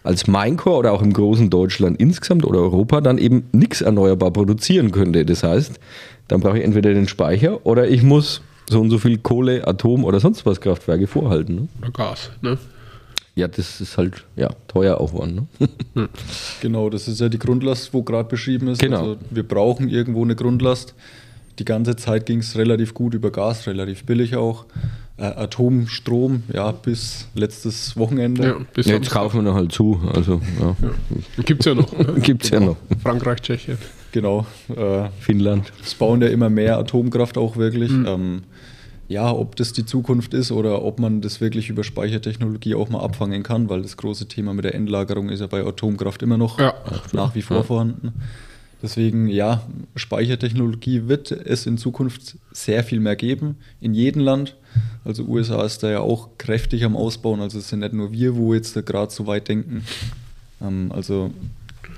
als 0.08 0.26
Maincore 0.26 0.78
oder 0.78 0.92
auch 0.92 1.02
im 1.02 1.12
großen 1.12 1.50
Deutschland 1.50 2.00
insgesamt 2.00 2.46
oder 2.46 2.60
Europa 2.60 3.02
dann 3.02 3.18
eben 3.18 3.44
nichts 3.52 3.82
erneuerbar 3.82 4.30
produzieren 4.30 4.90
könnte. 4.90 5.26
Das 5.26 5.42
heißt, 5.42 5.78
dann 6.28 6.40
brauche 6.40 6.58
ich 6.58 6.64
entweder 6.64 6.94
den 6.94 7.06
Speicher 7.06 7.66
oder 7.66 7.86
ich 7.88 8.02
muss 8.02 8.40
so 8.70 8.80
und 8.80 8.88
so 8.88 8.96
viel 8.96 9.18
Kohle, 9.18 9.68
Atom 9.68 10.04
oder 10.04 10.18
sonst 10.18 10.46
was 10.46 10.62
Kraftwerke 10.62 11.06
vorhalten. 11.06 11.54
Ne? 11.54 11.68
Oder 11.82 11.90
Gas. 11.90 12.30
Ne? 12.40 12.56
Ja, 13.34 13.48
das 13.48 13.82
ist 13.82 13.98
halt 13.98 14.24
ja, 14.34 14.48
teuer 14.66 14.98
auch 14.98 15.12
worden. 15.12 15.46
Ne? 15.94 16.08
genau, 16.62 16.88
das 16.88 17.06
ist 17.06 17.20
ja 17.20 17.28
die 17.28 17.38
Grundlast, 17.38 17.92
wo 17.92 18.02
gerade 18.02 18.30
beschrieben 18.30 18.68
ist. 18.68 18.80
Genau. 18.80 18.98
Also 19.00 19.16
wir 19.28 19.46
brauchen 19.46 19.90
irgendwo 19.90 20.24
eine 20.24 20.36
Grundlast. 20.36 20.94
Die 21.58 21.66
ganze 21.66 21.96
Zeit 21.96 22.24
ging 22.24 22.38
es 22.38 22.56
relativ 22.56 22.94
gut 22.94 23.12
über 23.12 23.30
Gas, 23.30 23.66
relativ 23.66 24.04
billig 24.04 24.36
auch. 24.36 24.64
Äh, 25.18 25.24
Atomstrom, 25.24 26.44
ja, 26.52 26.70
bis 26.70 27.26
letztes 27.34 27.96
Wochenende. 27.96 28.46
Ja, 28.46 28.56
bis 28.72 28.86
Ja, 28.86 28.94
jetzt 28.94 29.10
kaufen 29.10 29.38
wir 29.38 29.42
noch 29.50 29.54
halt 29.56 29.72
zu. 29.72 30.00
Also, 30.14 30.40
ja. 30.60 30.76
Gibt's 31.44 31.66
ja 31.66 31.74
noch. 31.74 31.90
Ne? 31.96 32.20
Gibt's 32.20 32.50
ja 32.50 32.60
noch. 32.60 32.76
Frankreich, 33.02 33.40
Tschechien. 33.42 33.78
Genau. 34.12 34.46
Äh, 34.74 35.08
Finnland. 35.18 35.72
es 35.82 35.94
bauen 35.94 36.22
ja 36.22 36.28
immer 36.28 36.48
mehr 36.50 36.78
Atomkraft 36.78 37.36
auch 37.36 37.56
wirklich. 37.56 37.90
Ähm, 37.90 38.42
ja, 39.08 39.32
ob 39.32 39.56
das 39.56 39.72
die 39.72 39.84
Zukunft 39.86 40.34
ist 40.34 40.52
oder 40.52 40.84
ob 40.84 41.00
man 41.00 41.20
das 41.20 41.40
wirklich 41.40 41.68
über 41.68 41.82
Speichertechnologie 41.82 42.74
auch 42.74 42.88
mal 42.90 43.00
abfangen 43.00 43.42
kann, 43.42 43.68
weil 43.70 43.82
das 43.82 43.96
große 43.96 44.28
Thema 44.28 44.54
mit 44.54 44.64
der 44.66 44.74
Endlagerung 44.74 45.30
ist 45.30 45.40
ja 45.40 45.46
bei 45.48 45.64
Atomkraft 45.64 46.22
immer 46.22 46.36
noch 46.36 46.60
Ja. 46.60 46.74
nach 47.12 47.34
wie 47.34 47.42
vor 47.42 47.64
vorhanden. 47.64 48.12
Deswegen, 48.80 49.26
ja, 49.26 49.66
Speichertechnologie 49.96 51.08
wird 51.08 51.32
es 51.32 51.66
in 51.66 51.78
Zukunft 51.78 52.36
sehr 52.52 52.84
viel 52.84 53.00
mehr 53.00 53.16
geben, 53.16 53.56
in 53.80 53.92
jedem 53.92 54.22
Land. 54.22 54.54
Also 55.04 55.24
USA 55.24 55.64
ist 55.64 55.82
da 55.82 55.90
ja 55.90 56.00
auch 56.00 56.30
kräftig 56.38 56.84
am 56.84 56.96
Ausbauen, 56.96 57.40
also 57.40 57.58
es 57.58 57.68
sind 57.68 57.80
nicht 57.80 57.92
nur 57.92 58.12
wir, 58.12 58.36
wo 58.36 58.54
jetzt 58.54 58.74
gerade 58.86 59.12
so 59.12 59.26
weit 59.26 59.48
denken. 59.48 59.84
Ähm, 60.60 60.92
also 60.94 61.32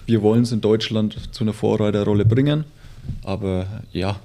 wir 0.06 0.22
wollen 0.22 0.42
es 0.42 0.52
in 0.52 0.62
Deutschland 0.62 1.34
zu 1.34 1.44
einer 1.44 1.52
Vorreiterrolle 1.52 2.24
bringen, 2.24 2.64
aber 3.22 3.66
ja, 3.92 4.18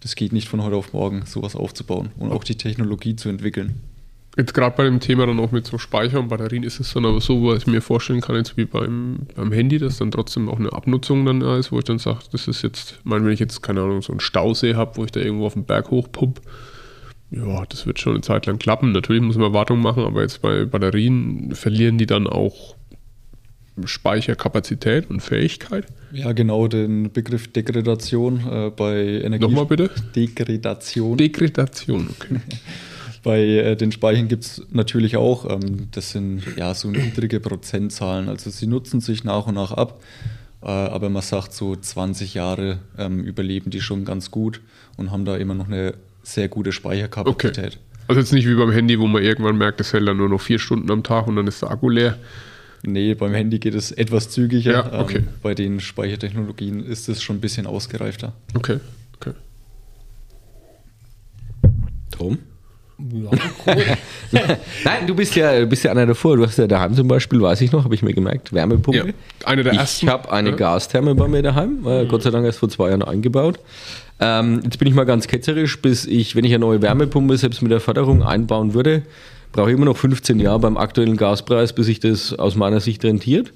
das 0.00 0.14
geht 0.14 0.32
nicht 0.32 0.48
von 0.48 0.62
heute 0.62 0.76
auf 0.76 0.92
morgen, 0.92 1.24
sowas 1.24 1.56
aufzubauen 1.56 2.10
und 2.18 2.32
auch 2.32 2.44
die 2.44 2.56
Technologie 2.56 3.16
zu 3.16 3.28
entwickeln. 3.28 3.80
Jetzt 4.36 4.54
gerade 4.54 4.76
bei 4.76 4.84
dem 4.84 5.00
Thema 5.00 5.26
dann 5.26 5.40
auch 5.40 5.50
mit 5.50 5.66
so 5.66 5.78
Speicher 5.78 6.20
und 6.20 6.28
Batterien 6.28 6.62
ist 6.62 6.78
es 6.78 6.92
dann 6.92 7.04
aber 7.04 7.20
so, 7.20 7.44
was 7.44 7.58
ich 7.58 7.66
mir 7.66 7.82
vorstellen 7.82 8.20
kann, 8.20 8.36
jetzt 8.36 8.56
wie 8.56 8.66
beim, 8.66 9.26
beim 9.34 9.50
Handy, 9.50 9.78
dass 9.78 9.98
dann 9.98 10.12
trotzdem 10.12 10.48
auch 10.48 10.60
eine 10.60 10.72
Abnutzung 10.72 11.24
dann 11.24 11.40
da 11.40 11.58
ist, 11.58 11.72
wo 11.72 11.78
ich 11.78 11.84
dann 11.84 11.98
sage, 11.98 12.20
das 12.30 12.46
ist 12.46 12.62
jetzt, 12.62 12.98
ich 13.00 13.04
meine, 13.04 13.24
wenn 13.24 13.32
ich 13.32 13.40
jetzt, 13.40 13.62
keine 13.62 13.82
Ahnung, 13.82 14.00
so 14.00 14.12
einen 14.12 14.20
Stausee 14.20 14.76
habe, 14.76 14.96
wo 14.96 15.04
ich 15.04 15.10
da 15.10 15.20
irgendwo 15.20 15.46
auf 15.46 15.54
den 15.54 15.64
Berg 15.64 15.90
hochpump, 15.90 16.40
ja, 17.30 17.64
das 17.66 17.84
wird 17.86 17.98
schon 17.98 18.14
eine 18.14 18.22
Zeit 18.22 18.46
lang 18.46 18.58
klappen. 18.58 18.92
Natürlich 18.92 19.22
muss 19.22 19.36
man 19.36 19.52
Wartung 19.52 19.80
machen, 19.80 20.04
aber 20.04 20.22
jetzt 20.22 20.40
bei 20.40 20.64
Batterien 20.64 21.54
verlieren 21.54 21.98
die 21.98 22.06
dann 22.06 22.26
auch 22.26 22.76
Speicherkapazität 23.84 25.10
und 25.10 25.20
Fähigkeit. 25.20 25.86
Ja, 26.12 26.32
genau, 26.32 26.68
den 26.68 27.12
Begriff 27.12 27.52
Degradation 27.52 28.40
äh, 28.50 28.70
bei 28.70 29.20
Energie. 29.22 29.44
Nochmal 29.44 29.66
bitte? 29.66 29.90
Degradation. 30.16 31.18
Degradation, 31.18 32.08
okay. 32.10 32.40
Bei 33.22 33.40
äh, 33.40 33.76
den 33.76 33.92
Speichern 33.92 34.28
gibt 34.28 34.44
es 34.44 34.62
natürlich 34.70 35.16
auch, 35.16 35.48
ähm, 35.50 35.88
das 35.90 36.12
sind 36.12 36.42
ja 36.56 36.74
so 36.74 36.90
niedrige 36.90 37.40
Prozentzahlen. 37.40 38.28
Also 38.28 38.50
sie 38.50 38.66
nutzen 38.66 39.00
sich 39.00 39.24
nach 39.24 39.46
und 39.46 39.54
nach 39.54 39.72
ab, 39.72 40.00
äh, 40.62 40.66
aber 40.66 41.08
man 41.10 41.22
sagt 41.22 41.52
so 41.52 41.74
20 41.74 42.34
Jahre 42.34 42.78
ähm, 42.96 43.24
überleben 43.24 43.70
die 43.70 43.80
schon 43.80 44.04
ganz 44.04 44.30
gut 44.30 44.60
und 44.96 45.10
haben 45.10 45.24
da 45.24 45.36
immer 45.36 45.54
noch 45.54 45.66
eine 45.66 45.94
sehr 46.22 46.48
gute 46.48 46.70
Okay. 46.70 46.76
Speicherkapazität. 46.76 47.78
Also 48.06 48.20
jetzt 48.20 48.32
nicht 48.32 48.46
wie 48.48 48.54
beim 48.54 48.70
Handy, 48.70 48.98
wo 48.98 49.06
man 49.06 49.22
irgendwann 49.22 49.58
merkt, 49.58 49.80
das 49.80 49.92
hält 49.92 50.08
dann 50.08 50.16
nur 50.16 50.28
noch 50.30 50.40
vier 50.40 50.58
Stunden 50.58 50.90
am 50.90 51.02
Tag 51.02 51.26
und 51.26 51.36
dann 51.36 51.46
ist 51.46 51.60
der 51.62 51.70
Akku 51.70 51.90
leer. 51.90 52.18
Nee, 52.82 53.14
beim 53.14 53.34
Handy 53.34 53.58
geht 53.58 53.74
es 53.74 53.90
etwas 53.92 54.30
zügiger. 54.30 54.72
Ja, 54.72 55.00
okay. 55.00 55.18
ähm, 55.18 55.28
bei 55.42 55.54
den 55.54 55.80
Speichertechnologien 55.80 56.84
ist 56.84 57.08
es 57.08 57.20
schon 57.22 57.36
ein 57.36 57.40
bisschen 57.40 57.66
ausgereifter. 57.66 58.32
Okay, 58.54 58.78
okay. 59.16 59.32
Tom? 62.10 62.38
Ja, 62.98 63.30
cool. 63.64 63.84
Nein, 64.84 65.06
du 65.06 65.14
bist 65.14 65.36
ja, 65.36 65.60
du 65.60 65.66
bist 65.66 65.84
ja 65.84 65.92
einer 65.92 66.06
davor. 66.06 66.36
Du 66.36 66.44
hast 66.44 66.58
ja 66.58 66.66
daheim 66.66 66.94
zum 66.94 67.06
Beispiel, 67.06 67.40
weiß 67.40 67.60
ich 67.60 67.70
noch, 67.70 67.84
habe 67.84 67.94
ich 67.94 68.02
mir 68.02 68.12
gemerkt, 68.12 68.52
Wärmepumpe. 68.52 69.08
Ja, 69.08 69.14
eine 69.44 69.62
der 69.62 69.72
ich 69.72 69.78
ersten. 69.78 70.06
Ich 70.06 70.12
habe 70.12 70.32
eine 70.32 70.50
ja. 70.50 70.56
Gastherme 70.56 71.14
bei 71.14 71.28
mir 71.28 71.42
daheim, 71.42 71.86
äh, 71.86 72.06
Gott 72.06 72.24
sei 72.24 72.30
Dank 72.30 72.44
erst 72.44 72.58
vor 72.58 72.68
zwei 72.68 72.88
Jahren 72.88 73.02
eingebaut. 73.02 73.60
Ähm, 74.20 74.62
jetzt 74.64 74.80
bin 74.80 74.88
ich 74.88 74.94
mal 74.94 75.04
ganz 75.04 75.28
ketzerisch, 75.28 75.80
bis 75.80 76.06
ich, 76.06 76.34
wenn 76.34 76.44
ich 76.44 76.52
eine 76.52 76.60
neue 76.60 76.82
Wärmepumpe 76.82 77.36
selbst 77.36 77.62
mit 77.62 77.70
der 77.70 77.78
Förderung 77.78 78.24
einbauen 78.24 78.74
würde, 78.74 79.02
brauche 79.52 79.70
ich 79.70 79.76
immer 79.76 79.86
noch 79.86 79.96
15 79.96 80.40
Jahre 80.40 80.58
beim 80.58 80.76
aktuellen 80.76 81.16
Gaspreis, 81.16 81.72
bis 81.72 81.86
sich 81.86 82.00
das 82.00 82.34
aus 82.34 82.56
meiner 82.56 82.80
Sicht 82.80 83.04
rentiert. 83.04 83.52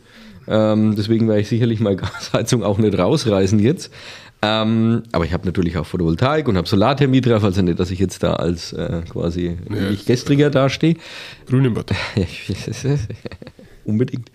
Ähm, 0.48 0.94
deswegen 0.96 1.28
werde 1.28 1.40
ich 1.40 1.48
sicherlich 1.48 1.81
mal 1.81 1.96
Gasheizung 1.96 2.62
auch 2.62 2.78
nicht 2.78 2.96
rausreißen 2.96 3.59
jetzt. 3.59 3.92
Ähm, 4.44 5.05
aber 5.12 5.24
ich 5.24 5.33
habe 5.33 5.46
natürlich 5.46 5.76
auch 5.78 5.87
Photovoltaik 5.87 6.48
und 6.48 6.57
habe 6.57 6.68
Solarthermie 6.68 7.20
drauf, 7.20 7.44
also 7.44 7.62
nicht, 7.62 7.78
dass 7.78 7.92
ich 7.92 8.00
jetzt 8.00 8.24
da 8.24 8.35
als 8.35 8.72
äh, 8.72 9.02
quasi 9.09 9.57
ja, 9.70 9.90
nicht 9.90 10.07
gestriger 10.07 10.50
dastehe. 10.50 10.96
Grüne 11.46 11.70
Batterie. 11.70 12.26
Unbedingt. 13.85 14.31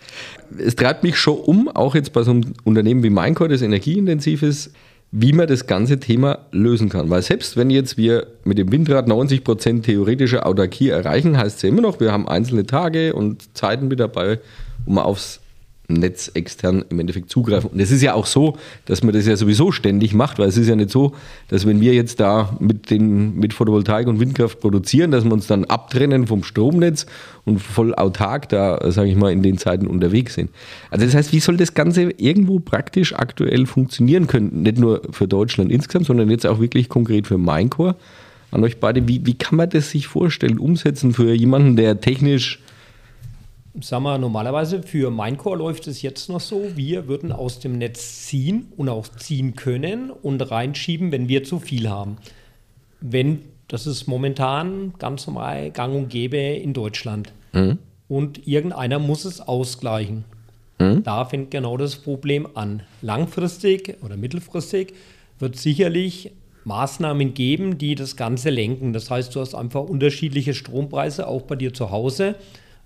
Es 0.58 0.76
treibt 0.76 1.02
mich 1.02 1.18
schon 1.18 1.36
um, 1.36 1.68
auch 1.68 1.94
jetzt 1.94 2.14
bei 2.14 2.22
so 2.22 2.30
einem 2.30 2.54
Unternehmen 2.64 3.02
wie 3.02 3.10
Minecore, 3.10 3.50
das 3.50 3.60
energieintensiv 3.60 4.42
ist, 4.42 4.72
wie 5.10 5.32
man 5.32 5.46
das 5.46 5.66
ganze 5.66 6.00
Thema 6.00 6.46
lösen 6.52 6.88
kann. 6.88 7.10
Weil 7.10 7.22
selbst 7.22 7.56
wenn 7.56 7.68
jetzt 7.68 7.98
wir 7.98 8.28
mit 8.44 8.56
dem 8.56 8.72
Windrad 8.72 9.08
90 9.08 9.44
Prozent 9.44 9.84
theoretische 9.84 10.44
Autarkie 10.46 10.88
erreichen, 10.88 11.36
heißt 11.36 11.56
es 11.56 11.62
ja 11.62 11.68
immer 11.68 11.82
noch, 11.82 12.00
wir 12.00 12.12
haben 12.12 12.28
einzelne 12.28 12.64
Tage 12.64 13.14
und 13.14 13.56
Zeiten 13.56 13.88
mit 13.88 14.00
dabei, 14.00 14.40
wo 14.84 14.92
man 14.92 15.04
aufs 15.04 15.40
Netz 15.88 16.30
extern 16.34 16.84
im 16.90 17.00
Endeffekt 17.00 17.30
zugreifen. 17.30 17.70
Und 17.70 17.80
es 17.80 17.90
ist 17.90 18.02
ja 18.02 18.12
auch 18.12 18.26
so, 18.26 18.58
dass 18.84 19.02
man 19.02 19.14
das 19.14 19.26
ja 19.26 19.36
sowieso 19.36 19.72
ständig 19.72 20.12
macht, 20.12 20.38
weil 20.38 20.46
es 20.46 20.58
ist 20.58 20.68
ja 20.68 20.76
nicht 20.76 20.90
so, 20.90 21.14
dass 21.48 21.66
wenn 21.66 21.80
wir 21.80 21.94
jetzt 21.94 22.20
da 22.20 22.54
mit, 22.60 22.90
den, 22.90 23.34
mit 23.36 23.54
Photovoltaik 23.54 24.06
und 24.06 24.20
Windkraft 24.20 24.60
produzieren, 24.60 25.10
dass 25.10 25.24
wir 25.24 25.32
uns 25.32 25.46
dann 25.46 25.64
abtrennen 25.64 26.26
vom 26.26 26.44
Stromnetz 26.44 27.06
und 27.46 27.58
voll 27.60 27.94
autark 27.94 28.50
da, 28.50 28.92
sage 28.92 29.08
ich 29.08 29.16
mal, 29.16 29.32
in 29.32 29.42
den 29.42 29.56
Zeiten 29.56 29.86
unterwegs 29.86 30.34
sind. 30.34 30.50
Also 30.90 31.06
das 31.06 31.14
heißt, 31.14 31.32
wie 31.32 31.40
soll 31.40 31.56
das 31.56 31.72
Ganze 31.72 32.10
irgendwo 32.18 32.60
praktisch 32.60 33.14
aktuell 33.14 33.64
funktionieren 33.64 34.26
können? 34.26 34.62
Nicht 34.62 34.78
nur 34.78 35.00
für 35.10 35.26
Deutschland 35.26 35.72
insgesamt, 35.72 36.04
sondern 36.04 36.28
jetzt 36.28 36.46
auch 36.46 36.60
wirklich 36.60 36.90
konkret 36.90 37.26
für 37.26 37.38
Minecore. 37.38 37.96
An 38.50 38.62
euch 38.62 38.78
beide, 38.78 39.08
wie, 39.08 39.24
wie 39.24 39.34
kann 39.34 39.56
man 39.56 39.70
das 39.70 39.90
sich 39.90 40.06
vorstellen, 40.06 40.58
umsetzen 40.58 41.14
für 41.14 41.32
jemanden, 41.32 41.76
der 41.76 42.00
technisch 42.00 42.60
Sag 43.80 44.00
mal, 44.00 44.18
normalerweise 44.18 44.82
für 44.82 45.10
Minecore 45.10 45.58
läuft 45.58 45.86
es 45.86 46.02
jetzt 46.02 46.28
noch 46.28 46.40
so, 46.40 46.76
wir 46.76 47.06
würden 47.06 47.32
aus 47.32 47.60
dem 47.60 47.78
Netz 47.78 48.26
ziehen 48.26 48.72
und 48.76 48.88
auch 48.88 49.08
ziehen 49.08 49.54
können 49.54 50.10
und 50.10 50.40
reinschieben, 50.40 51.12
wenn 51.12 51.28
wir 51.28 51.44
zu 51.44 51.60
viel 51.60 51.88
haben. 51.88 52.16
Wenn, 53.00 53.42
das 53.68 53.86
ist 53.86 54.06
momentan 54.06 54.94
ganz 54.98 55.26
normal 55.26 55.70
gang 55.70 55.94
und 55.94 56.08
gäbe 56.08 56.38
in 56.38 56.72
Deutschland. 56.72 57.32
Mhm. 57.52 57.78
Und 58.08 58.46
irgendeiner 58.46 58.98
muss 58.98 59.24
es 59.24 59.40
ausgleichen. 59.40 60.24
Mhm. 60.78 61.02
Da 61.04 61.24
fängt 61.24 61.50
genau 61.50 61.76
das 61.76 61.96
Problem 61.96 62.48
an. 62.54 62.82
Langfristig 63.02 63.96
oder 64.02 64.16
mittelfristig 64.16 64.94
wird 65.38 65.56
sicherlich 65.56 66.32
Maßnahmen 66.64 67.34
geben, 67.34 67.78
die 67.78 67.94
das 67.94 68.16
Ganze 68.16 68.50
lenken. 68.50 68.92
Das 68.92 69.10
heißt, 69.10 69.34
du 69.34 69.40
hast 69.40 69.54
einfach 69.54 69.82
unterschiedliche 69.82 70.54
Strompreise, 70.54 71.26
auch 71.26 71.42
bei 71.42 71.56
dir 71.56 71.72
zu 71.72 71.90
Hause 71.90 72.34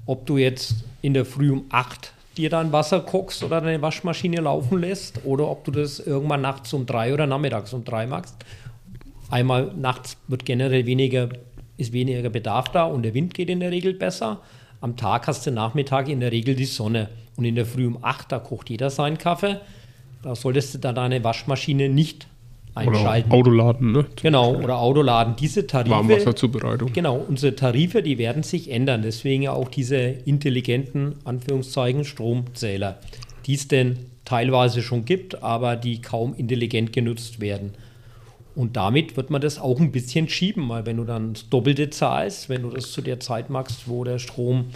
ob 0.06 0.26
du 0.26 0.38
jetzt 0.38 0.84
in 1.00 1.14
der 1.14 1.24
Früh 1.24 1.50
um 1.50 1.64
8 1.70 2.12
dir 2.36 2.50
dann 2.50 2.72
Wasser 2.72 3.00
kochst 3.00 3.42
oder 3.42 3.60
deine 3.60 3.82
Waschmaschine 3.82 4.40
laufen 4.40 4.80
lässt 4.80 5.24
oder 5.24 5.48
ob 5.48 5.64
du 5.64 5.70
das 5.70 5.98
irgendwann 6.00 6.40
nachts 6.40 6.72
um 6.72 6.86
3 6.86 7.12
oder 7.12 7.26
nachmittags 7.26 7.72
um 7.72 7.84
3 7.84 8.06
machst. 8.06 8.36
Einmal 9.30 9.72
nachts 9.76 10.16
wird 10.28 10.44
generell 10.44 10.86
weniger, 10.86 11.28
ist 11.76 11.92
weniger 11.92 12.30
Bedarf 12.30 12.70
da 12.70 12.84
und 12.84 13.02
der 13.02 13.14
Wind 13.14 13.34
geht 13.34 13.50
in 13.50 13.60
der 13.60 13.70
Regel 13.70 13.94
besser. 13.94 14.40
Am 14.80 14.96
Tag 14.96 15.26
hast 15.26 15.46
du 15.46 15.50
Nachmittag 15.50 16.08
in 16.08 16.20
der 16.20 16.32
Regel 16.32 16.54
die 16.54 16.64
Sonne 16.64 17.08
und 17.36 17.44
in 17.44 17.54
der 17.54 17.66
Früh 17.66 17.86
um 17.86 18.02
8, 18.02 18.32
da 18.32 18.38
kocht 18.38 18.70
jeder 18.70 18.90
seinen 18.90 19.18
Kaffee. 19.18 19.60
Da 20.22 20.34
solltest 20.34 20.74
du 20.74 20.78
dann 20.78 20.94
deine 20.94 21.22
Waschmaschine 21.22 21.88
nicht 21.88 22.26
einschalten. 22.74 23.30
Oder 23.30 23.38
Autoladen, 23.38 23.92
ne? 23.92 24.06
Genau, 24.20 24.54
oder 24.56 24.78
Autoladen. 24.78 25.36
Diese 25.36 25.66
Tarife. 25.66 25.90
Warmwasserzubereitung. 25.90 26.92
Genau, 26.92 27.16
unsere 27.16 27.54
Tarife, 27.54 28.02
die 28.02 28.18
werden 28.18 28.42
sich 28.42 28.70
ändern. 28.70 29.02
Deswegen 29.02 29.48
auch 29.48 29.68
diese 29.68 29.98
intelligenten, 29.98 31.16
Anführungszeichen, 31.24 32.04
Stromzähler, 32.04 32.98
die 33.46 33.54
es 33.54 33.68
denn 33.68 34.06
teilweise 34.24 34.82
schon 34.82 35.04
gibt, 35.04 35.42
aber 35.42 35.76
die 35.76 36.00
kaum 36.00 36.34
intelligent 36.34 36.92
genutzt 36.92 37.40
werden. 37.40 37.72
Und 38.54 38.76
damit 38.76 39.16
wird 39.16 39.30
man 39.30 39.40
das 39.40 39.58
auch 39.58 39.80
ein 39.80 39.92
bisschen 39.92 40.28
schieben, 40.28 40.68
weil 40.68 40.84
wenn 40.84 40.98
du 40.98 41.04
dann 41.04 41.32
das 41.32 41.48
Doppelte 41.48 41.90
zahlst, 41.90 42.48
wenn 42.48 42.62
du 42.62 42.70
das 42.70 42.92
zu 42.92 43.00
der 43.00 43.18
Zeit 43.18 43.48
machst, 43.48 43.88
wo 43.88 44.04
der 44.04 44.18
Strom 44.18 44.66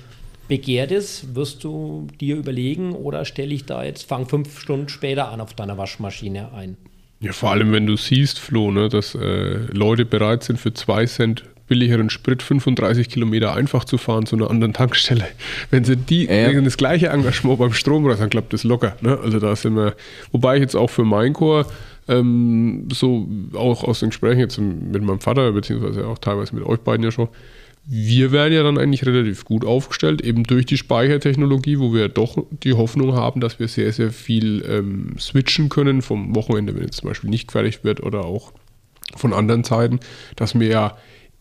begehrt 0.48 0.92
ist, 0.92 1.34
wirst 1.34 1.64
du 1.64 2.06
dir 2.20 2.36
überlegen, 2.36 2.92
oder 2.92 3.24
stelle 3.24 3.54
ich 3.54 3.66
da 3.66 3.84
jetzt, 3.84 4.04
fang 4.04 4.26
fünf 4.26 4.58
Stunden 4.58 4.88
später 4.88 5.30
an 5.30 5.40
auf 5.40 5.54
deiner 5.54 5.76
Waschmaschine 5.76 6.52
ein. 6.52 6.76
Ja, 7.20 7.32
vor 7.32 7.50
allem, 7.50 7.72
wenn 7.72 7.86
du 7.86 7.96
siehst, 7.96 8.38
Flo, 8.38 8.70
ne, 8.70 8.88
dass 8.88 9.14
äh, 9.14 9.56
Leute 9.72 10.04
bereit 10.04 10.42
sind, 10.44 10.60
für 10.60 10.74
zwei 10.74 11.06
Cent 11.06 11.44
billigeren 11.66 12.10
Sprit 12.10 12.42
35 12.42 13.08
Kilometer 13.08 13.54
einfach 13.54 13.84
zu 13.84 13.98
fahren 13.98 14.26
zu 14.26 14.36
einer 14.36 14.50
anderen 14.50 14.72
Tankstelle. 14.72 15.26
Wenn 15.70 15.84
sie 15.84 15.96
die 15.96 16.26
ja. 16.26 16.60
das 16.60 16.76
gleiche 16.76 17.08
Engagement 17.08 17.58
beim 17.58 17.72
Strompreis, 17.72 18.18
dann 18.18 18.30
klappt 18.30 18.52
das 18.52 18.64
locker. 18.64 18.96
Ne? 19.00 19.18
Also 19.22 19.40
da 19.40 19.56
sind 19.56 19.74
wir, 19.74 19.94
wobei 20.32 20.56
ich 20.56 20.60
jetzt 20.60 20.76
auch 20.76 20.90
für 20.90 21.04
Minecore 21.04 21.66
ähm, 22.08 22.88
so 22.92 23.28
auch 23.54 23.82
aus 23.82 24.00
den 24.00 24.10
Gesprächen 24.10 24.40
jetzt 24.40 24.58
mit 24.58 25.02
meinem 25.02 25.20
Vater, 25.20 25.50
beziehungsweise 25.52 26.06
auch 26.06 26.18
teilweise 26.18 26.54
mit 26.54 26.64
euch 26.64 26.78
beiden 26.80 27.04
ja 27.04 27.10
schon, 27.10 27.28
wir 27.88 28.32
werden 28.32 28.52
ja 28.52 28.64
dann 28.64 28.78
eigentlich 28.78 29.06
relativ 29.06 29.44
gut 29.44 29.64
aufgestellt, 29.64 30.20
eben 30.20 30.42
durch 30.42 30.66
die 30.66 30.76
Speichertechnologie, 30.76 31.78
wo 31.78 31.94
wir 31.94 32.08
doch 32.08 32.36
die 32.50 32.72
Hoffnung 32.72 33.14
haben, 33.14 33.40
dass 33.40 33.60
wir 33.60 33.68
sehr, 33.68 33.92
sehr 33.92 34.10
viel 34.10 34.64
ähm, 34.68 35.14
switchen 35.18 35.68
können 35.68 36.02
vom 36.02 36.34
Wochenende, 36.34 36.74
wenn 36.74 36.82
jetzt 36.82 36.98
zum 36.98 37.08
Beispiel 37.08 37.30
nicht 37.30 37.52
fertig 37.52 37.84
wird 37.84 38.02
oder 38.02 38.24
auch 38.24 38.52
von 39.14 39.32
anderen 39.32 39.62
Zeiten, 39.62 40.00
dass 40.34 40.58
wir 40.58 40.66
ja 40.66 40.96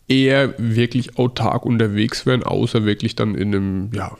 eher 0.06 0.54
wirklich 0.58 1.18
autark 1.18 1.66
unterwegs 1.66 2.26
werden, 2.26 2.44
außer 2.44 2.84
wirklich 2.84 3.16
dann 3.16 3.34
in 3.34 3.52
einem, 3.52 3.90
ja, 3.92 4.16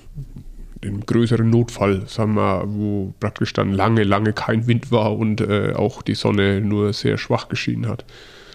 in 0.81 0.89
einem 0.89 1.07
größeren 1.07 1.49
Notfall, 1.49 2.09
sagen 2.09 2.35
wir, 2.35 2.65
wo 2.67 3.15
praktisch 3.21 3.53
dann 3.53 3.73
lange, 3.73 4.03
lange 4.03 4.33
kein 4.33 4.67
Wind 4.67 4.91
war 4.91 5.17
und 5.17 5.41
äh, 5.43 5.75
auch 5.77 6.03
die 6.03 6.17
Sonne 6.17 6.61
nur 6.61 6.93
sehr 6.93 7.19
schwach 7.19 7.49
geschienen 7.49 7.87
hat 7.87 8.05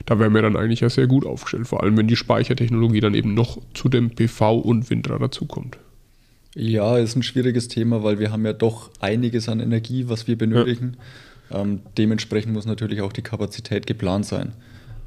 da 0.05 0.19
wären 0.19 0.33
wir 0.33 0.41
dann 0.41 0.55
eigentlich 0.55 0.81
ja 0.81 0.89
sehr 0.89 1.07
gut 1.07 1.25
aufgestellt, 1.25 1.67
vor 1.67 1.83
allem 1.83 1.97
wenn 1.97 2.07
die 2.07 2.15
Speichertechnologie 2.15 2.99
dann 2.99 3.13
eben 3.13 3.33
noch 3.33 3.57
zu 3.73 3.89
dem 3.89 4.11
PV 4.11 4.57
und 4.57 4.89
Windrad 4.89 5.21
dazukommt. 5.21 5.77
Ja, 6.55 6.97
ist 6.97 7.15
ein 7.15 7.23
schwieriges 7.23 7.67
Thema, 7.69 8.03
weil 8.03 8.19
wir 8.19 8.31
haben 8.31 8.45
ja 8.45 8.53
doch 8.53 8.89
einiges 8.99 9.47
an 9.47 9.59
Energie, 9.59 10.05
was 10.09 10.27
wir 10.27 10.37
benötigen. 10.37 10.97
Ja. 11.49 11.61
Ähm, 11.61 11.79
dementsprechend 11.97 12.53
muss 12.53 12.65
natürlich 12.65 13.01
auch 13.01 13.13
die 13.13 13.21
Kapazität 13.21 13.87
geplant 13.87 14.25
sein. 14.25 14.53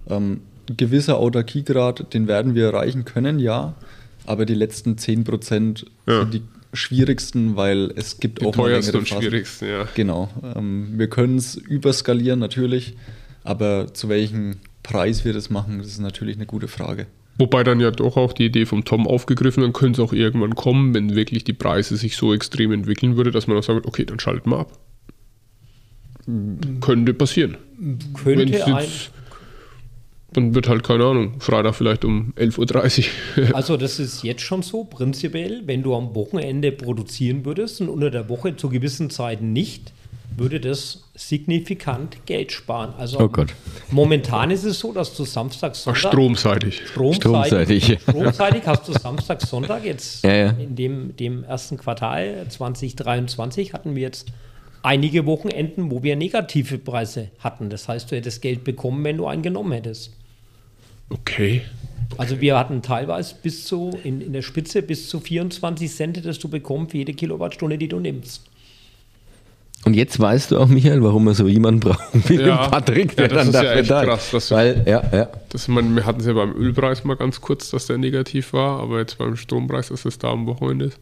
Ähm, 0.09 0.41
ein 0.69 0.77
gewisser 0.77 1.19
Autarkiegrad, 1.19 2.15
den 2.15 2.29
werden 2.29 2.55
wir 2.55 2.67
erreichen 2.67 3.05
können, 3.05 3.39
ja, 3.39 3.75
aber 4.27 4.47
die 4.47 4.55
letzten 4.55 4.97
10 4.97 5.25
Prozent 5.25 5.87
ja. 6.07 6.21
sind 6.21 6.35
die 6.35 6.43
schwierigsten, 6.73 7.57
weil 7.57 7.93
es 7.95 8.19
gibt 8.21 8.41
die 8.41 8.47
auch 8.47 8.57
längere 8.57 8.99
und 8.99 9.09
schwierigsten, 9.09 9.69
ja. 9.69 9.89
Genau. 9.95 10.31
Ähm, 10.57 10.95
wir 10.97 11.09
können 11.09 11.37
es 11.37 11.57
überskalieren 11.57 12.41
natürlich, 12.41 12.97
aber 13.45 13.93
zu 13.93 14.09
welchen 14.09 14.57
Preis 14.85 15.25
wir 15.25 15.33
das 15.33 15.51
machen, 15.51 15.79
das 15.79 15.89
ist 15.89 15.99
natürlich 15.99 16.37
eine 16.37 16.47
gute 16.47 16.69
Frage. 16.69 17.09
Wobei 17.37 17.65
dann 17.65 17.81
ja 17.81 17.91
doch 17.91 18.17
auch 18.17 18.33
die 18.33 18.45
Idee 18.45 18.65
vom 18.65 18.85
Tom 18.85 19.09
aufgegriffen, 19.09 19.63
dann 19.63 19.73
könnte 19.73 20.01
es 20.01 20.09
auch 20.09 20.13
irgendwann 20.13 20.55
kommen, 20.55 20.95
wenn 20.95 21.17
wirklich 21.17 21.43
die 21.43 21.53
Preise 21.53 21.97
sich 21.97 22.17
so 22.17 22.33
extrem 22.33 22.71
entwickeln 22.71 23.17
würde, 23.17 23.33
dass 23.33 23.49
man 23.49 23.57
auch 23.57 23.65
sagt, 23.65 23.87
okay, 23.87 24.05
dann 24.05 24.21
schalten 24.21 24.51
wir 24.51 24.61
ab. 24.61 24.79
Könnte 26.81 27.13
passieren. 27.13 27.57
Könnte 28.15 28.45
jetzt, 28.45 29.11
dann 30.35 30.55
wird 30.55 30.69
halt, 30.69 30.83
keine 30.83 31.05
Ahnung, 31.05 31.41
Freitag 31.41 31.75
vielleicht 31.75 32.05
um 32.05 32.33
11.30 32.37 33.07
Uhr. 33.37 33.55
also 33.57 33.77
das 33.77 33.99
ist 33.99 34.23
jetzt 34.23 34.43
schon 34.43 34.63
so, 34.63 34.85
prinzipiell, 34.85 35.63
wenn 35.67 35.83
du 35.83 35.95
am 35.95 36.15
Wochenende 36.15 36.73
produzieren 36.73 37.45
würdest 37.45 37.81
und 37.81 37.89
unter 37.89 38.11
der 38.11 38.29
Woche 38.29 38.57
zu 38.57 38.69
gewissen 38.69 39.11
Zeiten 39.11 39.53
nicht, 39.53 39.93
würde 40.37 40.61
das 40.61 41.03
signifikant 41.15 42.27
Geld 42.27 42.53
sparen. 42.53 42.95
Also 42.99 43.21
oh 43.21 43.31
momentan 43.91 44.51
ist 44.51 44.65
es 44.65 44.79
so, 44.79 44.93
dass 44.93 45.17
du 45.17 45.25
Samstag, 45.25 45.77
Sonntag. 45.77 46.05
Ach, 46.05 46.11
stromseitig. 46.11 46.83
Stromseitig. 46.87 47.99
Stromseitig 48.03 48.63
hast 48.67 48.89
du 48.89 48.93
Samstag, 48.93 49.43
Sonntag. 49.43 49.85
Jetzt 49.85 50.25
ja, 50.25 50.35
ja. 50.35 50.51
in 50.51 50.75
dem, 50.75 51.17
dem 51.17 51.45
ersten 51.45 51.77
Quartal 51.77 52.47
2023 52.49 53.73
hatten 53.73 53.95
wir 53.95 54.03
jetzt 54.03 54.29
einige 54.83 55.27
Wochenenden, 55.27 55.91
wo 55.91 56.03
wir 56.03 56.17
negative 56.17 56.79
Preise 56.79 57.31
hatten. 57.39 57.71
Das 57.71 57.89
heißt, 57.89 58.11
du 58.11 58.17
hättest 58.17 58.43
Geld 58.43 58.65
bekommen, 58.65 59.03
wenn 59.05 59.17
du 59.17 59.27
einen 59.27 59.43
genommen 59.43 59.73
hättest. 59.73 60.13
Okay. 61.11 61.63
Also 62.19 62.41
wir 62.41 62.59
hatten 62.59 62.83
teilweise 62.83 63.35
bis 63.43 63.65
zu, 63.65 63.91
in, 64.05 64.21
in 64.21 64.33
der 64.33 64.43
Spitze 64.43 64.83
bis 64.83 65.09
zu 65.09 65.21
24 65.21 65.91
Cent, 65.91 66.25
dass 66.25 66.39
du 66.39 66.49
bekommst 66.49 66.93
für 66.93 66.99
jede 66.99 67.15
Kilowattstunde, 67.15 67.79
die 67.79 67.89
du 67.89 67.99
nimmst. 67.99 68.43
Und 69.85 69.95
jetzt 69.95 70.19
weißt 70.19 70.51
du 70.51 70.59
auch, 70.59 70.67
Michael, 70.69 71.03
warum 71.03 71.25
wir 71.25 71.35
so 71.35 71.47
jemanden 71.47 71.81
brauchen 71.81 72.23
wie 72.27 72.37
Ja. 72.37 72.63
den 72.65 72.71
Patrick, 72.71 73.17
der 73.17 73.29
Ja, 73.29 73.35
das 73.35 73.39
dann 73.39 73.49
ist 73.49 73.55
ja 73.55 73.63
dafür 73.63 73.81
echt 73.81 73.91
da 73.91 74.01
ist. 74.03 74.09
krass, 74.09 74.31
dass 74.33 74.51
Weil, 74.51 74.83
ja, 74.87 75.03
ja. 75.13 75.29
Das, 75.51 75.69
man, 75.69 75.95
wir 75.95 76.07
hatten 76.07 76.21
es 76.21 76.27
ja 76.27 76.33
beim 76.33 76.55
Ölpreis 76.57 77.05
mal 77.05 77.17
ganz 77.17 77.41
kurz, 77.41 77.71
dass 77.71 77.87
der 77.87 77.99
negativ 77.99 78.53
war, 78.53 78.81
aber 78.81 78.99
jetzt 79.01 79.19
beim 79.19 79.37
Strompreis, 79.37 79.89
dass 79.89 80.03
das 80.05 80.19
da 80.19 80.31
am 80.31 80.47
Wochenende 80.47 80.87
ist. 80.87 80.99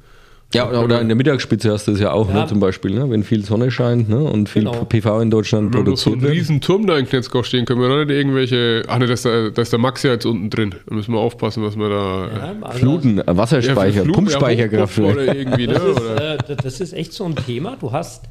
Ja, 0.54 0.68
oder 0.70 1.00
in 1.00 1.08
der 1.08 1.16
Mittagsspitze 1.16 1.72
hast 1.72 1.88
du 1.88 1.92
es 1.92 2.00
ja 2.00 2.12
auch, 2.12 2.28
Ja. 2.28 2.42
ne, 2.42 2.46
zum 2.46 2.60
Beispiel, 2.60 2.90
ne, 2.90 3.08
wenn 3.08 3.22
viel 3.22 3.42
Sonne 3.42 3.70
scheint 3.70 4.10
ne, 4.10 4.18
und 4.22 4.50
viel 4.50 4.64
Genau. 4.64 4.84
PV 4.84 5.20
in 5.22 5.30
Deutschland 5.30 5.72
Wenn 5.72 5.72
wir 5.72 5.78
so 5.78 5.84
produziert 5.84 6.12
einen 6.14 6.22
wird. 6.24 6.32
riesen 6.34 6.60
Turm 6.60 6.86
da 6.86 6.98
in 6.98 7.06
Knetzgau 7.06 7.42
stehen, 7.42 7.64
können 7.64 7.80
wir 7.80 7.88
da 7.88 8.04
nicht 8.04 8.10
irgendwelche. 8.10 8.82
Ach 8.86 8.98
ne, 8.98 9.06
da 9.06 9.14
ist 9.14 9.24
der, 9.24 9.50
da 9.50 9.62
ist 9.62 9.72
der 9.72 9.78
Max 9.78 10.02
ja 10.02 10.10
jetzt 10.10 10.26
unten 10.26 10.50
drin. 10.50 10.74
Da 10.86 10.94
müssen 10.94 11.14
wir 11.14 11.20
aufpassen, 11.20 11.62
was 11.64 11.78
wir 11.78 11.88
da. 11.88 12.26
Ja, 12.26 12.54
also 12.66 12.78
Fluten, 12.80 13.20
äh, 13.20 13.24
Wasserspeicher, 13.34 14.02
Flug- 14.02 14.14
Pumpspeicherkraft. 14.16 14.98
Ja, 14.98 15.04
oder 15.04 15.34
irgendwie, 15.34 15.66
ne? 15.68 15.72
Das 15.72 15.84
ist, 15.84 16.00
Oder? 16.02 16.34
äh, 16.34 16.56
das 16.62 16.80
ist 16.82 16.92
echt 16.92 17.14
so 17.14 17.24
ein 17.24 17.34
Thema. 17.34 17.76
Du 17.80 17.90
hast 17.92 18.24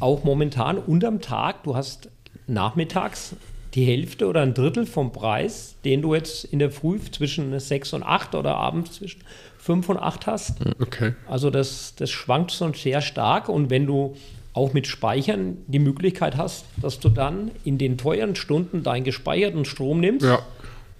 auch 0.00 0.24
momentan 0.24 0.78
unterm 0.78 1.20
Tag, 1.20 1.62
du 1.64 1.76
hast 1.76 2.08
nachmittags 2.46 3.34
die 3.74 3.84
Hälfte 3.84 4.28
oder 4.28 4.42
ein 4.42 4.54
Drittel 4.54 4.86
vom 4.86 5.12
Preis, 5.12 5.74
den 5.84 6.02
du 6.02 6.14
jetzt 6.14 6.44
in 6.44 6.58
der 6.60 6.70
Früh 6.70 6.98
zwischen 7.10 7.58
6 7.58 7.92
und 7.94 8.02
8 8.04 8.34
oder 8.36 8.56
abends 8.56 8.92
zwischen 8.92 9.22
5 9.58 9.88
und 9.88 9.96
8 9.98 10.26
hast. 10.26 10.54
Okay. 10.80 11.14
Also 11.28 11.50
das, 11.50 11.94
das 11.96 12.10
schwankt 12.10 12.52
schon 12.52 12.74
sehr 12.74 13.00
stark 13.00 13.48
und 13.48 13.70
wenn 13.70 13.86
du 13.86 14.14
auch 14.52 14.72
mit 14.72 14.86
Speichern 14.86 15.56
die 15.66 15.80
Möglichkeit 15.80 16.36
hast, 16.36 16.66
dass 16.80 17.00
du 17.00 17.08
dann 17.08 17.50
in 17.64 17.76
den 17.78 17.98
teuren 17.98 18.36
Stunden 18.36 18.84
deinen 18.84 19.02
gespeicherten 19.02 19.64
Strom 19.64 19.98
nimmst 19.98 20.24
Ja. 20.26 20.38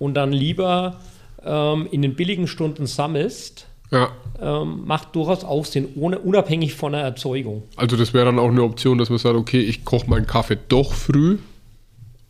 und 0.01 0.15
dann 0.15 0.33
lieber 0.33 0.99
ähm, 1.45 1.87
in 1.93 2.03
den 2.03 2.17
billigen 2.17 2.49
Stunden 2.49 2.87
sammelst, 2.87 3.67
Ja. 3.95 4.11
ähm, 4.41 4.83
macht 4.87 5.15
durchaus 5.15 5.45
auch 5.45 5.65
Sinn, 5.65 5.89
ohne, 5.95 6.19
unabhängig 6.19 6.75
von 6.75 6.93
der 6.93 7.03
Erzeugung. 7.03 7.63
Also 7.77 7.97
das 7.97 8.13
wäre 8.13 8.25
dann 8.27 8.39
auch 8.39 8.49
eine 8.49 8.63
Option, 8.63 8.99
dass 8.99 9.09
man 9.09 9.19
sagt, 9.19 9.37
okay, 9.37 9.61
ich 9.61 9.85
koche 9.85 10.11
meinen 10.11 10.27
Kaffee 10.27 10.59
doch 10.69 10.93
früh, 10.93 11.39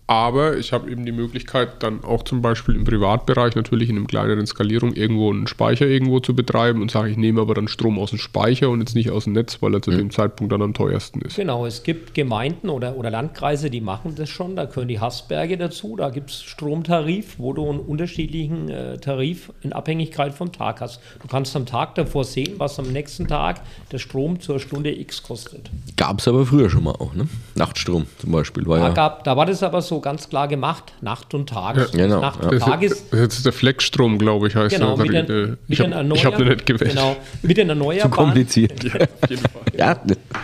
aber 0.07 0.59
ich 0.59 0.73
habe 0.73 0.91
eben 0.91 1.07
die 1.07 1.13
Möglichkeit, 1.13 1.83
dann 1.83 2.05
auch 2.05 2.25
zum 2.25 2.43
Beispiel 2.43 2.75
im 2.75 2.85
Privatbereich 2.85 3.55
natürlich 3.55 3.89
in 3.89 3.97
einem 3.97 4.07
kleineren 4.07 4.47
Skalierung 4.47 4.93
irgendwo 4.93 5.33
einen 5.33 5.47
Speicher 5.47 5.87
irgendwo 5.87 6.21
zu 6.21 6.35
betreiben 6.35 6.83
und 6.83 6.91
sage, 6.91 7.11
ich 7.11 7.17
nehme 7.17 7.41
aber 7.41 7.55
dann 7.55 7.69
Strom 7.69 7.99
aus 7.99 8.11
dem 8.11 8.19
Speicher 8.19 8.69
und 8.69 8.81
jetzt 8.81 8.95
nicht 8.95 9.11
aus 9.11 9.25
dem 9.25 9.33
Netz, 9.33 9.63
weil 9.63 9.73
er 9.73 9.81
zu 9.81 9.91
dem 9.91 10.11
Zeitpunkt 10.11 10.53
dann 10.53 10.61
am 10.61 10.75
teuersten 10.75 11.23
ist. 11.23 11.37
Genau, 11.37 11.65
es 11.65 11.83
gibt 11.83 12.13
Gemeinden 12.13 12.69
oder, 12.69 12.97
oder 12.97 13.11
Landkreise, 13.11 13.71
die 13.71 13.81
machen 13.81 14.15
das 14.15 14.29
schon. 14.29 14.57
Da 14.57 14.67
gehören 14.67 14.89
die 14.89 15.01
Hassberge 15.01 15.57
dazu. 15.57 15.97
Da 15.97 16.11
gibt 16.11 16.31
es 16.31 16.43
Stromtarif, 16.43 17.39
wo 17.39 17.55
du 17.55 17.69
einen 17.69 17.81
unterschiedlichen 17.81 18.69
äh, 18.69 18.99
Tarif 18.99 19.53
in 19.63 19.73
Abhängigkeit 19.73 20.35
vom 20.35 20.53
Tag 20.53 20.83
hast. 20.83 21.01
Du 21.23 21.29
kannst 21.29 21.57
am 21.57 21.65
Tag 21.65 21.95
davor 21.95 22.25
sehen, 22.25 22.55
was 22.59 22.79
am 22.79 22.93
nächsten 22.93 23.27
Tag 23.27 23.63
der 23.91 23.99
Strom 23.99 24.39
zur 24.39 24.61
Stunde 24.61 24.95
X 24.95 25.23
kostet. 25.23 25.71
Gab 25.97 26.19
es 26.19 26.29
aber 26.29 26.45
früher 26.45 26.69
schon 26.69 26.85
mal 26.85 26.93
auch, 26.93 27.15
ne? 27.15 27.27
Nachtstrom 27.55 28.07
zum 28.19 28.33
Beispiel 28.33 28.67
war 28.67 28.79
Da, 28.79 28.89
ja. 28.89 28.93
gab, 28.93 29.25
da 29.25 29.37
war 29.37 29.47
das 29.47 29.63
aber 29.63 29.81
so 29.81 29.94
ganz 30.01 30.29
klar 30.29 30.49
gemacht, 30.49 30.93
Nacht 31.01 31.35
und 31.35 31.49
Tag. 31.49 31.77
Ja, 31.77 31.85
genau, 31.87 32.21
Nacht 32.21 32.41
ja. 32.43 32.49
und 32.49 32.55
Das 32.55 32.65
Tag 32.65 32.83
ist, 32.83 32.93
ist 32.93 33.13
das 33.13 33.19
ist 33.21 33.23
jetzt 33.37 33.47
der 33.47 33.53
Fleckstrom, 33.53 34.19
glaube 34.19 34.49
ich, 34.49 34.55
heißt 34.55 34.75
Genau, 34.77 34.97
der. 34.97 35.05
mit 35.07 35.29
den, 35.29 35.53
Äh, 35.53 35.57
ich 35.69 35.81
habe 35.81 35.95
hab 35.95 36.37
den 36.37 36.49
nicht 36.49 36.67
gewählt. 36.67 36.91
Genau, 36.91 37.17
mit 37.43 37.57
den 37.57 37.67
Zu 37.67 37.73
Erneuerbaren. 37.73 38.11
kompliziert. 38.11 38.73
Auf 38.85 39.31
jeden 39.31 39.43
Fall. 39.43 39.63
Ja, 39.77 40.01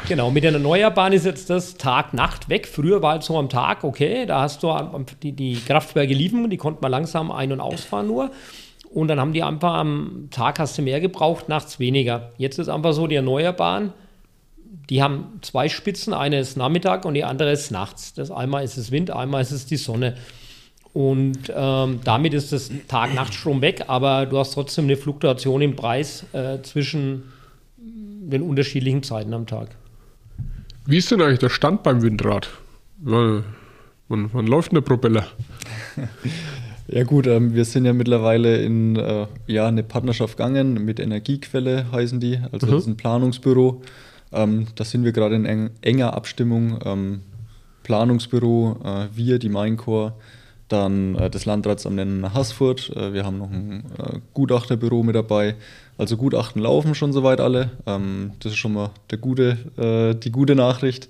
Genau, 0.09 0.31
mit 0.33 0.43
den 0.43 0.55
Erneuerbaren 0.55 1.13
ist 1.13 1.25
jetzt 1.25 1.51
das 1.51 1.77
Tag-Nacht 1.77 2.49
weg. 2.49 2.67
Früher 2.67 3.01
war 3.01 3.19
es 3.19 3.27
so 3.27 3.39
am 3.39 3.49
Tag, 3.49 3.85
okay, 3.85 4.27
da 4.27 4.41
hast 4.43 4.63
du 4.63 4.75
die, 5.23 5.33
die 5.33 5.55
Kraftwerke 5.65 6.13
liefen, 6.15 6.51
die 6.51 6.57
konnten 6.57 6.81
man 6.83 6.91
langsam 6.91 7.31
ein- 7.31 7.53
und 7.53 7.61
ausfahren 7.61 8.09
nur. 8.09 8.31
Und 8.93 9.07
dann 9.07 9.21
haben 9.21 9.33
die 9.33 9.45
einfach 9.45 9.75
am 9.75 10.27
Tag 10.33 10.59
hast 10.59 10.77
du 10.77 10.83
mehr 10.83 11.01
gebraucht, 11.01 11.49
nachts 11.49 11.79
weniger. 11.79 12.31
Jetzt 12.39 12.59
ist 12.59 12.69
einfach 12.69 12.93
so, 12.93 13.07
die 13.07 13.15
Erneuerbaren, 13.15 13.93
die 14.91 15.03
haben 15.03 15.39
zwei 15.41 15.69
Spitzen, 15.69 16.13
eine 16.13 16.41
ist 16.41 16.57
Nachmittag 16.57 17.05
und 17.05 17.15
die 17.15 17.25
andere 17.25 17.53
ist 17.53 17.71
nachts. 17.71 18.13
Das 18.13 18.31
einmal 18.31 18.65
ist 18.65 18.77
es 18.77 18.91
Wind, 18.91 19.11
einmal 19.11 19.41
ist 19.41 19.53
es 19.53 19.65
die 19.65 19.77
Sonne. 19.77 20.17
Und 20.93 21.53
ähm, 21.55 22.01
damit 22.03 22.35
ist 22.35 22.53
das 22.53 22.71
Tag-Nacht-Strom 22.89 23.63
weg, 23.63 23.85
aber 23.87 24.27
du 24.27 24.39
hast 24.39 24.55
trotzdem 24.55 24.87
eine 24.87 24.97
Fluktuation 24.97 25.63
im 25.63 25.77
Preis 25.77 26.27
äh, 26.33 26.61
zwischen 26.63 27.23
den 27.79 28.43
unterschiedlichen 28.43 29.05
Zeiten 29.05 29.33
am 29.33 29.47
Tag. 29.47 29.69
Wie 30.87 30.99
ist 30.99 31.11
denn 31.13 31.23
eigentlich 31.23 31.39
der 31.39 31.51
Stand 31.51 31.85
beim 31.85 32.03
Windrad? 32.03 32.51
Wann, 32.99 33.45
wann, 34.09 34.31
wann 34.33 34.47
läuft 34.49 34.73
denn 34.73 34.77
der 34.77 34.83
Propeller? 34.83 35.27
Ja 36.93 37.05
gut, 37.05 37.29
ähm, 37.29 37.55
wir 37.55 37.65
sind 37.65 37.85
ja 37.85 37.93
mittlerweile 37.93 38.57
in 38.63 38.97
äh, 38.97 39.29
ja, 39.47 39.69
eine 39.69 39.85
Partnerschaft 39.85 40.37
gegangen 40.37 40.85
mit 40.85 40.99
Energiequelle 40.99 41.87
heißen 41.93 42.19
die, 42.19 42.41
also 42.51 42.67
das 42.67 42.81
ist 42.81 42.87
ein 42.89 42.97
Planungsbüro. 42.97 43.81
Ähm, 44.33 44.67
da 44.75 44.85
sind 44.85 45.05
wir 45.05 45.13
gerade 45.13 45.35
in 45.35 45.45
eng, 45.45 45.71
enger 45.83 46.15
Abstimmung. 46.15 46.79
Ähm, 46.85 47.23
Planungsbüro, 47.83 48.79
äh, 48.85 49.17
wir, 49.17 49.39
die 49.39 49.49
Maincore, 49.49 50.13
dann 50.69 51.17
äh, 51.17 51.31
das 51.31 51.47
Landratsamt 51.47 51.99
in 51.99 52.33
Haßfurt. 52.33 52.95
Äh, 52.97 53.13
wir 53.13 53.25
haben 53.25 53.39
noch 53.39 53.51
ein 53.51 53.85
äh, 53.99 54.19
Gutachterbüro 54.35 55.03
mit 55.03 55.17
dabei. 55.17 55.57
Also 55.99 56.17
Gutachten 56.17 56.63
laufen 56.63 56.95
schon 56.95 57.13
soweit 57.13 57.41
alle. 57.41 57.71
Ähm, 57.87 58.33
das 58.41 58.53
ist 58.53 58.59
schon 58.59 58.75
mal 58.75 58.91
der 59.11 59.19
gute, 59.19 59.59
äh, 59.77 60.15
die 60.15 60.31
gute 60.31 60.55
Nachricht 60.55 61.09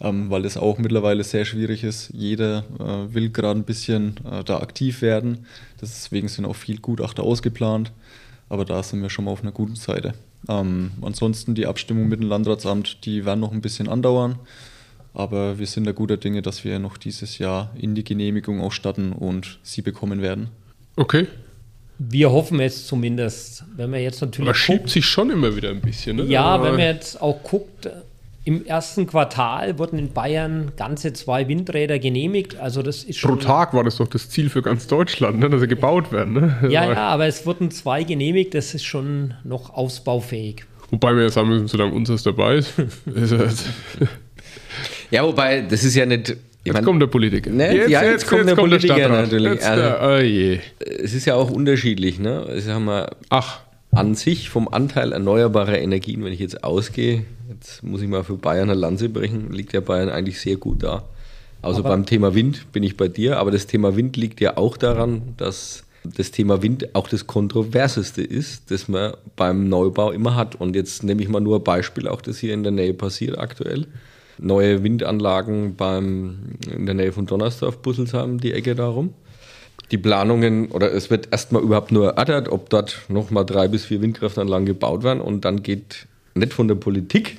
ähm, 0.00 0.30
weil 0.30 0.44
es 0.44 0.56
auch 0.56 0.78
mittlerweile 0.78 1.22
sehr 1.22 1.44
schwierig 1.44 1.84
ist. 1.84 2.10
Jeder 2.12 2.64
äh, 2.80 3.14
will 3.14 3.30
gerade 3.30 3.60
ein 3.60 3.64
bisschen 3.64 4.16
da 4.44 4.58
aktiv 4.58 5.00
werden. 5.00 5.46
Deswegen 5.80 6.26
sind 6.26 6.44
auch 6.44 6.56
viel 6.56 6.80
Gutachter 6.80 7.22
ausgeplant. 7.22 7.92
Aber 8.48 8.64
da 8.64 8.82
sind 8.82 9.00
wir 9.00 9.10
schon 9.10 9.26
mal 9.26 9.30
auf 9.30 9.42
einer 9.42 9.52
guten 9.52 9.76
Seite. 9.76 10.14
Ähm, 10.48 10.90
ansonsten 11.02 11.54
die 11.54 11.66
Abstimmung 11.66 12.08
mit 12.08 12.20
dem 12.20 12.28
Landratsamt, 12.28 13.04
die 13.04 13.24
werden 13.24 13.40
noch 13.40 13.52
ein 13.52 13.60
bisschen 13.60 13.88
andauern. 13.88 14.36
Aber 15.14 15.58
wir 15.58 15.66
sind 15.66 15.84
da 15.86 15.92
guter 15.92 16.16
Dinge, 16.16 16.40
dass 16.42 16.64
wir 16.64 16.78
noch 16.78 16.96
dieses 16.96 17.38
Jahr 17.38 17.70
in 17.78 17.94
die 17.94 18.02
Genehmigung 18.02 18.60
auch 18.62 18.72
starten 18.72 19.12
und 19.12 19.58
sie 19.62 19.82
bekommen 19.82 20.22
werden. 20.22 20.48
Okay. 20.96 21.26
Wir 21.98 22.32
hoffen 22.32 22.58
es 22.60 22.86
zumindest. 22.86 23.64
Wenn 23.76 23.90
man 23.90 24.00
jetzt 24.00 24.20
natürlich 24.22 24.48
Aber 24.48 24.54
schiebt 24.54 24.88
sich 24.88 25.04
schon 25.04 25.30
immer 25.30 25.54
wieder 25.54 25.68
ein 25.70 25.80
bisschen, 25.80 26.16
ne? 26.16 26.24
ja, 26.24 26.42
Aber- 26.44 26.64
wenn 26.64 26.72
man 26.72 26.80
jetzt 26.80 27.20
auch 27.20 27.42
guckt, 27.42 27.88
im 28.44 28.66
ersten 28.66 29.06
Quartal 29.06 29.78
wurden 29.78 29.98
in 29.98 30.12
Bayern 30.12 30.72
ganze 30.76 31.12
zwei 31.12 31.46
Windräder 31.46 32.00
genehmigt. 32.00 32.56
Also 32.58 32.82
das 32.82 33.04
ist 33.04 33.22
Pro. 33.22 33.36
Tag 33.36 33.72
war 33.72 33.84
das 33.84 33.96
doch 33.98 34.08
das 34.08 34.28
Ziel 34.30 34.50
für 34.50 34.62
ganz 34.62 34.88
Deutschland, 34.88 35.38
ne? 35.38 35.48
dass 35.48 35.60
sie 35.60 35.68
gebaut 35.68 36.10
werden. 36.10 36.32
Ne? 36.34 36.56
Ja, 36.68 36.90
ja, 36.90 37.06
aber 37.08 37.26
es 37.26 37.46
wurden 37.46 37.70
zwei 37.70 38.02
genehmigt. 38.02 38.54
Das 38.54 38.74
ist 38.74 38.84
schon 38.84 39.34
noch 39.44 39.70
ausbaufähig. 39.74 40.64
Wobei 40.90 41.14
wir 41.14 41.22
ja 41.22 41.28
sagen 41.30 41.48
müssen, 41.50 41.68
solange 41.68 41.94
unseres 41.94 42.24
dabei 42.24 42.56
ist. 42.56 42.74
ja, 45.10 45.24
wobei, 45.24 45.60
das 45.62 45.84
ist 45.84 45.94
ja 45.94 46.04
nicht. 46.04 46.30
Ich 46.30 46.36
jetzt 46.66 46.74
mein, 46.74 46.84
kommt 46.84 47.02
der 47.02 47.06
Politiker. 47.08 47.50
Ne, 47.50 47.88
ja, 47.88 48.02
jetzt 48.04 48.26
kommt 48.26 48.48
der 48.48 48.54
Politiker 48.54 48.94
Stadtrat. 48.94 49.22
natürlich. 49.22 49.52
Jetzt 49.54 49.66
Also- 49.66 49.82
der, 49.82 50.00
oh 50.02 50.20
je. 50.20 50.58
es 50.80 51.14
ist 51.14 51.24
ja 51.26 51.34
auch 51.34 51.50
unterschiedlich. 51.50 52.18
Ne? 52.18 52.42
Es 52.50 52.68
haben 52.68 52.84
wir 52.84 53.16
Ach, 53.30 53.60
an 53.92 54.14
sich 54.14 54.48
vom 54.48 54.68
Anteil 54.68 55.12
erneuerbarer 55.12 55.78
Energien, 55.78 56.24
wenn 56.24 56.32
ich 56.32 56.40
jetzt 56.40 56.64
ausgehe, 56.64 57.24
jetzt 57.50 57.82
muss 57.82 58.00
ich 58.00 58.08
mal 58.08 58.24
für 58.24 58.36
Bayern 58.38 58.70
eine 58.70 58.80
Lanze 58.80 59.10
brechen, 59.10 59.52
liegt 59.52 59.74
ja 59.74 59.80
Bayern 59.80 60.08
eigentlich 60.08 60.40
sehr 60.40 60.56
gut 60.56 60.82
da. 60.82 61.04
Also 61.60 61.80
Aber- 61.80 61.90
beim 61.90 62.06
Thema 62.06 62.34
Wind 62.34 62.72
bin 62.72 62.82
ich 62.82 62.96
bei 62.96 63.08
dir, 63.08 63.38
aber 63.38 63.50
das 63.50 63.66
Thema 63.66 63.94
Wind 63.94 64.16
liegt 64.16 64.40
ja 64.40 64.56
auch 64.56 64.76
daran, 64.78 65.34
dass 65.36 65.84
das 66.04 66.32
Thema 66.32 66.62
Wind 66.62 66.94
auch 66.94 67.06
das 67.06 67.26
kontroverseste 67.26 68.22
ist, 68.22 68.70
das 68.70 68.88
man 68.88 69.12
beim 69.36 69.68
Neubau 69.68 70.10
immer 70.10 70.34
hat. 70.34 70.56
Und 70.56 70.74
jetzt 70.74 71.04
nehme 71.04 71.22
ich 71.22 71.28
mal 71.28 71.40
nur 71.40 71.58
ein 71.58 71.62
Beispiel, 71.64 72.08
auch 72.08 72.22
das 72.22 72.38
hier 72.38 72.54
in 72.54 72.64
der 72.64 72.72
Nähe 72.72 72.94
passiert 72.94 73.38
aktuell. 73.38 73.86
Neue 74.38 74.82
Windanlagen 74.82 75.76
beim, 75.76 76.38
in 76.74 76.86
der 76.86 76.96
Nähe 76.96 77.12
von 77.12 77.26
Donnersdorf, 77.26 77.78
Busselsheim, 77.78 78.40
die 78.40 78.52
Ecke 78.52 78.74
darum 78.74 79.12
die 79.92 79.98
Planungen 79.98 80.68
oder 80.68 80.92
es 80.92 81.10
wird 81.10 81.28
erstmal 81.30 81.62
überhaupt 81.62 81.92
nur 81.92 82.08
erörtert, 82.08 82.48
ob 82.48 82.70
dort 82.70 83.02
nochmal 83.08 83.44
drei 83.44 83.68
bis 83.68 83.84
vier 83.84 84.00
Windkraftanlagen 84.00 84.66
gebaut 84.66 85.04
werden 85.04 85.20
und 85.20 85.44
dann 85.44 85.62
geht 85.62 86.06
nicht 86.34 86.54
von 86.54 86.66
der 86.66 86.76
Politik, 86.76 87.36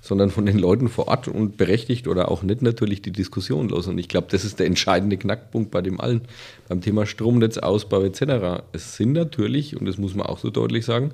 sondern 0.00 0.30
von 0.30 0.46
den 0.46 0.58
Leuten 0.58 0.88
vor 0.88 1.08
Ort 1.08 1.26
und 1.26 1.56
berechtigt 1.56 2.06
oder 2.06 2.30
auch 2.30 2.44
nicht 2.44 2.62
natürlich 2.62 3.02
die 3.02 3.10
Diskussion 3.10 3.68
los. 3.68 3.88
Und 3.88 3.98
ich 3.98 4.08
glaube, 4.08 4.28
das 4.30 4.44
ist 4.44 4.60
der 4.60 4.66
entscheidende 4.66 5.16
Knackpunkt 5.16 5.72
bei 5.72 5.82
dem 5.82 6.00
allen, 6.00 6.22
beim 6.68 6.80
Thema 6.80 7.04
Stromnetzausbau 7.04 8.02
etc. 8.04 8.62
Es 8.72 8.96
sind 8.96 9.12
natürlich, 9.12 9.76
und 9.76 9.86
das 9.86 9.98
muss 9.98 10.14
man 10.14 10.26
auch 10.26 10.38
so 10.38 10.50
deutlich 10.50 10.84
sagen, 10.84 11.10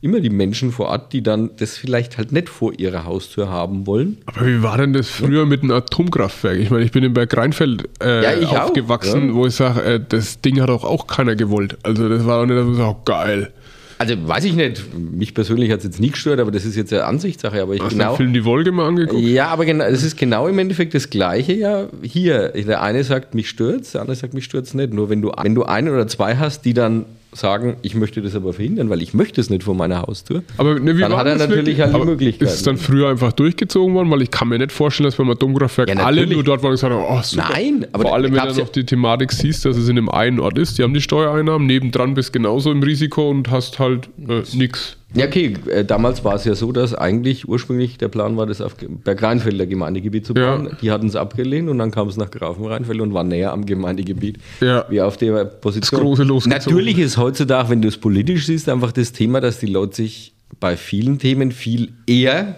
immer 0.00 0.20
die 0.20 0.30
Menschen 0.30 0.72
vor 0.72 0.86
Ort, 0.86 1.12
die 1.12 1.22
dann 1.22 1.50
das 1.56 1.76
vielleicht 1.76 2.18
halt 2.18 2.30
nicht 2.32 2.48
vor 2.48 2.72
ihrer 2.78 3.04
Haustür 3.04 3.48
haben 3.48 3.86
wollen. 3.86 4.18
aber 4.26 4.46
wie 4.46 4.62
war 4.62 4.76
denn 4.78 4.92
das 4.92 5.08
früher 5.08 5.46
mit 5.46 5.62
einem 5.62 5.72
Atomkraftwerk? 5.72 6.58
Ich 6.58 6.70
meine, 6.70 6.84
ich 6.84 6.92
bin 6.92 7.02
in 7.02 7.12
Berg 7.14 7.36
Rheinfeld 7.36 7.88
äh, 8.02 8.42
Ja, 8.42 8.64
aufgewachsen, 8.64 9.28
ja. 9.28 9.34
wo 9.34 9.46
ich 9.46 9.54
sage, 9.54 9.82
äh, 9.82 10.00
das 10.06 10.40
Ding 10.40 10.60
hat 10.60 10.70
auch, 10.70 10.84
auch 10.84 11.06
keiner 11.06 11.34
gewollt. 11.34 11.78
Also 11.82 12.08
das 12.08 12.24
war 12.26 12.42
auch 12.42 12.46
nicht, 12.46 12.56
dass 12.58 12.66
man 12.66 12.74
sagt, 12.76 13.06
geil. 13.06 13.52
Also 13.98 14.14
weiß 14.28 14.44
ich 14.44 14.54
nicht, 14.54 14.82
mich 14.94 15.32
persönlich 15.32 15.70
hat 15.70 15.78
es 15.78 15.84
jetzt 15.84 16.00
nie 16.00 16.10
gestört, 16.10 16.38
aber 16.38 16.50
das 16.50 16.66
ist 16.66 16.76
jetzt 16.76 16.92
eine 16.92 17.04
Ansichtssache. 17.06 17.62
Aber 17.62 17.74
ich 17.74 17.80
Hast 17.80 17.92
du 17.92 17.96
genau. 17.96 18.10
den 18.12 18.16
Film 18.18 18.32
Die 18.34 18.44
Wolke 18.44 18.70
mal 18.70 18.86
angeguckt? 18.86 19.22
Ja, 19.22 19.46
aber 19.48 19.64
genau, 19.64 19.84
es 19.84 20.02
ist 20.02 20.18
genau 20.18 20.48
im 20.48 20.58
Endeffekt 20.58 20.92
das 20.94 21.08
Gleiche 21.08 21.54
ja 21.54 21.86
hier. 22.02 22.50
Der 22.50 22.82
eine 22.82 23.02
sagt, 23.04 23.34
mich 23.34 23.48
stört's, 23.48 23.92
der 23.92 24.02
andere 24.02 24.14
sagt, 24.16 24.34
mich 24.34 24.44
stört's 24.44 24.74
nicht. 24.74 24.92
Nur 24.92 25.08
wenn 25.08 25.22
du, 25.22 25.32
wenn 25.42 25.54
du 25.54 25.62
einen 25.62 25.88
oder 25.88 26.06
zwei 26.08 26.36
hast, 26.36 26.66
die 26.66 26.74
dann 26.74 27.06
sagen, 27.36 27.76
ich 27.82 27.94
möchte 27.94 28.22
das 28.22 28.34
aber 28.34 28.52
verhindern, 28.52 28.90
weil 28.90 29.02
ich 29.02 29.14
möchte 29.14 29.40
es 29.40 29.50
nicht 29.50 29.62
vor 29.62 29.74
meiner 29.74 30.02
Haustür, 30.02 30.42
Aber 30.56 30.78
ne, 30.80 30.94
dann 30.94 31.16
hat 31.16 31.26
er 31.26 31.36
natürlich 31.36 31.80
halt 31.80 31.94
die 31.94 31.98
Möglichkeit. 32.04 32.48
Ist 32.48 32.54
es 32.54 32.62
dann 32.62 32.76
früher 32.76 33.08
einfach 33.08 33.32
durchgezogen 33.32 33.94
worden? 33.94 34.10
Weil 34.10 34.22
ich 34.22 34.30
kann 34.30 34.48
mir 34.48 34.58
nicht 34.58 34.72
vorstellen, 34.72 35.06
dass 35.06 35.16
beim 35.16 35.30
Atomkraftwerk 35.30 35.88
Ja, 35.88 35.96
alle 35.96 36.26
nur 36.26 36.42
dort 36.42 36.62
waren 36.62 36.70
und 36.70 36.74
gesagt 36.76 36.92
haben, 36.92 37.04
oh 37.08 37.22
super. 37.22 37.48
Nein, 37.52 37.86
aber 37.92 38.04
Vor 38.04 38.14
allem, 38.14 38.32
wenn 38.34 38.40
du 38.42 38.48
noch 38.48 38.56
ja- 38.58 38.64
die 38.64 38.84
Thematik 38.86 39.32
siehst, 39.32 39.64
dass 39.64 39.76
es 39.76 39.88
in 39.88 39.98
einem 39.98 40.08
einen 40.08 40.40
Ort 40.40 40.58
ist, 40.58 40.78
die 40.78 40.82
haben 40.82 40.94
die 40.94 41.00
Steuereinnahmen, 41.00 41.66
nebendran 41.66 42.14
bist 42.14 42.32
genauso 42.32 42.70
im 42.72 42.82
Risiko 42.82 43.30
und 43.30 43.50
hast 43.50 43.78
halt 43.78 44.08
äh, 44.28 44.42
nix. 44.54 44.96
Ja, 45.16 45.26
okay, 45.26 45.54
äh, 45.70 45.84
damals 45.84 46.24
war 46.24 46.34
es 46.34 46.44
ja 46.44 46.54
so, 46.54 46.72
dass 46.72 46.94
eigentlich 46.94 47.48
ursprünglich 47.48 47.98
der 47.98 48.08
Plan 48.08 48.36
war, 48.36 48.46
das 48.46 48.60
auf 48.60 48.76
Bergrheinfelder 48.76 49.66
Gemeindegebiet 49.66 50.26
zu 50.26 50.34
Ja. 50.34 50.56
bauen. 50.56 50.76
Die 50.82 50.90
hatten 50.90 51.06
es 51.06 51.16
abgelehnt 51.16 51.68
und 51.68 51.78
dann 51.78 51.90
kam 51.90 52.08
es 52.08 52.16
nach 52.16 52.30
Grafenrheinfeld 52.30 53.00
und 53.00 53.14
war 53.14 53.24
näher 53.24 53.52
am 53.52 53.64
Gemeindegebiet 53.66 54.38
Ja. 54.60 54.84
wie 54.88 55.00
auf 55.00 55.16
der 55.16 55.44
Position. 55.46 56.00
große 56.02 56.22
losgezogen. 56.22 56.74
Natürlich 56.76 56.98
ist 56.98 57.16
heutzutage, 57.16 57.70
wenn 57.70 57.82
du 57.82 57.88
es 57.88 57.96
politisch 57.96 58.46
siehst, 58.46 58.68
einfach 58.68 58.92
das 58.92 59.12
Thema, 59.12 59.40
dass 59.40 59.58
die 59.58 59.66
Leute 59.66 59.96
sich 59.96 60.34
bei 60.60 60.76
vielen 60.76 61.18
Themen 61.18 61.50
viel 61.52 61.92
eher 62.06 62.56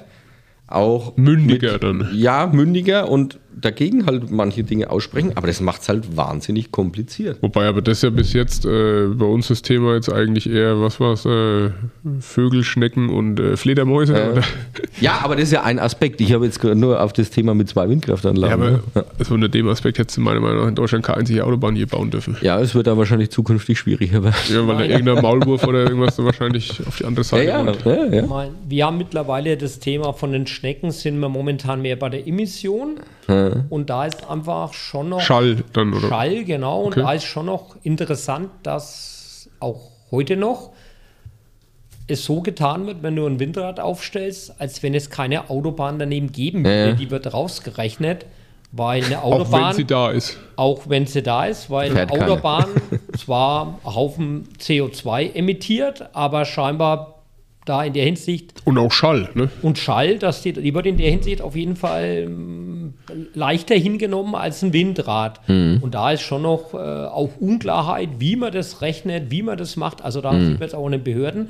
auch 0.66 1.16
Mündiger 1.16 1.72
mit, 1.74 1.82
dann. 1.82 2.08
Ja, 2.12 2.46
mündiger 2.52 3.08
und 3.08 3.38
dagegen 3.60 4.06
halt 4.06 4.30
manche 4.30 4.64
Dinge 4.64 4.90
aussprechen, 4.90 5.32
aber 5.34 5.46
das 5.46 5.60
macht 5.60 5.82
es 5.82 5.88
halt 5.88 6.16
wahnsinnig 6.16 6.70
kompliziert. 6.72 7.38
Wobei 7.40 7.66
aber 7.66 7.82
das 7.82 8.02
ja 8.02 8.10
bis 8.10 8.32
jetzt 8.32 8.64
äh, 8.64 9.06
bei 9.08 9.26
uns 9.26 9.48
das 9.48 9.62
Thema 9.62 9.94
jetzt 9.94 10.12
eigentlich 10.12 10.48
eher, 10.48 10.80
was 10.80 11.00
war 11.00 11.12
es, 11.12 11.24
äh, 11.24 11.70
Vögel, 12.20 12.64
Schnecken 12.64 13.08
und 13.10 13.40
äh, 13.40 13.56
Fledermäuse? 13.56 14.14
Äh, 14.18 14.30
oder? 14.32 14.42
ja, 15.00 15.20
aber 15.22 15.34
das 15.36 15.44
ist 15.44 15.52
ja 15.52 15.62
ein 15.62 15.78
Aspekt. 15.78 16.20
Ich 16.20 16.32
habe 16.32 16.44
jetzt 16.44 16.62
nur 16.62 17.02
auf 17.02 17.12
das 17.12 17.30
Thema 17.30 17.54
mit 17.54 17.68
zwei 17.68 17.84
Ja, 17.84 17.90
Windkraftanlagen. 17.90 18.52
aber 18.52 18.70
ne? 18.70 18.80
ja. 18.94 19.04
also 19.18 19.34
unter 19.34 19.48
dem 19.48 19.68
Aspekt 19.68 19.98
hättest 19.98 20.16
du 20.16 20.20
meiner 20.20 20.40
Meinung 20.40 20.60
nach 20.60 20.68
in 20.68 20.74
Deutschland 20.74 21.04
keine 21.04 21.18
einzige 21.18 21.44
Autobahn 21.44 21.74
hier 21.76 21.86
bauen 21.86 22.10
dürfen. 22.10 22.36
ja, 22.42 22.60
es 22.60 22.74
wird 22.74 22.86
da 22.86 22.96
wahrscheinlich 22.96 23.30
zukünftig 23.30 23.78
schwieriger 23.78 24.22
werden. 24.24 24.34
Ja, 24.52 24.66
weil 24.66 24.78
da 24.78 24.84
irgendein 24.84 25.22
Maulwurf 25.22 25.66
oder 25.66 25.84
irgendwas 25.84 26.16
da 26.16 26.24
wahrscheinlich 26.24 26.80
auf 26.86 26.96
die 26.98 27.04
andere 27.04 27.24
Seite 27.24 27.48
Ja, 27.48 27.64
ja, 27.64 28.04
ja, 28.04 28.14
ja. 28.22 28.48
Wir 28.68 28.86
haben 28.86 28.98
mittlerweile 28.98 29.56
das 29.56 29.78
Thema 29.78 30.12
von 30.12 30.32
den 30.32 30.46
Schnecken, 30.46 30.90
sind 30.90 31.18
wir 31.20 31.28
momentan 31.28 31.82
mehr 31.82 31.96
bei 31.96 32.08
der 32.08 32.26
Emission. 32.26 33.00
Und 33.68 33.90
da 33.90 34.06
ist 34.06 34.28
einfach 34.28 34.72
schon 34.72 35.10
noch 35.10 35.20
Schall 35.20 35.56
dann, 35.74 35.92
oder? 35.92 36.08
Schall, 36.08 36.44
genau. 36.44 36.82
Und 36.84 36.92
Okay. 36.92 37.02
da 37.02 37.12
ist 37.12 37.24
schon 37.24 37.46
noch 37.46 37.76
interessant, 37.82 38.48
dass 38.62 39.50
auch 39.60 39.90
heute 40.10 40.36
noch 40.36 40.70
es 42.06 42.24
so 42.24 42.40
getan 42.40 42.86
wird, 42.86 43.02
wenn 43.02 43.16
du 43.16 43.26
ein 43.26 43.38
Windrad 43.38 43.80
aufstellst, 43.80 44.58
als 44.58 44.82
wenn 44.82 44.94
es 44.94 45.10
keine 45.10 45.50
Autobahn 45.50 45.98
daneben 45.98 46.32
geben 46.32 46.64
würde. 46.64 46.88
Ja. 46.88 46.92
Die 46.94 47.10
wird 47.10 47.30
rausgerechnet, 47.34 48.24
weil 48.72 49.04
eine 49.04 49.22
Auch 49.22 49.32
wenn 49.32 49.40
Autobahn, 49.42 49.74
sie 49.74 49.84
da 49.84 50.10
ist. 50.10 50.38
auch 50.56 50.88
wenn 50.88 51.06
sie 51.06 51.22
da 51.22 51.44
ist, 51.44 51.68
weil 51.68 51.90
Fährt 51.90 52.10
eine. 52.10 52.24
Autobahn 52.32 52.68
zwar 53.18 53.78
einen 53.84 53.94
Haufen 53.94 54.48
CO2 54.58 55.34
emittiert, 55.34 56.08
aber 56.14 56.46
scheinbar 56.46 57.17
da 57.68 57.84
in 57.84 57.92
der 57.92 58.04
Hinsicht 58.04 58.54
Und 58.64 58.78
auch 58.78 58.92
Schall, 58.92 59.28
ne? 59.34 59.50
und 59.62 59.78
Schall, 59.78 60.18
dass 60.18 60.42
die, 60.42 60.52
die 60.52 60.74
wird 60.74 60.86
in 60.86 60.96
der 60.96 61.10
Hinsicht 61.10 61.42
auf 61.42 61.56
jeden 61.56 61.76
Fall 61.76 62.24
ähm, 62.26 62.94
leichter 63.34 63.74
hingenommen 63.74 64.34
als 64.34 64.62
ein 64.62 64.72
Windrad. 64.72 65.40
Und 65.82 65.94
da 65.94 66.12
ist 66.12 66.22
schon 66.22 66.42
noch 66.42 66.74
äh, 66.74 66.76
auch 66.76 67.30
Unklarheit, 67.38 68.08
wie 68.18 68.36
man 68.36 68.52
das 68.52 68.80
rechnet, 68.82 69.30
wie 69.30 69.42
man 69.42 69.58
das 69.58 69.76
macht. 69.76 70.02
Also 70.02 70.20
da 70.20 70.32
sieht 70.32 70.54
man 70.54 70.62
jetzt 70.62 70.74
auch 70.74 70.86
in 70.86 70.92
den 70.92 71.04
Behörden. 71.04 71.48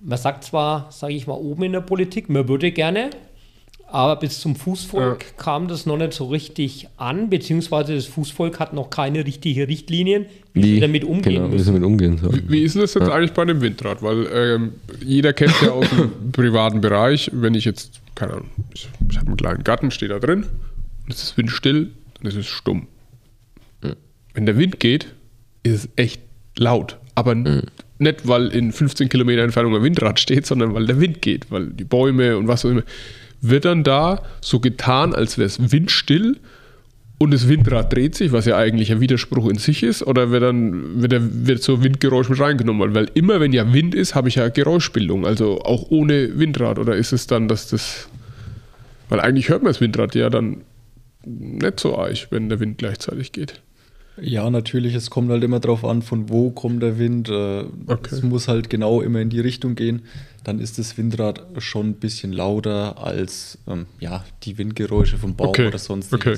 Man 0.00 0.18
sagt 0.18 0.44
zwar, 0.44 0.86
sage 0.90 1.14
ich 1.14 1.26
mal, 1.26 1.34
oben 1.34 1.64
in 1.64 1.72
der 1.72 1.80
Politik, 1.80 2.28
man 2.28 2.48
würde 2.48 2.70
gerne, 2.70 3.10
aber 3.90 4.16
bis 4.16 4.40
zum 4.40 4.54
Fußvolk 4.54 5.36
kam 5.38 5.66
das 5.68 5.86
noch 5.86 5.96
nicht 5.96 6.12
so 6.12 6.26
richtig 6.26 6.88
an, 6.96 7.30
beziehungsweise 7.30 7.94
das 7.94 8.06
Fußvolk 8.06 8.60
hat 8.60 8.74
noch 8.74 8.90
keine 8.90 9.24
richtige 9.24 9.66
Richtlinien, 9.66 10.26
wie, 10.52 10.62
sie 10.62 10.80
damit 10.80 11.04
umgehen 11.04 11.34
genau, 11.34 11.48
wie 11.48 11.52
müssen. 11.52 11.64
sie 11.64 11.72
damit 11.72 11.86
umgehen 11.86 12.18
sollen. 12.18 12.42
Wie 12.46 12.62
ist 12.62 12.74
denn 12.74 12.82
das 12.82 12.94
jetzt 12.94 13.08
eigentlich 13.08 13.32
bei 13.32 13.44
dem 13.44 13.60
Windrad? 13.60 14.02
Weil 14.02 14.26
ähm, 14.32 14.72
jeder 15.04 15.32
kennt 15.32 15.54
ja 15.62 15.70
aus 15.70 15.88
dem 15.88 16.32
privaten 16.32 16.80
Bereich, 16.80 17.30
wenn 17.32 17.54
ich 17.54 17.64
jetzt, 17.64 18.00
keine 18.14 18.34
Ahnung, 18.34 18.50
ich, 18.74 18.88
ich 19.10 19.16
habe 19.16 19.28
einen 19.28 19.36
kleinen 19.36 19.64
Garten, 19.64 19.90
stehe 19.90 20.10
da 20.10 20.18
drin, 20.18 20.44
und 21.04 21.14
es 21.14 21.22
ist 21.22 21.36
windstill, 21.38 21.90
dann 22.20 22.30
ist 22.30 22.36
es 22.36 22.46
stumm. 22.46 22.86
Wenn 24.34 24.46
der 24.46 24.56
Wind 24.56 24.78
geht, 24.78 25.08
ist 25.62 25.84
es 25.84 25.88
echt 25.96 26.20
laut. 26.56 26.98
Aber 27.14 27.34
nicht, 27.34 28.28
weil 28.28 28.48
in 28.48 28.70
15 28.70 29.08
Kilometer 29.08 29.42
Entfernung 29.42 29.74
ein 29.74 29.82
Windrad 29.82 30.20
steht, 30.20 30.46
sondern 30.46 30.74
weil 30.74 30.86
der 30.86 31.00
Wind 31.00 31.22
geht, 31.22 31.50
weil 31.50 31.66
die 31.66 31.84
Bäume 31.84 32.36
und 32.36 32.48
was 32.48 32.64
auch 32.64 32.70
immer. 32.70 32.82
Wird 33.40 33.64
dann 33.64 33.84
da 33.84 34.22
so 34.40 34.60
getan, 34.60 35.14
als 35.14 35.38
wäre 35.38 35.46
es 35.46 35.72
windstill 35.72 36.36
und 37.18 37.32
das 37.32 37.48
Windrad 37.48 37.92
dreht 37.92 38.14
sich, 38.14 38.30
was 38.30 38.46
ja 38.46 38.56
eigentlich 38.56 38.92
ein 38.92 39.00
Widerspruch 39.00 39.48
in 39.48 39.58
sich 39.58 39.82
ist, 39.82 40.04
oder 40.04 40.30
wird 40.30 40.44
dann 40.44 41.02
wird, 41.02 41.46
wird 41.46 41.62
so 41.62 41.82
Windgeräusch 41.82 42.28
mit 42.28 42.38
reingenommen? 42.38 42.94
Weil 42.94 43.10
immer 43.14 43.40
wenn 43.40 43.52
ja 43.52 43.72
Wind 43.72 43.96
ist, 43.96 44.14
habe 44.14 44.28
ich 44.28 44.36
ja 44.36 44.48
Geräuschbildung, 44.48 45.26
also 45.26 45.60
auch 45.62 45.90
ohne 45.90 46.38
Windrad. 46.38 46.78
Oder 46.78 46.94
ist 46.94 47.12
es 47.12 47.26
dann, 47.26 47.48
dass 47.48 47.68
das. 47.68 48.08
Weil 49.08 49.20
eigentlich 49.20 49.48
hört 49.48 49.62
man 49.62 49.72
das 49.72 49.80
Windrad 49.80 50.14
ja 50.14 50.30
dann 50.30 50.62
nicht 51.24 51.80
so 51.80 51.98
arg, 51.98 52.28
wenn 52.30 52.48
der 52.48 52.60
Wind 52.60 52.78
gleichzeitig 52.78 53.32
geht. 53.32 53.60
Ja, 54.20 54.50
natürlich, 54.50 54.94
es 54.94 55.10
kommt 55.10 55.30
halt 55.30 55.44
immer 55.44 55.60
drauf 55.60 55.84
an, 55.84 56.02
von 56.02 56.28
wo 56.28 56.50
kommt 56.50 56.82
der 56.82 56.98
Wind. 56.98 57.28
Äh, 57.28 57.64
Okay. 57.86 58.14
Es 58.14 58.22
muss 58.22 58.48
halt 58.48 58.68
genau 58.70 59.00
immer 59.00 59.20
in 59.20 59.30
die 59.30 59.40
Richtung 59.40 59.74
gehen. 59.74 60.02
Dann 60.44 60.58
ist 60.60 60.78
das 60.78 60.96
Windrad 60.98 61.44
schon 61.58 61.90
ein 61.90 61.94
bisschen 61.94 62.32
lauter 62.32 62.98
als 63.02 63.58
ähm, 63.66 63.86
ja, 64.00 64.24
die 64.44 64.58
Windgeräusche 64.58 65.16
vom 65.18 65.34
Baum 65.36 65.48
Okay, 65.48 65.68
oder 65.68 65.78
sonst 65.78 66.12
okay. 66.12 66.36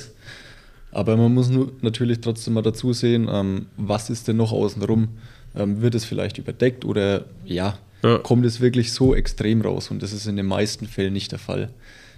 Aber 0.92 1.16
man 1.16 1.32
muss 1.32 1.48
nur 1.50 1.72
natürlich 1.82 2.20
trotzdem 2.20 2.54
mal 2.54 2.62
dazu 2.62 2.92
sehen, 2.92 3.28
ähm, 3.30 3.66
was 3.76 4.10
ist 4.10 4.26
denn 4.28 4.36
noch 4.36 4.52
außenrum? 4.52 5.08
Ähm, 5.54 5.82
wird 5.82 5.94
es 5.94 6.04
vielleicht 6.04 6.38
überdeckt 6.38 6.84
oder 6.84 7.24
ja, 7.44 7.78
Ja. 8.02 8.18
kommt 8.18 8.44
es 8.44 8.60
wirklich 8.60 8.92
so 8.92 9.14
extrem 9.14 9.60
raus? 9.62 9.90
Und 9.90 10.02
das 10.02 10.12
ist 10.12 10.26
in 10.26 10.36
den 10.36 10.46
meisten 10.46 10.86
Fällen 10.86 11.12
nicht 11.12 11.30
der 11.32 11.38
Fall. 11.38 11.70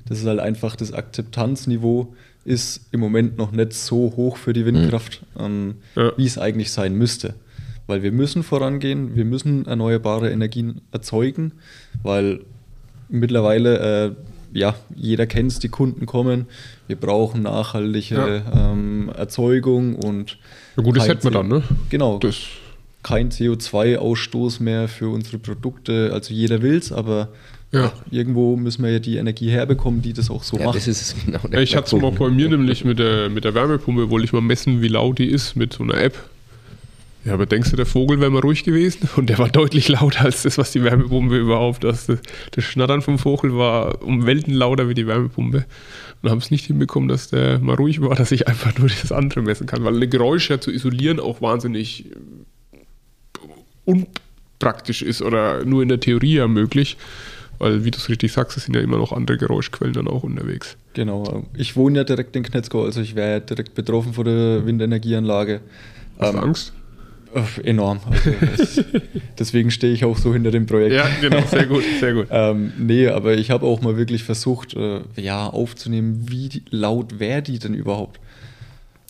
Das 0.06 0.18
ist 0.18 0.26
halt 0.26 0.40
einfach, 0.40 0.74
das 0.76 0.92
Akzeptanzniveau 0.92 2.14
ist 2.44 2.82
im 2.90 3.00
Moment 3.00 3.38
noch 3.38 3.52
nicht 3.52 3.72
so 3.72 4.12
hoch 4.16 4.36
für 4.36 4.52
die 4.52 4.66
Windkraft, 4.66 5.22
ähm, 5.38 5.76
Ja. 5.94 6.12
wie 6.16 6.26
es 6.26 6.38
eigentlich 6.38 6.72
sein 6.72 6.94
müsste. 6.96 7.34
Weil 7.86 8.02
wir 8.02 8.12
müssen 8.12 8.42
vorangehen, 8.42 9.16
wir 9.16 9.24
müssen 9.24 9.66
erneuerbare 9.66 10.30
Energien 10.30 10.80
erzeugen, 10.92 11.52
weil 12.02 12.40
mittlerweile, 13.08 13.78
äh, 14.06 14.58
ja, 14.58 14.74
jeder 14.94 15.26
kennt 15.26 15.52
es, 15.52 15.58
die 15.58 15.68
Kunden 15.68 16.06
kommen, 16.06 16.46
wir 16.86 16.96
brauchen 16.96 17.42
nachhaltige 17.42 18.42
ähm, 18.54 19.10
Erzeugung 19.16 19.96
und 19.96 20.38
Ja 20.76 20.82
gut, 20.82 20.96
das 20.96 21.08
hätten 21.08 21.24
wir 21.24 21.30
dann, 21.30 21.48
ne? 21.48 21.62
Genau, 21.90 22.18
Das, 22.18 22.36
kein 23.02 23.30
CO2-Ausstoß 23.30 24.62
mehr 24.62 24.88
für 24.88 25.08
unsere 25.08 25.38
Produkte. 25.38 26.10
Also 26.12 26.32
jeder 26.34 26.62
will 26.62 26.76
es, 26.76 26.92
aber 26.92 27.28
Ja. 27.72 27.90
irgendwo 28.10 28.54
müssen 28.56 28.84
wir 28.84 28.90
ja 28.92 28.98
die 28.98 29.16
Energie 29.16 29.50
herbekommen, 29.50 30.02
die 30.02 30.12
das 30.12 30.28
auch 30.30 30.42
so 30.42 30.58
Ja, 30.58 30.66
macht. 30.66 30.76
das 30.76 30.86
ist 30.88 31.16
genau. 31.24 31.40
Ja, 31.50 31.60
ich 31.60 31.74
hatte 31.74 31.96
es 31.96 32.02
mal 32.02 32.10
bei 32.12 32.28
mir 32.28 32.48
nämlich 32.50 32.84
mit 32.84 32.98
der, 32.98 33.30
mit 33.30 33.44
der 33.44 33.54
Wärmepumpe, 33.54 34.10
wollte 34.10 34.26
ich 34.26 34.32
mal 34.34 34.42
messen, 34.42 34.82
wie 34.82 34.88
laut 34.88 35.18
die 35.18 35.26
ist 35.26 35.56
mit 35.56 35.72
so 35.72 35.82
einer 35.82 35.94
App. 35.96 36.14
Ja, 37.24 37.34
aber 37.34 37.46
denkst 37.46 37.70
du, 37.70 37.76
der 37.76 37.86
Vogel 37.86 38.20
wäre 38.20 38.30
mal 38.30 38.40
ruhig 38.40 38.64
gewesen? 38.64 39.08
Und 39.16 39.28
der 39.30 39.38
war 39.38 39.48
deutlich 39.48 39.88
lauter 39.88 40.22
als 40.24 40.42
das, 40.42 40.58
was 40.58 40.72
die 40.72 40.82
Wärmepumpe 40.82 41.38
überhaupt. 41.38 41.84
Das, 41.84 42.06
das 42.50 42.64
Schnattern 42.64 43.00
vom 43.00 43.18
Vogel 43.18 43.56
war 43.56 44.02
um 44.02 44.26
Welten 44.26 44.52
lauter 44.52 44.88
wie 44.88 44.94
die 44.94 45.06
Wärmepumpe. 45.06 45.64
Und 46.20 46.30
haben 46.30 46.38
es 46.38 46.50
nicht 46.50 46.66
hinbekommen, 46.66 47.08
dass 47.08 47.30
der 47.30 47.58
mal 47.60 47.76
ruhig 47.76 48.00
war, 48.02 48.14
dass 48.16 48.32
ich 48.32 48.48
einfach 48.48 48.76
nur 48.76 48.88
das 48.88 49.12
andere 49.12 49.40
messen 49.40 49.66
kann. 49.66 49.82
Weil 49.84 49.96
eine 49.96 50.08
Geräusche 50.08 50.54
ja 50.54 50.60
zu 50.60 50.70
isolieren 50.72 51.20
auch 51.20 51.40
wahnsinnig 51.40 52.06
unpraktisch 53.84 55.02
ist 55.02 55.22
oder 55.22 55.64
nur 55.64 55.82
in 55.82 55.88
der 55.88 56.00
Theorie 56.00 56.34
ja 56.34 56.48
möglich. 56.48 56.96
Weil, 57.62 57.84
wie 57.84 57.92
du 57.92 57.98
es 57.98 58.08
richtig 58.08 58.32
sagst, 58.32 58.56
es 58.56 58.64
sind 58.64 58.74
ja 58.74 58.82
immer 58.82 58.98
noch 58.98 59.12
andere 59.12 59.38
Geräuschquellen 59.38 59.94
dann 59.94 60.08
auch 60.08 60.24
unterwegs. 60.24 60.76
Genau. 60.94 61.44
Ich 61.56 61.76
wohne 61.76 61.98
ja 61.98 62.04
direkt 62.04 62.34
in 62.34 62.42
Knetzgau, 62.42 62.82
also 62.84 63.00
ich 63.00 63.14
wäre 63.14 63.30
ja 63.34 63.38
direkt 63.40 63.74
betroffen 63.76 64.12
von 64.14 64.24
der 64.24 64.66
Windenergieanlage. 64.66 65.60
Hast 66.18 66.32
du 66.32 66.38
Ähm, 66.38 66.42
Angst? 66.42 66.72
äh, 67.34 67.60
enorm. 67.62 68.00
Also 68.10 68.30
es, 68.62 68.84
deswegen 69.38 69.70
stehe 69.70 69.92
ich 69.94 70.04
auch 70.04 70.18
so 70.18 70.32
hinter 70.32 70.50
dem 70.50 70.66
Projekt. 70.66 70.92
Ja, 70.94 71.06
genau, 71.20 71.40
sehr 71.46 71.66
gut, 71.66 71.84
sehr 72.00 72.14
gut. 72.14 72.26
Ähm, 72.32 72.72
nee, 72.78 73.06
aber 73.06 73.34
ich 73.34 73.52
habe 73.52 73.64
auch 73.64 73.80
mal 73.80 73.96
wirklich 73.96 74.24
versucht, 74.24 74.74
äh, 74.74 75.00
ja, 75.16 75.46
aufzunehmen, 75.46 76.26
wie 76.28 76.48
die, 76.48 76.62
laut 76.70 77.20
wäre 77.20 77.42
die 77.42 77.60
denn 77.60 77.74
überhaupt. 77.74 78.18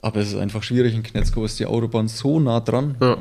Aber 0.02 0.20
es 0.20 0.28
ist 0.28 0.36
einfach 0.36 0.62
schwierig. 0.62 0.94
In 0.94 1.02
Knetzgau 1.02 1.44
ist 1.46 1.58
die 1.58 1.64
Autobahn 1.64 2.08
so 2.08 2.38
nah 2.38 2.60
dran. 2.60 2.96
Ja. 3.00 3.16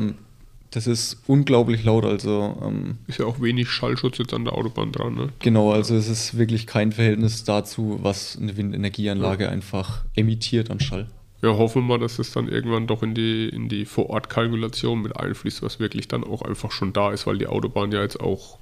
Das 0.72 0.88
ist 0.88 1.22
unglaublich 1.28 1.84
laut. 1.84 2.06
Also 2.06 2.58
ähm, 2.66 2.98
Ist 3.08 3.20
ja 3.20 3.26
auch 3.26 3.42
wenig 3.42 3.70
Schallschutz 3.70 4.18
jetzt 4.18 4.34
an 4.34 4.46
der 4.46 4.54
Autobahn 4.54 4.92
dran, 4.92 5.16
ne? 5.16 5.30
genau, 5.40 5.72
also 5.72 5.96
es 5.96 6.08
ist 6.08 6.38
wirklich 6.38 6.66
kein 6.66 6.94
Verhältnis 6.94 7.44
dazu, 7.44 8.00
was 8.02 8.38
eine 8.42 8.56
Windenergieanlage 8.56 9.50
einfach 9.50 10.06
emittiert 10.16 10.72
an 10.72 10.80
Schall. 10.80 11.08
Ja, 11.42 11.58
hoffen 11.58 11.88
wir, 11.88 11.98
dass 11.98 12.20
es 12.20 12.32
dann 12.32 12.48
irgendwann 12.48 12.86
doch 12.86 13.02
in 13.02 13.16
die, 13.16 13.50
in 13.50 13.68
die 13.68 13.86
Vorortkalkulation 13.86 15.02
mit 15.02 15.18
einfließt, 15.18 15.64
was 15.64 15.80
wirklich 15.80 16.08
dann 16.08 16.24
auch 16.24 16.44
einfach 16.44 16.72
schon 16.72 16.94
da 16.94 17.12
ist, 17.12 17.26
weil 17.26 17.40
die 17.40 17.48
Autobahn 17.48 17.92
ja 17.92 18.02
jetzt 18.02 18.20
auch, 18.20 18.60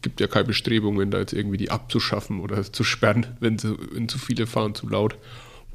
gibt 0.00 0.20
ja 0.20 0.26
keine 0.26 0.46
Bestrebungen, 0.46 1.10
da 1.10 1.18
jetzt 1.18 1.34
irgendwie 1.34 1.58
die 1.58 1.70
abzuschaffen 1.70 2.40
oder 2.40 2.62
zu 2.62 2.82
sperren, 2.82 3.26
wenn, 3.40 3.58
sie, 3.58 3.76
wenn 3.92 4.08
zu 4.08 4.18
viele 4.18 4.46
fahren, 4.46 4.74
zu 4.74 4.88
laut. 4.88 5.16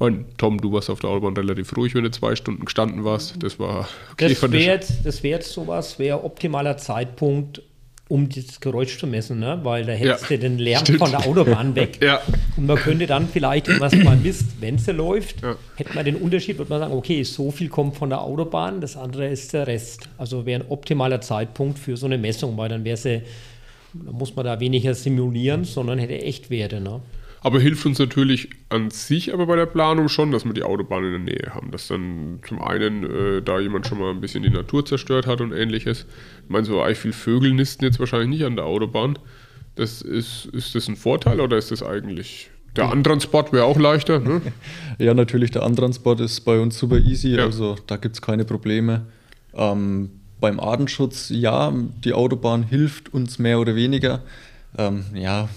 Mein, 0.00 0.24
Tom, 0.38 0.58
du 0.60 0.72
warst 0.72 0.88
auf 0.90 0.98
der 1.00 1.10
Autobahn 1.10 1.34
relativ 1.36 1.76
ruhig, 1.76 1.94
wenn 1.94 2.04
du 2.04 2.10
zwei 2.10 2.34
Stunden 2.34 2.64
gestanden 2.64 3.04
warst. 3.04 3.40
Das 3.42 3.58
war 3.58 3.86
okay. 4.12 4.28
Das 4.30 4.42
wäre 4.50 4.62
jetzt, 4.64 5.04
das 5.04 5.22
wär 5.22 5.30
jetzt 5.32 5.52
sowas, 5.52 5.98
wäre 5.98 6.24
optimaler 6.24 6.78
Zeitpunkt, 6.78 7.62
um 8.08 8.28
das 8.28 8.60
Geräusch 8.60 8.98
zu 8.98 9.06
messen, 9.06 9.38
ne? 9.38 9.60
weil 9.62 9.84
da 9.84 9.92
hättest 9.92 10.22
Ja, 10.30 10.36
du 10.36 10.38
den 10.40 10.58
Lärm 10.58 10.80
stimmt. 10.80 10.98
von 11.00 11.10
der 11.12 11.24
Autobahn 11.26 11.74
weg. 11.76 11.98
Ja. 12.02 12.20
Und 12.56 12.66
man 12.66 12.76
könnte 12.76 13.06
dann 13.06 13.28
vielleicht, 13.28 13.68
wenn 13.68 13.78
man 13.78 13.92
es 13.92 14.02
mal 14.02 14.16
misst, 14.16 14.46
wenn 14.60 14.78
sie 14.78 14.90
läuft, 14.92 15.42
Ja. 15.42 15.54
hätte 15.76 15.94
man 15.94 16.04
den 16.06 16.16
Unterschied, 16.16 16.56
würde 16.58 16.70
man 16.70 16.80
sagen, 16.80 16.94
okay, 16.94 17.22
so 17.22 17.50
viel 17.52 17.68
kommt 17.68 17.94
von 17.96 18.08
der 18.08 18.22
Autobahn, 18.22 18.80
das 18.80 18.96
andere 18.96 19.28
ist 19.28 19.52
der 19.52 19.66
Rest. 19.68 20.08
Also 20.18 20.44
wäre 20.46 20.62
ein 20.62 20.68
optimaler 20.70 21.20
Zeitpunkt 21.20 21.78
für 21.78 21.96
so 21.96 22.06
eine 22.06 22.18
Messung, 22.18 22.56
weil 22.56 22.68
dann 22.70 22.84
wäre 22.84 22.96
sie, 22.96 23.22
muss 23.92 24.34
man 24.34 24.44
da 24.46 24.58
weniger 24.58 24.94
simulieren, 24.94 25.64
sondern 25.64 25.98
hätte 26.00 26.14
Echtwerte. 26.20 26.80
Ne? 26.80 27.00
Aber 27.42 27.58
hilft 27.60 27.86
uns 27.86 27.98
natürlich 27.98 28.50
an 28.68 28.90
sich 28.90 29.32
aber 29.32 29.46
bei 29.46 29.56
der 29.56 29.66
Planung 29.66 30.08
schon, 30.08 30.30
dass 30.30 30.44
wir 30.44 30.52
die 30.52 30.62
Autobahn 30.62 31.04
in 31.04 31.10
der 31.12 31.18
Nähe 31.20 31.54
haben. 31.54 31.70
Dass 31.70 31.88
dann 31.88 32.40
zum 32.46 32.60
einen 32.60 33.04
äh, 33.04 33.42
da 33.42 33.58
jemand 33.58 33.86
schon 33.86 33.98
mal 33.98 34.10
ein 34.10 34.20
bisschen 34.20 34.42
die 34.42 34.50
Natur 34.50 34.84
zerstört 34.84 35.26
hat 35.26 35.40
und 35.40 35.52
ähnliches. 35.52 36.06
Ich 36.44 36.50
meine, 36.50 36.66
so 36.66 36.82
arg 36.82 36.96
viel 36.96 37.12
Vögel 37.14 37.54
nisten 37.54 37.84
jetzt 37.84 37.98
wahrscheinlich 37.98 38.28
nicht 38.28 38.44
an 38.44 38.56
der 38.56 38.66
Autobahn. 38.66 39.18
Das 39.76 40.02
ist, 40.02 40.46
ist 40.52 40.74
das 40.74 40.88
ein 40.88 40.96
Vorteil 40.96 41.40
oder 41.40 41.56
ist 41.56 41.70
das 41.70 41.82
eigentlich. 41.82 42.50
Der 42.76 42.90
Antransport 42.90 43.52
wäre 43.52 43.64
auch 43.64 43.78
leichter, 43.78 44.20
ne? 44.20 44.42
Ja, 44.98 45.14
natürlich, 45.14 45.50
der 45.50 45.62
Antransport 45.62 46.20
ist 46.20 46.40
bei 46.40 46.58
uns 46.60 46.78
super 46.78 46.98
easy, 46.98 47.36
Ja. 47.36 47.44
also 47.44 47.76
da 47.86 47.96
gibt 47.96 48.16
es 48.16 48.22
keine 48.22 48.44
Probleme. 48.44 49.06
Ähm, 49.54 50.10
beim 50.40 50.60
Artenschutz, 50.60 51.30
ja, 51.30 51.72
die 52.04 52.12
Autobahn 52.12 52.62
hilft 52.64 53.12
uns 53.12 53.38
mehr 53.38 53.58
oder 53.60 53.74
weniger. 53.74 54.22
Ähm, 54.78 55.04
ja, 55.14 55.48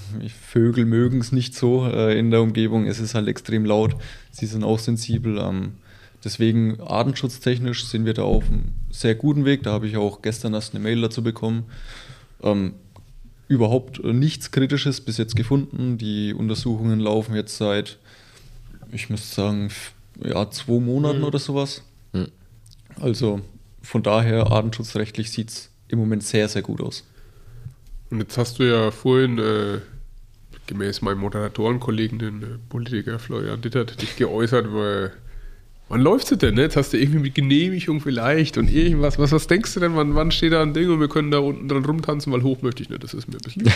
Vögel 0.41 0.86
mögen 0.86 1.20
es 1.20 1.32
nicht 1.32 1.55
so 1.55 1.86
äh, 1.86 2.18
in 2.18 2.32
der 2.32 2.41
Umgebung, 2.41 2.88
es 2.88 2.99
ist 2.99 3.14
halt 3.14 3.28
extrem 3.28 3.64
laut, 3.66 3.95
sie 4.32 4.45
sind 4.45 4.64
auch 4.64 4.80
sensibel. 4.80 5.38
Ähm, 5.38 5.74
deswegen 6.24 6.82
artenschutztechnisch 6.82 7.86
sind 7.86 8.05
wir 8.05 8.14
da 8.14 8.24
auf 8.24 8.47
einem 8.47 8.74
sehr 8.89 9.16
guten 9.16 9.45
Weg. 9.45 9.64
Da 9.64 9.72
habe 9.72 9.88
ich 9.88 9.97
auch 9.97 10.22
gestern 10.22 10.53
erst 10.53 10.74
eine 10.74 10.84
Mail 10.84 11.01
dazu 11.01 11.22
bekommen. 11.22 11.66
Ähm, 12.41 12.74
überhaupt 13.47 13.99
äh, 14.03 14.14
nichts 14.14 14.51
Kritisches 14.51 15.01
bis 15.01 15.18
jetzt 15.18 15.36
gefunden. 15.36 15.97
Die 15.97 16.34
Untersuchungen 16.34 16.99
laufen 16.99 17.36
jetzt 17.36 17.57
seit, 17.57 17.99
ich 18.91 19.09
müsste 19.09 19.36
sagen, 19.36 19.70
ja, 20.24 20.49
zwei 20.49 20.80
Monaten 20.80 21.24
oder 21.24 21.39
sowas. 21.39 21.84
Mhm. 22.14 22.28
Also 22.99 23.41
von 23.82 24.01
daher, 24.01 24.51
artenschutzrechtlich 24.51 25.30
sieht 25.32 25.49
es 25.49 25.70
im 25.88 25.99
Moment 25.99 26.24
sehr, 26.24 26.47
sehr 26.47 26.61
gut 26.61 26.82
aus. 26.82 27.03
Und 28.14 28.20
jetzt 28.20 28.38
hast 28.38 28.59
du 28.59 28.64
ja 28.64 28.91
vorhin, 28.91 29.39
äh, 29.39 29.80
gemäß 30.68 31.01
meinem 31.01 31.18
Moderatorenkollegen, 31.18 32.20
den 32.20 32.43
äh, 32.43 32.45
Politiker 32.70 33.18
Florian 33.18 33.59
Dittert, 33.59 33.99
dich 33.99 34.16
geäußert, 34.16 34.72
weil. 34.72 35.14
Wann 35.89 35.99
läuft 35.99 36.32
es 36.32 36.38
denn? 36.38 36.53
Ne? 36.53 36.61
Jetzt 36.61 36.76
hast 36.76 36.93
du 36.93 36.97
irgendwie 36.97 37.18
mit 37.18 37.34
Genehmigung 37.34 38.01
vielleicht 38.01 38.59
und 38.59 38.72
irgendwas. 38.72 39.18
Was, 39.18 39.32
was 39.32 39.47
denkst 39.47 39.74
du 39.74 39.80
denn? 39.80 39.95
Wann, 39.95 40.14
wann 40.14 40.30
steht 40.30 40.53
da 40.53 40.61
ein 40.61 40.76
Ding 40.76 40.91
und 40.91 40.99
wir 40.99 41.07
können 41.09 41.32
da 41.32 41.39
unten 41.39 41.68
dran 41.68 41.84
rumtanzen? 41.84 42.32
Weil 42.32 42.43
hoch 42.43 42.61
möchte 42.61 42.84
ich 42.84 42.89
nicht. 42.89 43.03
Das 43.03 43.16
ist 43.16 43.28
mir 43.28 43.36
ein 43.36 43.41
bisschen. 43.41 43.64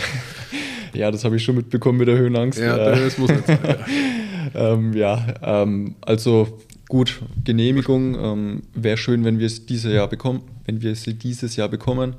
Ja, 0.94 1.12
das 1.12 1.26
habe 1.26 1.36
ich 1.36 1.44
schon 1.44 1.56
mitbekommen 1.56 2.00
mit 2.00 2.08
der 2.08 2.18
Höhenangst. 2.18 2.58
ja, 2.58 2.78
Äh, 2.78 3.02
das 3.02 3.18
muss 3.18 3.30
nicht 3.30 3.46
sein. 3.46 3.60
Ja. 3.62 4.74
ähm, 4.74 4.94
ja, 4.94 5.34
ähm, 5.44 5.96
also 6.02 6.60
gut, 6.88 7.22
Genehmigung 7.44 8.16
ähm, 8.16 8.62
wäre 8.74 8.98
schön, 8.98 9.26
wenn 9.26 9.38
wir 9.38 9.48
es 9.48 9.66
dieses 9.66 9.92
Jahr 9.92 10.08
bekommen, 10.08 10.44
wenn 10.66 10.82
wir 10.82 10.96
sie 10.96 11.14
dieses 11.14 11.56
Jahr 11.56 11.68
bekommen. 11.68 12.16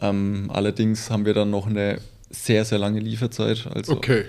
Ähm, 0.00 0.50
allerdings 0.52 1.10
haben 1.10 1.24
wir 1.26 1.34
dann 1.34 1.50
noch 1.50 1.66
eine 1.66 1.98
sehr, 2.30 2.64
sehr 2.64 2.78
lange 2.78 3.00
Lieferzeit. 3.00 3.66
Also 3.72 3.92
Okay. 3.92 4.24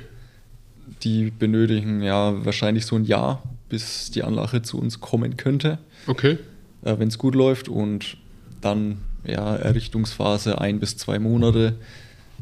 die 1.03 1.31
benötigen 1.31 2.01
ja 2.01 2.43
wahrscheinlich 2.45 2.85
so 2.85 2.95
ein 2.95 3.05
Jahr, 3.05 3.41
bis 3.69 4.11
die 4.11 4.23
Anlage 4.23 4.61
zu 4.61 4.77
uns 4.79 4.99
kommen 4.99 5.37
könnte, 5.37 5.77
Okay. 6.07 6.37
äh, 6.83 6.99
wenn 6.99 7.07
es 7.07 7.17
gut 7.17 7.35
läuft. 7.35 7.69
Und 7.69 8.17
dann 8.59 8.97
ja, 9.23 9.55
Errichtungsphase 9.55 10.59
ein 10.59 10.79
bis 10.79 10.97
zwei 10.97 11.19
Monate. 11.19 11.75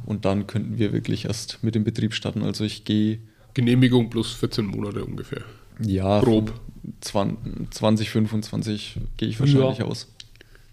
Und 0.06 0.26
dann 0.26 0.48
könnten 0.48 0.78
wir 0.80 0.94
wirklich 0.94 1.26
erst 1.26 1.60
mit 1.62 1.76
dem 1.76 1.84
Betrieb 1.84 2.14
starten. 2.14 2.42
Also 2.42 2.64
ich 2.64 2.84
gehe 2.86 3.20
Genehmigung 3.54 4.10
plus 4.10 4.34
14 4.34 4.66
Monate 4.66 5.04
ungefähr. 5.06 5.42
ja 5.82 6.20
Grob. 6.22 6.54
20, 7.02 7.70
2025 7.72 8.98
gehe 9.18 9.28
ich 9.30 9.40
wahrscheinlich 9.40 9.80
Ja. 9.80 9.86
aus. 9.86 10.08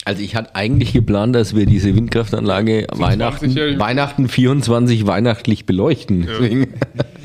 Also 0.07 0.23
ich 0.23 0.37
hatte 0.37 0.55
eigentlich 0.55 0.93
geplant, 0.93 1.35
dass 1.35 1.57
wir 1.57 1.67
diese 1.67 1.95
Windkraftanlage 1.97 2.87
Weihnachten, 2.95 3.47
20-jährigen 3.47 3.81
Weihnachten 3.81 4.29
24 4.29 5.05
weihnachtlich 5.05 5.67
beleuchten. 5.67 6.27
Deswegen, 6.29 6.69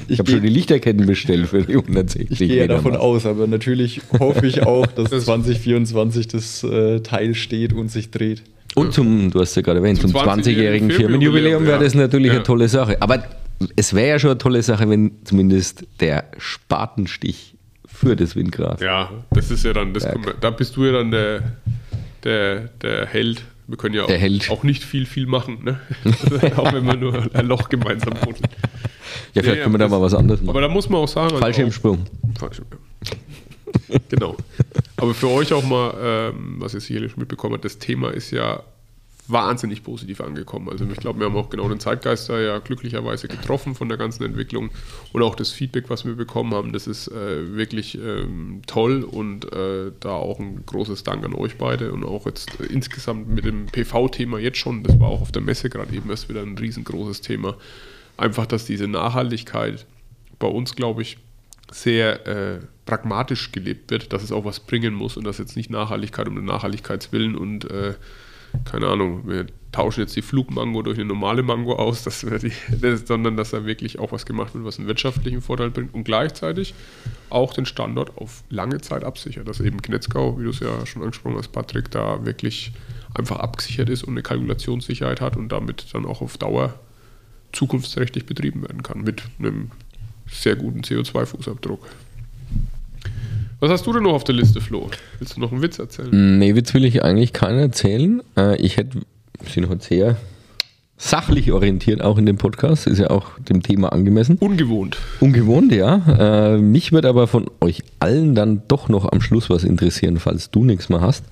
ich 0.08 0.18
habe 0.18 0.32
schon 0.32 0.42
die 0.42 0.50
Lichterketten 0.50 1.06
bestellt 1.06 1.48
für 1.48 1.62
die 1.62 1.74
160 1.76 2.32
Ich 2.32 2.40
gehe 2.40 2.62
Meter 2.64 2.74
davon 2.78 2.96
aus, 2.96 3.28
aber 3.28 3.46
natürlich 3.46 4.02
hoffe 4.20 4.48
ich 4.48 4.64
auch, 4.64 4.88
dass 4.88 5.12
Das- 5.12 5.26
2024 5.26 6.28
das 6.30 6.64
äh, 6.64 7.02
Teil 7.02 7.36
steht 7.36 7.72
und 7.74 7.92
sich 7.92 8.10
dreht. 8.10 8.42
Und 8.74 8.94
zum, 8.94 9.30
du 9.30 9.40
hast 9.42 9.54
ja 9.56 9.62
gerade 9.62 9.78
erwähnt, 9.80 10.02
Zum 10.02 10.10
zum 10.10 10.20
20-jährigen 10.22 10.90
20-jährigen 10.90 10.92
Firmenjubiläum 10.92 11.64
wäre 11.66 11.78
ja. 11.78 11.84
das 11.84 11.94
natürlich 11.94 12.30
Ja. 12.30 12.36
eine 12.38 12.44
tolle 12.44 12.68
Sache. 12.68 13.00
Aber 13.00 13.24
es 13.76 13.94
wäre 13.94 14.08
ja 14.10 14.18
schon 14.18 14.32
eine 14.32 14.38
tolle 14.40 14.64
Sache, 14.64 14.90
wenn 14.90 15.12
zumindest 15.24 15.86
der 16.00 16.24
Spatenstich 16.40 17.54
für 17.86 18.16
das 18.16 18.36
Windkraft. 18.36 18.82
Ja, 18.82 19.12
das 19.30 19.52
ist 19.52 19.64
ja 19.66 19.74
dann, 19.74 19.94
das 19.94 20.08
da 20.40 20.50
bist 20.50 20.76
du 20.78 20.86
ja 20.86 20.94
dann 20.94 21.12
der, 21.12 21.44
der, 22.24 22.70
der 22.82 23.06
Held. 23.06 23.44
Wir 23.68 23.78
können 23.78 23.96
ja 23.96 24.04
auch, 24.04 24.50
auch 24.50 24.64
nicht 24.64 24.84
viel, 24.84 25.06
viel 25.06 25.28
machen, 25.28 25.64
ne? 25.64 25.80
auch 26.58 26.74
wenn 26.74 26.86
wir 26.86 26.98
nur 26.98 27.30
ein 27.34 27.46
Loch 27.46 27.70
gemeinsam 27.70 28.14
buddeln. 28.16 28.50
Ja, 29.34 29.42
vielleicht 29.42 29.58
Ja, 29.58 29.64
können 29.64 29.76
wir 29.76 29.80
da 29.80 29.88
mal 29.88 30.02
was 30.02 30.14
anderes 30.14 30.42
machen. 30.42 30.50
Aber 30.50 30.62
da 30.62 30.68
muss 30.68 30.90
man 30.90 31.02
auch 31.02 31.08
sagen. 31.08 31.38
Fallschirmsprung. 31.38 32.06
Auch, 32.36 32.40
Fallschirm, 32.40 32.68
ja. 32.72 33.98
genau. 34.10 34.36
Aber 34.98 35.14
für 35.14 35.30
euch 35.30 35.54
auch 35.54 35.64
mal, 35.64 36.32
ähm, 36.34 36.56
was 36.60 36.74
ihr 36.74 36.82
sicherlich 36.82 37.18
mitbekommen 37.18 37.54
habt, 37.56 37.66
das 37.66 37.78
Thema 37.80 38.12
ist 38.12 38.32
ja 38.32 38.62
wahnsinnig 39.32 39.84
positiv 39.84 40.22
angekommen. 40.22 40.70
Also 40.70 40.86
ich 40.86 40.98
glaube, 40.98 41.20
wir 41.20 41.26
haben 41.26 41.36
auch 41.36 41.50
genau 41.50 41.68
den 41.70 41.80
Zeitgeist 41.80 42.30
da 42.30 42.40
ja 42.40 42.60
glücklicherweise 42.60 43.28
getroffen 43.28 43.76
von 43.76 43.90
der 43.90 43.98
ganzen 43.98 44.24
Entwicklung 44.24 44.70
und 45.14 45.24
auch 45.24 45.36
das 45.36 45.52
Feedback, 45.52 45.90
was 45.90 46.06
wir 46.06 46.16
bekommen 46.16 46.54
haben, 46.54 46.74
das 46.74 46.88
ist 46.88 47.08
äh, 47.08 47.56
wirklich 47.56 47.98
ähm, 47.98 48.62
toll 48.68 49.04
und 49.04 49.52
äh, 49.54 49.92
da 50.00 50.12
auch 50.12 50.40
ein 50.40 50.64
großes 50.66 51.04
Dank 51.04 51.26
an 51.26 51.34
euch 51.34 51.58
beide 51.58 51.92
und 51.92 52.04
auch 52.04 52.26
jetzt 52.26 52.60
äh, 52.60 52.66
insgesamt 52.66 53.30
mit 53.30 53.46
dem 53.46 53.68
PV-Thema 53.68 54.40
jetzt 54.40 54.58
schon, 54.58 54.84
das 54.84 55.00
war 55.00 55.10
auch 55.10 55.22
auf 55.22 55.32
der 55.32 55.42
Messe 55.42 55.70
gerade 55.70 55.94
eben 55.96 56.10
erst 56.10 56.30
wieder 56.30 56.42
ein 56.42 56.58
riesengroßes 56.58 57.22
Thema. 57.22 57.56
Einfach, 58.18 58.46
dass 58.46 58.66
diese 58.66 58.88
Nachhaltigkeit 58.88 59.86
bei 60.40 60.48
uns, 60.48 60.76
glaube 60.76 61.02
ich, 61.02 61.18
sehr 61.72 62.28
äh, 62.28 62.60
pragmatisch 62.86 63.52
gelebt 63.52 63.90
wird, 63.92 64.12
dass 64.12 64.24
es 64.24 64.32
auch 64.32 64.44
was 64.44 64.60
bringen 64.60 64.94
muss 64.94 65.16
und 65.16 65.24
dass 65.24 65.38
jetzt 65.38 65.56
nicht 65.56 65.70
Nachhaltigkeit 65.70 66.28
um 66.28 66.36
den 66.36 66.46
Nachhaltigkeitswillen 66.46 67.36
und 67.36 67.70
äh, 67.72 67.94
keine 68.66 68.88
Ahnung, 68.88 69.28
wir 69.28 69.48
tauschen 69.72 70.02
jetzt 70.02 70.16
die 70.16 70.22
Flugmango 70.22 70.82
durch 70.82 70.98
eine 70.98 71.08
normale 71.08 71.44
Mango 71.44 71.76
aus, 71.76 72.04
dass 72.04 72.22
die, 72.22 72.52
sondern 73.06 73.38
dass 73.38 73.52
da 73.52 73.66
wirklich 73.66 74.00
auch 74.00 74.12
was 74.12 74.26
gemacht 74.26 74.54
wird, 74.54 74.66
was 74.66 74.78
einen 74.78 74.88
wirtschaftlichen 74.88 75.42
Vorteil 75.42 75.72
bringt 75.72 75.94
und 75.94 76.04
gleichzeitig 76.04 76.74
auch 77.30 77.54
den 77.54 77.66
Standort 77.66 78.18
auf 78.18 78.44
lange 78.50 78.82
Zeit 78.82 79.04
absichert, 79.04 79.48
dass 79.48 79.60
eben 79.62 79.82
Knetzgau, 79.82 80.38
wie 80.40 80.44
du 80.44 80.50
es 80.50 80.60
ja 80.60 80.86
schon 80.86 81.02
angesprochen 81.02 81.38
hast, 81.38 81.50
Patrick, 81.50 81.90
da 81.92 82.26
wirklich 82.26 82.74
einfach 83.14 83.40
abgesichert 83.40 83.90
ist 83.90 84.04
und 84.04 84.14
eine 84.14 84.24
Kalkulationssicherheit 84.24 85.22
hat 85.22 85.38
und 85.38 85.50
damit 85.50 85.86
dann 85.94 86.06
auch 86.06 86.22
auf 86.22 86.38
Dauer 86.38 86.74
zukunftsträchtig 87.52 88.26
betrieben 88.26 88.62
werden 88.64 88.84
kann 88.84 89.02
mit 89.02 89.24
einem 89.40 89.72
sehr 90.30 90.56
guten 90.56 90.82
CO2-Fußabdruck. 90.82 91.80
Was 93.64 93.70
hast 93.70 93.86
du 93.86 93.94
denn 93.94 94.02
noch 94.02 94.14
auf 94.14 94.24
der 94.24 94.34
Liste, 94.34 94.60
Flo? 94.60 94.90
Willst 95.20 95.38
du 95.38 95.40
noch 95.40 95.52
einen 95.52 95.62
Witz 95.62 95.78
erzählen? 95.78 96.40
Nee, 96.40 96.56
Witz 96.56 96.74
will 96.74 96.84
ich 96.84 97.04
eigentlich 97.04 97.32
keinen 97.32 97.60
erzählen. 97.60 98.24
Äh, 98.36 98.56
Ich 98.60 98.78
hätte, 98.78 98.98
wir 99.40 99.52
sind 99.54 99.70
heute 99.70 99.86
sehr 99.86 100.16
sachlich 100.98 101.52
orientiert, 101.52 102.02
auch 102.02 102.18
in 102.18 102.26
dem 102.26 102.38
Podcast, 102.38 102.88
ist 102.88 102.98
ja 102.98 103.12
auch 103.12 103.38
dem 103.38 103.62
Thema 103.62 103.92
angemessen. 103.92 104.38
Ungewohnt. 104.40 104.98
Ungewohnt, 105.20 105.72
ja. 105.72 106.54
Äh, 106.56 106.58
mich 106.58 106.92
wird 106.92 107.06
aber 107.06 107.28
von 107.28 107.52
euch 107.62 107.84
allen 108.00 108.34
dann 108.34 108.64
doch 108.68 108.90
noch 108.90 109.12
am 109.12 109.22
Schluss 109.22 109.48
was 109.52 109.64
interessieren, 109.64 110.18
falls 110.18 110.50
du 110.50 110.64
nichts 110.66 110.90
mehr 110.90 111.02
hast. 111.02 111.24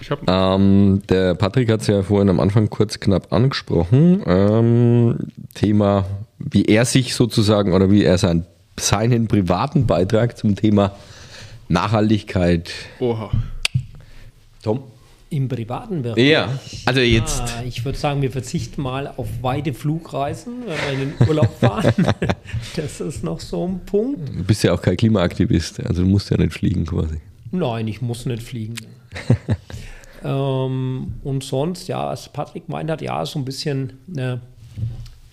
Ich 0.00 0.10
habe 0.10 0.22
Ähm, 0.26 1.02
der 1.08 1.34
Patrick 1.34 1.70
hat 1.70 1.82
es 1.82 1.86
ja 1.86 2.02
vorhin 2.02 2.28
am 2.28 2.40
Anfang 2.40 2.70
kurz 2.70 2.98
knapp 2.98 3.32
angesprochen. 3.32 4.20
Ähm, 4.26 5.16
Thema, 5.54 6.06
wie 6.40 6.64
er 6.64 6.84
sich 6.84 7.14
sozusagen 7.14 7.72
oder 7.72 7.88
wie 7.88 8.02
er 8.02 8.18
sein, 8.18 8.46
seinen 8.80 9.28
privaten 9.28 9.86
Beitrag 9.86 10.36
zum 10.36 10.56
Thema 10.56 10.96
Nachhaltigkeit. 11.68 12.70
Oha. 13.00 13.30
Tom? 14.62 14.82
Im 15.30 15.46
privaten 15.46 16.00
Bereich. 16.00 16.24
Ja, 16.24 16.58
also 16.86 17.00
jetzt. 17.00 17.42
Ah, 17.42 17.62
ich 17.66 17.84
würde 17.84 17.98
sagen, 17.98 18.22
wir 18.22 18.30
verzichten 18.30 18.80
mal 18.80 19.12
auf 19.18 19.28
weite 19.42 19.74
Flugreisen, 19.74 20.62
wenn 20.66 20.98
wir 20.98 21.02
in 21.04 21.12
den 21.18 21.28
Urlaub 21.28 21.50
fahren. 21.60 21.92
das 22.76 23.00
ist 23.02 23.22
noch 23.22 23.40
so 23.40 23.66
ein 23.68 23.80
Punkt. 23.84 24.26
Du 24.30 24.44
bist 24.44 24.64
ja 24.64 24.72
auch 24.72 24.80
kein 24.80 24.96
Klimaaktivist, 24.96 25.84
also 25.84 26.02
du 26.02 26.08
musst 26.08 26.30
ja 26.30 26.38
nicht 26.38 26.54
fliegen 26.54 26.86
quasi. 26.86 27.20
Nein, 27.50 27.88
ich 27.88 28.00
muss 28.00 28.24
nicht 28.24 28.42
fliegen. 28.42 28.76
ähm, 30.24 31.14
und 31.22 31.44
sonst, 31.44 31.88
ja, 31.88 32.06
was 32.06 32.30
Patrick 32.30 32.70
meint 32.70 32.90
hat, 32.90 33.02
ja, 33.02 33.24
so 33.26 33.38
ein 33.38 33.44
bisschen 33.44 33.98
eine, 34.10 34.40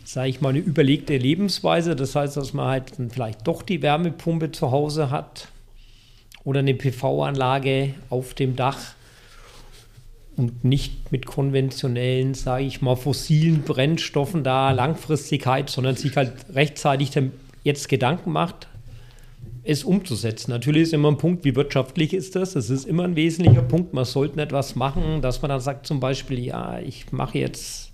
sage 0.04 0.28
ich 0.28 0.42
mal, 0.42 0.50
eine 0.50 0.60
überlegte 0.60 1.16
Lebensweise. 1.16 1.96
Das 1.96 2.16
heißt, 2.16 2.36
dass 2.36 2.54
man 2.54 2.68
halt 2.68 3.00
dann 3.00 3.10
vielleicht 3.10 3.48
doch 3.48 3.62
die 3.62 3.82
Wärmepumpe 3.82 4.52
zu 4.52 4.72
Hause 4.72 5.10
hat. 5.10 5.48
Oder 6.46 6.60
eine 6.60 6.76
PV-Anlage 6.76 7.96
auf 8.10 8.34
dem 8.34 8.56
Dach 8.56 8.80
und 10.38 10.64
nicht 10.64 11.12
mit 11.12 11.26
konventionellen, 11.26 12.34
sage 12.34 12.66
ich 12.66 12.82
mal, 12.82 12.96
fossilen 12.96 13.64
Brennstoffen 13.64 14.43
da 14.43 14.72
Langfristigkeit, 14.72 15.70
sondern 15.70 15.96
sich 15.96 16.16
halt 16.16 16.34
rechtzeitig 16.54 17.12
jetzt 17.64 17.89
Gedanken 17.89 18.32
macht, 18.32 18.68
es 19.64 19.84
umzusetzen. 19.84 20.52
Natürlich 20.52 20.84
ist 20.84 20.93
immer 20.93 21.10
ein 21.10 21.18
Punkt, 21.18 21.43
wie 21.43 21.56
wirtschaftlich 21.56 22.14
ist 22.14 22.36
das? 22.36 22.54
Das 22.54 22.70
ist 22.70 22.86
immer 22.86 23.04
ein 23.04 23.16
wesentlicher 23.16 23.64
Punkt. 23.64 23.93
Man 23.93 24.06
sollte 24.06 24.39
etwas 24.39 24.76
machen, 24.76 25.22
dass 25.22 25.41
man 25.41 25.50
dann 25.50 25.60
sagt 25.60 25.88
zum 25.88 26.00
Beispiel, 26.00 26.39
ja, 26.39 26.80
ich 26.80 27.12
mache 27.12 27.39
jetzt 27.39 27.91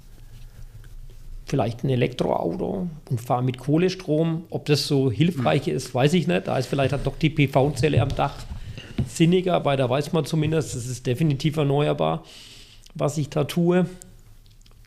vielleicht 1.52 1.84
ein 1.84 1.90
Elektroauto 1.90 2.88
und 3.10 3.22
fahre 3.22 3.44
mit 3.44 3.58
Kohlestrom. 3.58 4.46
Ob 4.50 4.66
das 4.66 4.88
so 4.88 5.12
hilfreich 5.12 5.68
ist, 5.68 5.94
weiß 5.94 6.14
ich 6.14 6.26
nicht. 6.26 6.48
Da 6.48 6.58
ist 6.58 6.68
vielleicht 6.68 6.94
doch 7.06 7.18
die 7.18 7.30
PV-Zelle 7.30 8.02
am 8.02 8.08
Dach 8.16 8.36
sinniger, 9.06 9.66
weil 9.66 9.76
da 9.76 9.90
weiß 9.90 10.14
man 10.14 10.24
zumindest, 10.24 10.76
es 10.76 10.88
ist 10.88 11.06
definitiv 11.06 11.58
erneuerbar, 11.58 12.24
was 12.96 13.18
ich 13.18 13.30
da 13.30 13.44
tue. 13.44 13.86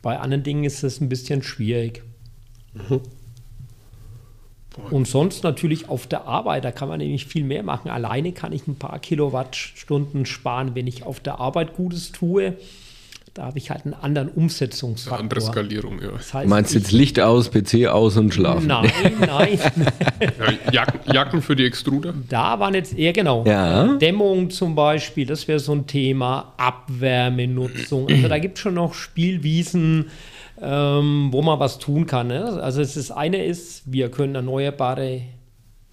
Bei 0.01 0.19
anderen 0.19 0.43
Dingen 0.43 0.65
ist 0.65 0.83
es 0.83 1.03
ein 1.03 1.11
bisschen 1.11 1.43
schwierig. 1.43 2.03
Mhm. 2.73 3.03
Und 4.91 5.07
sonst 5.07 5.45
natürlich 5.45 5.91
auf 5.91 6.07
der 6.07 6.25
Arbeit, 6.25 6.65
da 6.65 6.73
kann 6.73 6.89
man 6.89 6.99
nämlich 6.99 7.27
viel 7.27 7.45
mehr 7.45 7.63
machen. 7.63 7.91
Alleine 7.91 8.33
kann 8.33 8.53
ich 8.53 8.67
ein 8.67 8.77
paar 8.77 8.99
Kilowattstunden 9.01 10.25
sparen, 10.25 10.75
wenn 10.75 10.87
ich 10.87 11.03
auf 11.03 11.21
der 11.21 11.39
Arbeit 11.41 11.77
Gutes 11.77 12.11
tue. 12.11 12.57
Da 13.35 13.47
habe 13.47 13.59
ich 13.59 13.69
halt 13.71 13.85
einen 13.85 13.95
anderen 13.95 14.29
Umsetzungsfaktor. 14.29 15.19
Eine 15.19 15.23
andere 15.25 15.41
Skalierung, 15.41 16.01
ja. 16.01 16.13
Das 16.13 16.33
heißt, 16.33 16.49
Meinst 16.49 16.73
du 16.73 16.79
jetzt 16.79 16.93
Licht 16.93 17.19
aus, 17.19 17.51
PC 17.51 17.89
aus 17.89 18.17
und 18.17 18.33
schlafen? 18.33 18.69
Nein, 18.69 18.93
nein. 19.19 19.59
ja, 20.71 20.73
Jacken, 20.73 21.13
Jacken, 21.13 21.43
für 21.43 21.57
die 21.57 21.65
Extruder? 21.65 22.15
Da 22.29 22.61
waren 22.61 22.75
jetzt 22.75 22.97
eher 22.97 23.13
genau. 23.13 23.45
Ja. 23.45 23.97
Dämmung 23.97 24.51
zum 24.51 24.77
Beispiel, 24.77 25.27
das 25.27 25.49
wäre 25.49 25.59
so 25.59 25.73
ein 25.73 25.89
Thema. 25.89 26.55
Abwärmenutzung. 26.59 28.09
Also 28.09 28.29
da 28.29 28.39
gibt 28.39 28.57
es 28.57 28.63
schon 28.63 28.75
noch 28.75 28.95
Spielwiesen, 28.95 30.11
ähm, 30.63 31.31
wo 31.33 31.43
man 31.43 31.59
was 31.59 31.81
tun 31.81 32.07
kann. 32.07 32.29
Ne? 32.29 32.45
Also 32.63 32.83
das 32.83 33.11
eine 33.11 33.45
ist, 33.45 33.83
wir 33.93 34.13
können 34.13 34.37
erneuerbare 34.37 35.23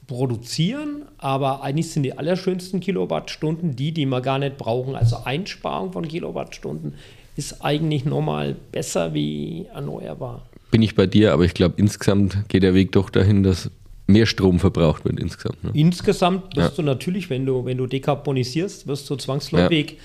produzieren, 0.06 1.06
aber 1.18 1.64
eigentlich 1.64 1.90
sind 1.92 2.04
die 2.04 2.16
allerschönsten 2.16 2.82
Kilowattstunden 2.82 3.76
die, 3.76 3.94
die 3.94 4.06
wir 4.06 4.22
gar 4.22 4.38
nicht 4.38 4.58
brauchen. 4.58 4.96
Also 4.96 5.18
Einsparung 5.24 5.92
von 5.92 6.08
Kilowattstunden 6.08 6.94
ist 7.36 7.64
eigentlich 7.64 8.06
normal 8.06 8.56
besser 8.72 9.14
wie 9.14 9.66
erneuerbar. 9.74 10.46
Bin 10.72 10.82
ich 10.82 10.96
bei 10.96 11.06
dir, 11.06 11.34
aber 11.34 11.44
ich 11.44 11.54
glaube, 11.54 11.76
insgesamt 11.78 12.50
geht 12.50 12.64
der 12.64 12.74
Weg 12.74 12.92
doch 12.94 13.10
dahin, 13.10 13.44
dass 13.44 13.70
mehr 14.08 14.26
Strom 14.26 14.60
verbraucht 14.60 15.06
wird 15.06 15.20
insgesamt. 15.20 15.64
Ne? 15.64 15.72
Insgesamt 15.74 16.56
wirst 16.56 16.78
ja. 16.78 16.84
du 16.84 16.84
natürlich, 16.84 17.30
wenn 17.30 17.46
du, 17.46 17.66
wenn 17.66 17.78
du 17.78 17.88
dekarbonisierst, 17.88 18.88
wirst 18.88 19.10
du 19.10 19.16
zwangsläufig 19.16 19.98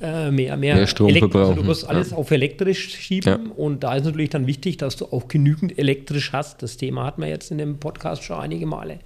ja. 0.00 0.28
äh, 0.28 0.30
mehr, 0.30 0.56
mehr, 0.56 0.76
mehr 0.76 0.86
Strom 0.86 1.14
verbrauchen. 1.14 1.50
Also 1.50 1.62
du 1.62 1.68
wirst 1.68 1.88
alles 1.88 2.10
ja. 2.10 2.16
auf 2.16 2.30
elektrisch 2.30 2.94
schieben 2.94 3.50
und 3.50 3.82
da 3.82 3.96
ist 3.96 4.04
natürlich 4.04 4.30
dann 4.30 4.46
wichtig, 4.46 4.76
dass 4.76 4.96
du 4.96 5.06
auch 5.06 5.28
genügend 5.28 5.78
elektrisch 5.78 6.32
hast. 6.32 6.62
Das 6.62 6.76
Thema 6.76 7.04
hatten 7.04 7.22
wir 7.22 7.28
jetzt 7.28 7.50
in 7.50 7.58
dem 7.58 7.78
Podcast 7.78 8.22
schon 8.22 8.38
einige 8.38 8.66
Male. 8.66 8.98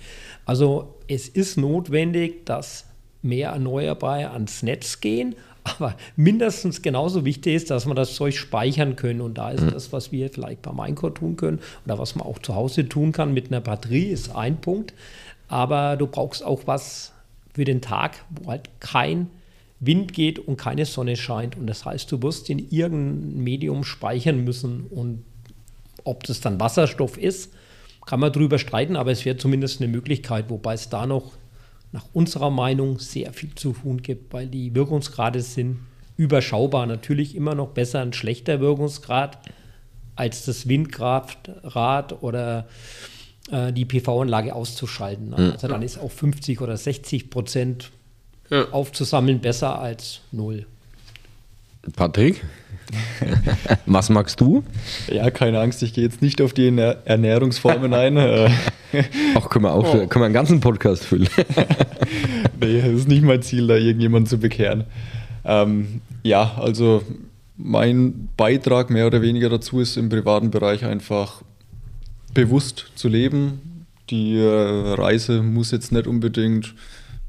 Also 0.44 0.94
es 1.06 1.28
ist 1.28 1.56
notwendig, 1.56 2.46
dass 2.46 2.86
mehr 3.22 3.50
Erneuerbare 3.50 4.30
ans 4.30 4.62
Netz 4.62 5.00
gehen 5.00 5.34
aber 5.68 5.96
mindestens 6.16 6.82
genauso 6.82 7.24
wichtig 7.24 7.54
ist, 7.54 7.70
dass 7.70 7.86
man 7.86 7.96
das 7.96 8.14
Zeug 8.14 8.36
speichern 8.36 8.96
können. 8.96 9.20
Und 9.20 9.38
da 9.38 9.50
ist 9.50 9.62
mhm. 9.62 9.70
das, 9.70 9.92
was 9.92 10.12
wir 10.12 10.30
vielleicht 10.30 10.62
beim 10.62 10.76
Minecore 10.76 11.14
tun 11.14 11.36
können 11.36 11.60
oder 11.84 11.98
was 11.98 12.14
man 12.14 12.26
auch 12.26 12.38
zu 12.38 12.54
Hause 12.54 12.88
tun 12.88 13.12
kann 13.12 13.34
mit 13.34 13.48
einer 13.48 13.60
Batterie, 13.60 14.06
ist 14.06 14.34
ein 14.34 14.60
Punkt. 14.60 14.94
Aber 15.48 15.96
du 15.96 16.06
brauchst 16.06 16.44
auch 16.44 16.62
was 16.66 17.12
für 17.54 17.64
den 17.64 17.80
Tag, 17.80 18.24
wo 18.30 18.50
halt 18.50 18.68
kein 18.80 19.28
Wind 19.80 20.12
geht 20.12 20.38
und 20.38 20.56
keine 20.56 20.84
Sonne 20.84 21.16
scheint. 21.16 21.56
Und 21.56 21.66
das 21.66 21.84
heißt, 21.84 22.10
du 22.10 22.22
wirst 22.22 22.50
in 22.50 22.70
irgendeinem 22.70 23.44
Medium 23.44 23.84
speichern 23.84 24.44
müssen. 24.44 24.86
Und 24.90 25.24
ob 26.04 26.24
das 26.24 26.40
dann 26.40 26.60
Wasserstoff 26.60 27.16
ist, 27.16 27.52
kann 28.06 28.20
man 28.20 28.32
darüber 28.32 28.58
streiten, 28.58 28.96
aber 28.96 29.10
es 29.10 29.24
wäre 29.24 29.36
zumindest 29.36 29.80
eine 29.80 29.92
Möglichkeit, 29.92 30.46
wobei 30.48 30.74
es 30.74 30.88
da 30.88 31.06
noch 31.06 31.32
nach 31.92 32.06
unserer 32.12 32.50
Meinung 32.50 32.98
sehr 32.98 33.32
viel 33.32 33.54
zu 33.54 33.72
tun 33.72 34.02
gibt, 34.02 34.32
weil 34.32 34.46
die 34.46 34.74
Wirkungsgrade 34.74 35.40
sind 35.40 35.78
überschaubar. 36.16 36.86
Natürlich 36.86 37.34
immer 37.34 37.54
noch 37.54 37.68
besser 37.68 38.00
ein 38.00 38.12
schlechter 38.12 38.60
Wirkungsgrad 38.60 39.38
als 40.16 40.44
das 40.44 40.68
Windkraftrad 40.68 42.22
oder 42.22 42.66
äh, 43.50 43.72
die 43.72 43.84
PV-Anlage 43.84 44.54
auszuschalten. 44.54 45.30
Mhm. 45.30 45.52
Also 45.52 45.68
dann 45.68 45.82
ist 45.82 45.98
auch 45.98 46.10
50 46.10 46.60
oder 46.60 46.76
60 46.76 47.30
Prozent 47.30 47.90
ja. 48.50 48.68
aufzusammeln 48.70 49.40
besser 49.40 49.78
als 49.78 50.20
null. 50.32 50.66
Patrick? 51.96 52.44
Was 53.86 54.08
magst 54.08 54.40
du? 54.40 54.64
Ja, 55.12 55.30
keine 55.30 55.60
Angst, 55.60 55.82
ich 55.82 55.92
gehe 55.92 56.04
jetzt 56.04 56.22
nicht 56.22 56.40
auf 56.40 56.52
die 56.52 56.68
Ernährungsformen 56.68 57.92
ein. 57.92 58.16
Auch 59.34 59.50
können 59.50 59.66
wir 59.66 59.72
auch 59.72 59.84
oh. 59.84 60.06
können 60.06 60.22
wir 60.22 60.24
einen 60.24 60.34
ganzen 60.34 60.60
Podcast 60.60 61.04
füllen. 61.04 61.28
nee, 62.60 62.80
das 62.80 62.92
ist 62.92 63.08
nicht 63.08 63.22
mein 63.22 63.42
Ziel, 63.42 63.66
da 63.66 63.74
irgendjemanden 63.74 64.26
zu 64.26 64.38
bekehren. 64.38 64.84
Ähm, 65.44 66.00
ja, 66.22 66.54
also 66.56 67.02
mein 67.58 68.30
Beitrag 68.38 68.88
mehr 68.88 69.06
oder 69.06 69.20
weniger 69.20 69.50
dazu 69.50 69.80
ist 69.80 69.98
im 69.98 70.08
privaten 70.08 70.50
Bereich 70.50 70.86
einfach 70.86 71.42
bewusst 72.32 72.86
zu 72.94 73.08
leben. 73.08 73.86
Die 74.08 74.38
äh, 74.38 74.94
Reise 74.94 75.42
muss 75.42 75.70
jetzt 75.70 75.92
nicht 75.92 76.06
unbedingt 76.06 76.74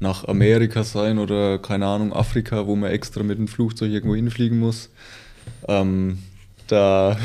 nach 0.00 0.26
Amerika 0.26 0.82
sein 0.82 1.18
oder 1.18 1.58
keine 1.58 1.86
Ahnung, 1.86 2.12
Afrika, 2.12 2.66
wo 2.66 2.74
man 2.74 2.90
extra 2.90 3.22
mit 3.22 3.38
dem 3.38 3.48
Flugzeug 3.48 3.90
irgendwo 3.90 4.16
hinfliegen 4.16 4.58
muss. 4.58 4.90
Ähm, 5.68 6.18
da, 6.66 7.18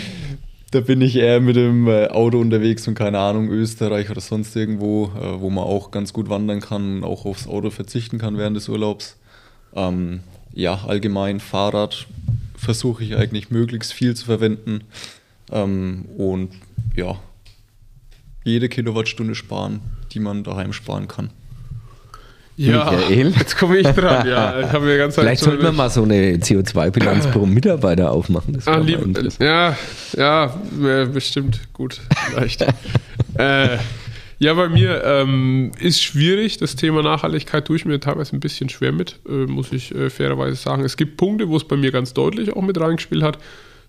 da 0.70 0.80
bin 0.80 1.00
ich 1.00 1.16
eher 1.16 1.40
mit 1.40 1.56
dem 1.56 1.88
äh, 1.88 2.08
Auto 2.08 2.38
unterwegs 2.38 2.86
und 2.86 2.94
keine 2.94 3.18
Ahnung, 3.18 3.48
Österreich 3.48 4.10
oder 4.10 4.20
sonst 4.20 4.54
irgendwo, 4.54 5.06
äh, 5.06 5.40
wo 5.40 5.48
man 5.48 5.64
auch 5.64 5.90
ganz 5.90 6.12
gut 6.12 6.28
wandern 6.28 6.60
kann 6.60 6.96
und 6.98 7.04
auch 7.04 7.24
aufs 7.24 7.48
Auto 7.48 7.70
verzichten 7.70 8.18
kann 8.18 8.36
während 8.36 8.56
des 8.56 8.68
Urlaubs. 8.68 9.16
Ähm, 9.74 10.20
ja, 10.52 10.84
allgemein 10.86 11.40
Fahrrad 11.40 12.06
versuche 12.56 13.04
ich 13.04 13.16
eigentlich 13.16 13.50
möglichst 13.50 13.92
viel 13.92 14.14
zu 14.14 14.26
verwenden 14.26 14.84
ähm, 15.50 16.04
und 16.18 16.50
ja, 16.94 17.18
jede 18.44 18.68
Kilowattstunde 18.68 19.34
sparen, 19.34 19.80
die 20.12 20.20
man 20.20 20.44
daheim 20.44 20.74
sparen 20.74 21.08
kann. 21.08 21.30
Ja, 22.66 22.90
Michael. 22.90 23.34
jetzt 23.36 23.58
komme 23.58 23.78
ich 23.78 23.86
dran. 23.88 24.26
Ja, 24.26 24.60
ich 24.60 24.80
mir 24.80 24.96
ganz 24.96 25.16
Vielleicht 25.16 25.42
sollten 25.42 25.62
wir 25.64 25.72
mal 25.72 25.90
so 25.90 26.04
eine 26.04 26.36
CO2-Bilanz 26.36 27.26
pro 27.28 27.44
Mitarbeiter 27.44 28.12
aufmachen. 28.12 28.54
Das 28.54 28.68
ah, 28.68 28.78
lieb, 28.78 29.00
ja, 29.40 29.76
ja, 30.16 30.54
bestimmt 31.06 31.60
gut. 31.72 32.00
Vielleicht. 32.28 32.62
äh, 33.38 33.78
ja, 34.38 34.54
bei 34.54 34.68
mir 34.68 35.02
ähm, 35.04 35.72
ist 35.80 36.02
schwierig. 36.02 36.58
Das 36.58 36.76
Thema 36.76 37.02
Nachhaltigkeit 37.02 37.64
tue 37.64 37.76
ich 37.76 37.84
mir 37.84 37.98
teilweise 37.98 38.36
ein 38.36 38.40
bisschen 38.40 38.68
schwer 38.68 38.92
mit, 38.92 39.18
äh, 39.28 39.46
muss 39.46 39.72
ich 39.72 39.92
äh, 39.94 40.08
fairerweise 40.08 40.56
sagen. 40.56 40.84
Es 40.84 40.96
gibt 40.96 41.16
Punkte, 41.16 41.48
wo 41.48 41.56
es 41.56 41.64
bei 41.64 41.76
mir 41.76 41.90
ganz 41.90 42.14
deutlich 42.14 42.54
auch 42.54 42.62
mit 42.62 42.80
reingespielt 42.80 43.22
hat. 43.24 43.38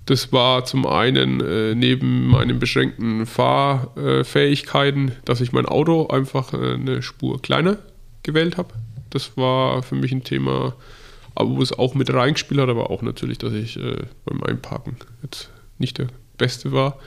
Das 0.06 0.34
war 0.34 0.66
zum 0.66 0.86
einen 0.86 1.42
äh, 1.42 1.76
neben 1.76 2.28
meinen 2.28 2.60
beschränkten 2.60 3.26
Fahrfähigkeiten, 3.26 5.14
dass 5.26 5.42
ich 5.42 5.54
mein 5.54 5.66
Auto 5.66 6.08
einfach 6.08 6.54
äh, 6.54 6.74
eine 6.74 7.02
Spur 7.02 7.42
kleiner 7.42 7.78
gewählt 8.24 8.58
habe. 8.58 8.74
Das 9.10 9.38
war 9.38 9.84
für 9.84 9.96
mich 9.96 10.12
ein 10.12 10.24
Thema, 10.24 10.76
aber 11.36 11.50
wo 11.52 11.62
es 11.62 11.72
auch 11.72 11.94
mit 11.94 12.12
reingespielt 12.12 12.60
hat, 12.60 12.70
aber 12.70 12.90
auch 12.90 13.02
natürlich, 13.02 13.38
dass 13.38 13.54
ich 13.54 13.78
äh, 13.78 13.98
beim 14.26 14.44
Einparken 14.44 14.98
jetzt 15.22 15.50
nicht 15.78 15.98
der 15.98 16.08
Beste 16.38 16.72
war. 16.72 16.98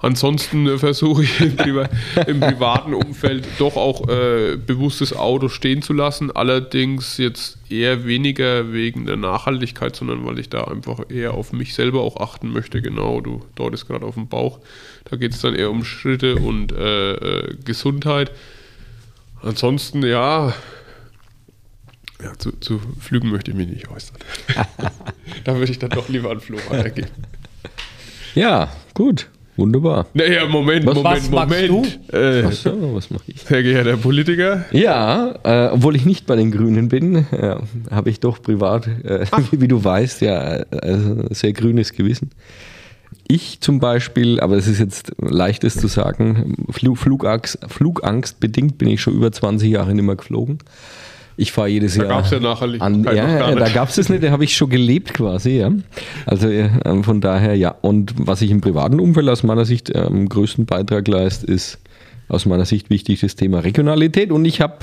Ansonsten 0.00 0.66
äh, 0.66 0.78
versuche 0.78 1.24
ich 1.24 1.40
im, 1.40 1.56
Priva 1.56 1.88
im, 2.26 2.40
privaten 2.40 2.94
Umfeld 2.94 3.46
doch 3.58 3.76
auch 3.76 4.08
äh, 4.08 4.56
bewusstes 4.56 5.16
Auto 5.16 5.48
stehen 5.48 5.82
zu 5.82 5.92
lassen. 5.92 6.30
Allerdings 6.30 7.16
jetzt 7.18 7.58
eher 7.70 8.06
weniger 8.06 8.72
wegen 8.72 9.06
der 9.06 9.16
Nachhaltigkeit, 9.16 9.96
sondern 9.96 10.26
weil 10.26 10.38
ich 10.38 10.48
da 10.48 10.64
einfach 10.64 11.00
eher 11.08 11.34
auf 11.34 11.52
mich 11.52 11.74
selber 11.74 12.02
auch 12.02 12.18
achten 12.18 12.52
möchte. 12.52 12.82
Genau, 12.82 13.20
du 13.20 13.42
dort 13.54 13.74
ist 13.74 13.86
gerade 13.86 14.04
auf 14.04 14.14
dem 14.14 14.28
Bauch. 14.28 14.60
Da 15.04 15.16
geht 15.16 15.32
es 15.32 15.40
dann 15.40 15.54
eher 15.54 15.70
um 15.70 15.84
Schritte 15.84 16.36
und 16.36 16.72
äh, 16.72 17.12
äh 17.14 17.56
Gesundheit. 17.64 18.32
Ansonsten, 19.42 20.04
ja, 20.04 20.54
ja 22.22 22.32
zu, 22.38 22.52
zu, 22.52 22.80
Flügen 23.00 23.30
möchte 23.30 23.50
ich 23.50 23.56
mich 23.56 23.68
nicht 23.68 23.88
äußern. 23.88 24.16
da 25.44 25.56
würde 25.56 25.70
ich 25.70 25.78
dann 25.78 25.90
doch 25.90 26.08
lieber 26.08 26.30
an 26.30 26.40
Flo 26.40 26.58
weitergeben. 26.68 27.10
Ja, 28.34 28.68
gut. 28.94 29.28
Wunderbar. 29.56 30.06
Naja, 30.12 30.46
Moment, 30.46 30.84
was, 30.84 30.94
Moment, 30.96 31.32
was 31.32 31.48
Moment. 31.48 31.68
Du? 32.10 32.16
Äh, 32.16 32.44
Achso, 32.44 32.94
was 32.94 33.10
mache 33.10 33.22
ich? 33.28 33.40
Sehr 33.40 33.62
geehrter 33.62 33.96
Politiker. 33.96 34.66
Ja, 34.70 35.34
äh, 35.44 35.70
obwohl 35.72 35.96
ich 35.96 36.04
nicht 36.04 36.26
bei 36.26 36.36
den 36.36 36.52
Grünen 36.52 36.88
bin, 36.88 37.26
äh, 37.32 37.56
habe 37.90 38.10
ich 38.10 38.20
doch 38.20 38.42
privat, 38.42 38.86
äh, 38.86 39.24
wie, 39.52 39.68
du 39.68 39.82
weißt, 39.82 40.20
ja, 40.20 40.56
äh, 40.56 40.98
sehr 41.30 41.54
grünes 41.54 41.94
Gewissen. 41.94 42.30
Ich 43.28 43.60
zum 43.60 43.80
Beispiel, 43.80 44.40
aber 44.40 44.56
es 44.56 44.66
ist 44.66 44.78
jetzt 44.78 45.12
leichtes 45.18 45.76
zu 45.76 45.88
sagen, 45.88 46.66
Flug, 46.70 46.98
Flugangst, 46.98 47.58
Flugangst 47.66 48.38
bedingt 48.40 48.78
bin 48.78 48.88
ich 48.88 49.00
schon 49.00 49.14
über 49.14 49.32
20 49.32 49.68
Jahre 49.70 49.94
nicht 49.94 50.04
mehr 50.04 50.16
geflogen. 50.16 50.58
Ich 51.36 51.52
fahre 51.52 51.68
jedes 51.68 51.94
Da 51.96 52.04
Jahr. 52.04 52.08
gab's 52.08 52.30
ja 52.30 52.40
Nachhaltigkeit 52.40 52.86
an, 52.86 53.04
ja, 53.04 53.54
da 53.54 53.68
gab 53.68 53.88
es 53.90 53.96
das 53.96 54.08
nicht, 54.08 54.22
da 54.22 54.30
habe 54.30 54.44
ich 54.44 54.56
schon 54.56 54.70
gelebt 54.70 55.12
quasi, 55.12 55.58
ja. 55.58 55.70
Also 56.24 56.48
äh, 56.48 56.70
von 57.02 57.20
daher 57.20 57.54
ja. 57.56 57.74
Und 57.82 58.14
was 58.16 58.40
ich 58.42 58.50
im 58.50 58.60
privaten 58.62 59.00
Umfeld 59.00 59.28
aus 59.28 59.42
meiner 59.42 59.64
Sicht 59.66 59.90
äh, 59.90 59.98
am 59.98 60.28
größten 60.28 60.64
Beitrag 60.64 61.06
leiste, 61.08 61.46
ist 61.46 61.78
aus 62.28 62.46
meiner 62.46 62.64
Sicht 62.64 62.88
wichtig 62.90 63.20
das 63.20 63.36
Thema 63.36 63.60
Regionalität. 63.60 64.30
Und 64.32 64.46
ich 64.46 64.60
habe, 64.62 64.78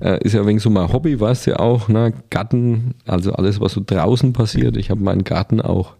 äh, 0.00 0.22
ist 0.24 0.32
ja 0.32 0.46
wenig 0.46 0.62
so 0.62 0.70
mein 0.70 0.90
Hobby, 0.92 1.20
weißt 1.20 1.46
du 1.46 1.50
ja 1.50 1.58
auch, 1.58 1.88
ne? 1.88 2.14
Garten, 2.30 2.94
also 3.04 3.32
alles, 3.32 3.60
was 3.60 3.72
so 3.72 3.82
draußen 3.84 4.32
passiert. 4.32 4.76
Ich 4.78 4.90
habe 4.90 5.02
meinen 5.02 5.24
Garten 5.24 5.60
auch 5.60 5.92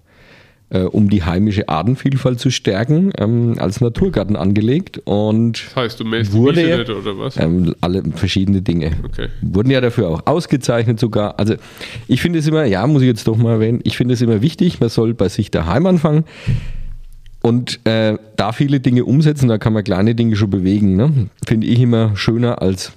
äh, 0.70 0.80
um 0.80 1.08
die 1.10 1.22
heimische 1.22 1.68
Artenvielfalt 1.68 2.40
zu 2.40 2.50
stärken, 2.50 3.12
ähm, 3.18 3.54
als 3.58 3.80
Naturgarten 3.80 4.34
angelegt 4.36 5.00
und 5.04 5.64
Das 5.68 5.76
heißt, 5.76 6.00
du 6.00 6.04
die 6.04 6.32
Wurde 6.32 6.58
Wiese 6.60 6.68
ja- 6.70 6.78
nicht, 6.78 6.90
oder 6.90 7.18
was? 7.18 7.36
ähm, 7.36 7.74
alle 7.80 8.02
verschiedene 8.14 8.62
Dinge. 8.62 8.92
Okay. 9.04 9.28
Wurden 9.42 9.70
ja 9.70 9.80
dafür 9.80 10.08
auch 10.08 10.22
ausgezeichnet 10.26 10.98
sogar. 10.98 11.38
Also 11.38 11.54
ich 12.08 12.20
finde 12.20 12.40
es 12.40 12.46
immer, 12.48 12.64
ja, 12.64 12.86
muss 12.86 13.02
ich 13.02 13.08
jetzt 13.08 13.28
doch 13.28 13.36
mal 13.36 13.52
erwähnen, 13.52 13.80
ich 13.84 13.96
finde 13.96 14.14
es 14.14 14.22
immer 14.22 14.42
wichtig, 14.42 14.80
man 14.80 14.88
soll 14.88 15.14
bei 15.14 15.28
sich 15.28 15.50
daheim 15.52 15.86
anfangen 15.86 16.24
und 17.42 17.78
äh, 17.86 18.16
da 18.36 18.50
viele 18.52 18.80
Dinge 18.80 19.04
umsetzen, 19.04 19.48
da 19.48 19.58
kann 19.58 19.72
man 19.72 19.84
kleine 19.84 20.14
Dinge 20.16 20.34
schon 20.36 20.50
bewegen. 20.50 20.96
Ne? 20.96 21.28
Finde 21.46 21.66
ich 21.68 21.80
immer 21.80 22.16
schöner 22.16 22.60
als 22.60 22.92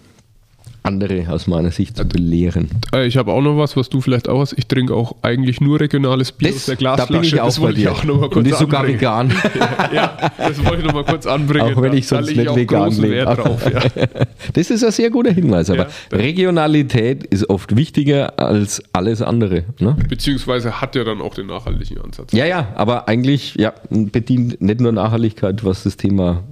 andere 0.83 1.25
aus 1.29 1.47
meiner 1.47 1.71
Sicht 1.71 1.97
zu 1.97 2.05
belehren. 2.05 2.69
Äh, 2.93 3.05
Ich 3.07 3.17
habe 3.17 3.31
auch 3.33 3.41
noch 3.41 3.57
was, 3.57 3.75
was 3.77 3.89
du 3.89 4.01
vielleicht 4.01 4.29
auch 4.29 4.39
hast. 4.39 4.53
Ich 4.57 4.67
trinke 4.67 4.93
auch 4.95 5.15
eigentlich 5.21 5.59
nur 5.61 5.79
regionales 5.79 6.31
Bier 6.31 6.49
aus 6.53 6.65
der 6.65 6.75
da 6.75 6.79
Glasflasche. 6.79 7.13
bin 7.13 7.23
ich 7.23 7.41
auch 7.41 7.45
das 7.47 7.55
bei 7.57 7.61
wollte 7.63 7.75
dir. 7.79 7.81
ich 7.81 7.89
auch 7.89 8.03
noch 8.03 8.15
mal 8.21 8.29
kurz 8.29 8.35
und 8.37 8.47
ist 8.47 8.59
sogar 8.59 8.79
anbringen. 8.81 8.99
vegan. 8.99 9.31
Ja, 9.93 10.17
das 10.37 10.63
wollte 10.65 10.79
ich 10.81 10.85
noch 10.85 10.93
mal 10.93 11.03
kurz 11.03 11.25
anbringen. 11.25 11.75
Auch 11.75 11.81
wenn 11.81 11.91
Da- 11.91 11.97
ich 11.97 12.07
da 12.07 12.17
sonst 12.17 12.35
nicht 12.35 12.47
auch 12.47 12.55
vegan 12.55 12.91
lebe. 13.01 13.25
Drauf, 13.25 13.61
ja. 13.71 13.81
Das 14.53 14.69
ist 14.69 14.83
ein 14.83 14.91
sehr 14.91 15.09
guter 15.09 15.31
Hinweis, 15.31 15.69
aber 15.69 15.79
Ja, 15.83 15.89
das- 16.09 16.19
Regionalität 16.19 17.23
ist 17.25 17.49
oft 17.49 17.75
wichtiger 17.75 18.39
als 18.39 18.81
alles 18.93 19.21
andere. 19.21 19.63
Ne? 19.79 19.95
Beziehungsweise 20.07 20.81
hat 20.81 20.95
ja 20.95 21.03
dann 21.03 21.21
auch 21.21 21.35
den 21.35 21.47
nachhaltigen 21.47 22.01
Ansatz. 22.01 22.31
Ja, 22.33 22.45
ja, 22.45 22.69
aber 22.75 23.07
eigentlich 23.07 23.55
ja, 23.55 23.73
bedient 23.89 24.61
nicht 24.61 24.79
nur 24.81 24.91
Nachhaltigkeit, 24.91 25.63
was 25.65 25.83
das 25.83 25.97
Thema 25.97 26.43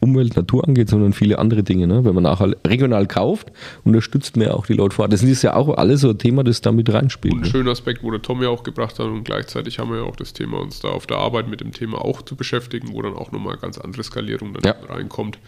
Umwelt, 0.00 0.36
Natur 0.36 0.66
angeht, 0.66 0.88
sondern 0.90 1.12
viele 1.12 1.38
andere 1.38 1.62
Dinge. 1.62 1.86
Ne? 1.86 2.04
Wenn 2.04 2.14
man 2.14 2.24
nachher 2.24 2.54
regional 2.66 3.06
kauft, 3.06 3.50
unterstützt 3.84 4.36
man 4.36 4.48
ja 4.48 4.54
auch 4.54 4.66
die 4.66 4.74
Leute 4.74 4.94
vor 4.94 5.04
Ort. 5.04 5.12
Das 5.12 5.22
ist 5.22 5.42
ja 5.42 5.54
auch 5.56 5.76
alles 5.78 6.00
so 6.02 6.10
ein 6.10 6.18
Thema, 6.18 6.44
das 6.44 6.60
damit 6.60 6.92
reinspielt. 6.92 7.32
Und 7.32 7.40
ein 7.40 7.44
Ne? 7.44 7.50
schöner 7.50 7.70
Aspekt, 7.70 8.02
wo 8.02 8.10
der 8.10 8.20
Tom 8.20 8.42
ja 8.42 8.48
auch 8.50 8.64
gebracht 8.64 8.98
hat 8.98 9.06
und 9.06 9.24
gleichzeitig 9.24 9.78
haben 9.78 9.90
wir 9.90 9.98
ja 9.98 10.04
auch 10.04 10.16
das 10.16 10.32
Thema, 10.34 10.58
uns 10.60 10.80
da 10.80 10.88
auf 10.88 11.06
der 11.06 11.18
Arbeit 11.18 11.48
mit 11.48 11.60
dem 11.60 11.72
Thema 11.72 12.04
auch 12.04 12.20
zu 12.22 12.36
beschäftigen, 12.36 12.92
wo 12.92 13.00
dann 13.02 13.14
auch 13.14 13.32
nochmal 13.32 13.56
ganz 13.56 13.78
andere 13.78 14.02
Skalierung 14.04 14.52
dann 14.52 14.62
Ja. 14.64 14.74
reinkommt. 14.92 15.38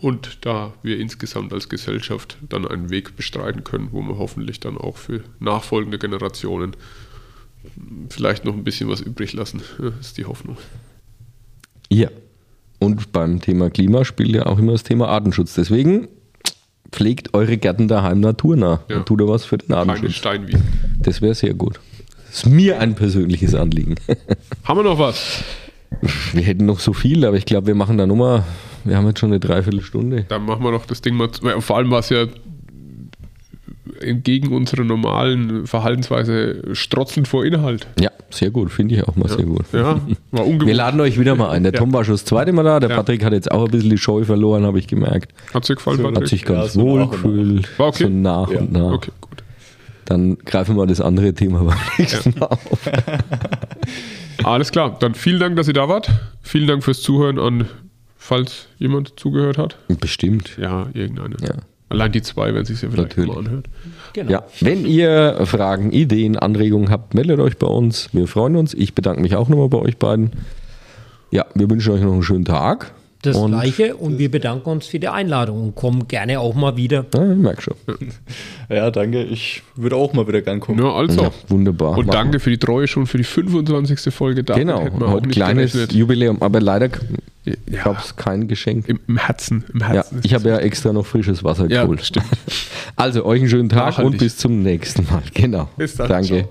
Und 0.00 0.38
da 0.46 0.72
wir 0.82 0.98
insgesamt 0.98 1.52
als 1.52 1.68
Gesellschaft 1.68 2.38
dann 2.48 2.66
einen 2.66 2.88
Weg 2.88 3.16
bestreiten 3.16 3.64
können, 3.64 3.88
wo 3.92 4.00
wir 4.00 4.16
hoffentlich 4.18 4.58
dann 4.58 4.78
auch 4.78 4.96
für 4.96 5.20
nachfolgende 5.40 5.98
Generationen 5.98 6.74
vielleicht 8.08 8.46
noch 8.46 8.54
ein 8.54 8.64
bisschen 8.64 8.88
was 8.88 9.02
übrig 9.02 9.34
lassen, 9.34 9.60
Ja, 9.78 9.92
ist 10.00 10.16
die 10.16 10.24
Hoffnung. 10.24 10.56
Ja. 11.90 12.08
Und 12.80 13.12
beim 13.12 13.40
Thema 13.40 13.70
Klima 13.70 14.04
spielt 14.04 14.30
ja 14.30 14.46
auch 14.46 14.58
immer 14.58 14.72
das 14.72 14.82
Thema 14.82 15.08
Artenschutz. 15.08 15.54
Deswegen 15.54 16.08
pflegt 16.90 17.34
eure 17.34 17.56
Gärten 17.56 17.86
daheim 17.86 18.18
naturnah 18.20 18.80
Ja. 18.88 18.96
und 18.96 19.06
tut 19.06 19.20
ihr 19.20 19.28
was 19.28 19.44
für 19.44 19.58
den 19.58 19.72
Artenschutz. 19.72 20.14
Steinwiesen. 20.14 20.62
Das 20.98 21.22
wäre 21.22 21.34
sehr 21.34 21.54
gut. 21.54 21.78
Das 22.26 22.38
ist 22.38 22.46
mir 22.46 22.80
ein 22.80 22.94
persönliches 22.94 23.54
Anliegen. 23.54 23.94
Haben 24.64 24.78
wir 24.80 24.84
noch 24.84 24.98
was? 24.98 25.44
Wir 26.32 26.42
hätten 26.42 26.66
noch 26.66 26.80
so 26.80 26.92
viel, 26.92 27.24
aber 27.24 27.36
ich 27.36 27.44
glaube, 27.44 27.66
wir 27.68 27.74
machen 27.74 27.98
da 27.98 28.06
nochmal, 28.06 28.44
wir 28.84 28.96
haben 28.96 29.06
jetzt 29.08 29.18
schon 29.20 29.30
eine 29.30 29.40
Dreiviertelstunde. 29.40 30.24
Dann 30.28 30.44
machen 30.46 30.62
wir 30.64 30.70
doch 30.72 30.86
das 30.86 31.00
Ding 31.02 31.14
mal. 31.16 31.30
zu- 31.30 31.42
Vor 31.60 31.76
allem 31.76 31.90
war 31.90 31.98
es 32.00 32.08
ja 32.10 32.26
entgegen 34.00 34.52
unserer 34.52 34.84
normalen 34.84 35.66
Verhaltensweise 35.66 36.62
strotzend 36.74 37.28
vor 37.28 37.44
Inhalt. 37.44 37.86
Ja, 38.00 38.10
sehr 38.30 38.50
gut, 38.50 38.70
finde 38.70 38.94
ich 38.96 39.04
auch 39.06 39.16
mal 39.16 39.28
sehr 39.28 39.44
gut. 39.44 39.64
Ja, 39.72 40.00
war 40.30 40.46
Wir 40.46 40.74
laden 40.74 41.00
euch 41.00 41.18
wieder 41.18 41.34
mal 41.36 41.50
ein. 41.50 41.62
Der 41.62 41.72
Ja. 41.72 41.78
Tom 41.78 41.92
war 41.92 42.04
schon 42.04 42.14
das 42.14 42.24
zweite 42.24 42.52
Mal 42.52 42.62
da. 42.64 42.80
Der 42.80 42.90
Ja. 42.90 42.96
Patrick 42.96 43.24
hat 43.24 43.32
jetzt 43.32 43.50
auch 43.50 43.64
ein 43.64 43.70
bisschen 43.70 43.90
die 43.90 43.98
Scheu 43.98 44.24
verloren, 44.24 44.64
habe 44.64 44.78
ich 44.78 44.86
gemerkt. 44.88 45.32
Hat 45.54 45.68
dir 45.68 45.74
gefallen, 45.74 45.98
So, 45.98 46.02
Patrick? 46.04 46.22
Hat 46.22 46.28
sich 46.28 46.44
ganz 46.44 46.74
Ja, 46.74 46.80
so 46.80 46.80
wohl 46.82 47.00
nach 47.00 47.06
und 47.06 47.10
nach. 47.12 47.22
gefühlt. 47.22 47.78
War 47.78 47.86
okay? 47.88 48.02
So 48.04 48.08
nach 48.10 48.50
Ja. 48.50 48.58
und 48.60 48.72
nach. 48.72 48.92
Okay, 48.92 49.10
gut. 49.20 49.42
Dann 50.06 50.38
greifen 50.38 50.76
wir 50.76 50.86
das 50.86 51.00
andere 51.00 51.32
Thema 51.34 51.62
beim 51.64 51.78
nächsten 51.98 52.38
Mal 52.38 52.46
auf. 52.46 52.78
Alles 54.42 54.72
klar. 54.72 54.96
Dann 54.98 55.14
vielen 55.14 55.38
Dank, 55.40 55.56
dass 55.56 55.68
ihr 55.68 55.74
da 55.74 55.88
wart. 55.88 56.10
Vielen 56.42 56.66
Dank 56.66 56.82
fürs 56.82 57.02
Zuhören 57.02 57.38
an, 57.38 57.66
falls 58.16 58.66
jemand 58.78 59.18
zugehört 59.20 59.58
hat. 59.58 59.76
Bestimmt. 60.00 60.56
Ja, 60.60 60.86
irgendeine. 60.94 61.36
Ja. 61.42 61.54
Allein 61.90 62.12
die 62.12 62.22
zwei, 62.22 62.54
wenn 62.54 62.64
sich 62.64 62.80
ja 62.82 62.88
vielleicht 62.88 63.16
Natürlich. 63.16 63.34
mal 63.34 63.38
anhört. 63.40 63.66
Genau. 64.12 64.30
Ja, 64.30 64.44
wenn 64.60 64.86
ihr 64.86 65.40
Fragen, 65.44 65.90
Ideen, 65.90 66.36
Anregungen 66.36 66.88
habt, 66.88 67.14
meldet 67.14 67.40
euch 67.40 67.58
bei 67.58 67.66
uns. 67.66 68.08
Wir 68.12 68.28
freuen 68.28 68.54
uns. 68.54 68.74
Ich 68.74 68.94
bedanke 68.94 69.20
mich 69.20 69.34
auch 69.34 69.48
nochmal 69.48 69.68
bei 69.68 69.78
euch 69.78 69.96
beiden. 69.96 70.30
Ja, 71.32 71.46
wir 71.54 71.68
wünschen 71.68 71.92
euch 71.92 72.00
noch 72.00 72.12
einen 72.12 72.22
schönen 72.22 72.44
Tag. 72.44 72.92
Das 73.22 73.36
und, 73.36 73.50
Gleiche 73.50 73.96
und 73.96 74.18
wir 74.18 74.30
bedanken 74.30 74.70
uns 74.70 74.86
für 74.86 74.98
die 74.98 75.08
Einladung 75.08 75.62
und 75.62 75.74
kommen 75.74 76.08
gerne 76.08 76.40
auch 76.40 76.54
mal 76.54 76.76
wieder. 76.78 77.04
Ja, 77.14 77.30
ich 77.32 77.36
merke 77.38 77.62
schon. 77.62 77.74
Ja, 78.70 78.90
danke. 78.92 79.24
Ich 79.24 79.62
würde 79.74 79.96
auch 79.96 80.12
mal 80.12 80.26
wieder 80.28 80.42
gern 80.42 80.60
kommen. 80.60 80.78
Ja, 80.78 80.92
also. 80.92 81.22
Ja, 81.24 81.30
wunderbar. 81.48 81.98
Und 81.98 82.06
Machen 82.06 82.10
danke 82.12 82.38
für 82.40 82.50
die 82.50 82.56
Treue 82.58 82.86
schon 82.86 83.06
für 83.08 83.18
die 83.18 83.24
25. 83.24 84.14
Folge. 84.14 84.44
Damit 84.44 84.60
Genau, 84.66 84.88
heute 85.10 85.26
nicht 85.26 85.34
kleines 85.34 85.72
gerechnet. 85.72 85.92
Jubiläum, 85.92 86.40
aber 86.40 86.60
leider 86.60 86.88
Ja. 87.44 87.82
gab 87.82 87.98
es 87.98 88.14
kein 88.14 88.46
Geschenk. 88.46 88.88
Im, 88.88 89.00
Im 89.08 89.16
Herzen. 89.16 89.64
Im 89.74 89.80
Ja, 89.80 89.86
Herzen. 89.88 90.18
ist 90.18 90.24
ich 90.24 90.34
habe 90.34 90.48
ja 90.48 90.58
extra 90.58 90.92
noch 90.92 91.04
frisches 91.04 91.42
Wasser 91.42 91.68
Ja, 91.68 91.82
geholt. 91.82 92.04
stimmt. 92.04 92.26
Also 92.96 93.24
euch 93.24 93.40
einen 93.40 93.48
schönen 93.50 93.68
Tag 93.70 93.86
Nachhaltig. 93.86 94.12
und 94.12 94.18
bis 94.18 94.36
zum 94.36 94.62
nächsten 94.62 95.04
Mal. 95.10 95.22
Genau. 95.34 95.68
Bis 95.76 95.94
dann. 95.96 96.08
Danke. 96.08 96.26
Ciao. 96.28 96.48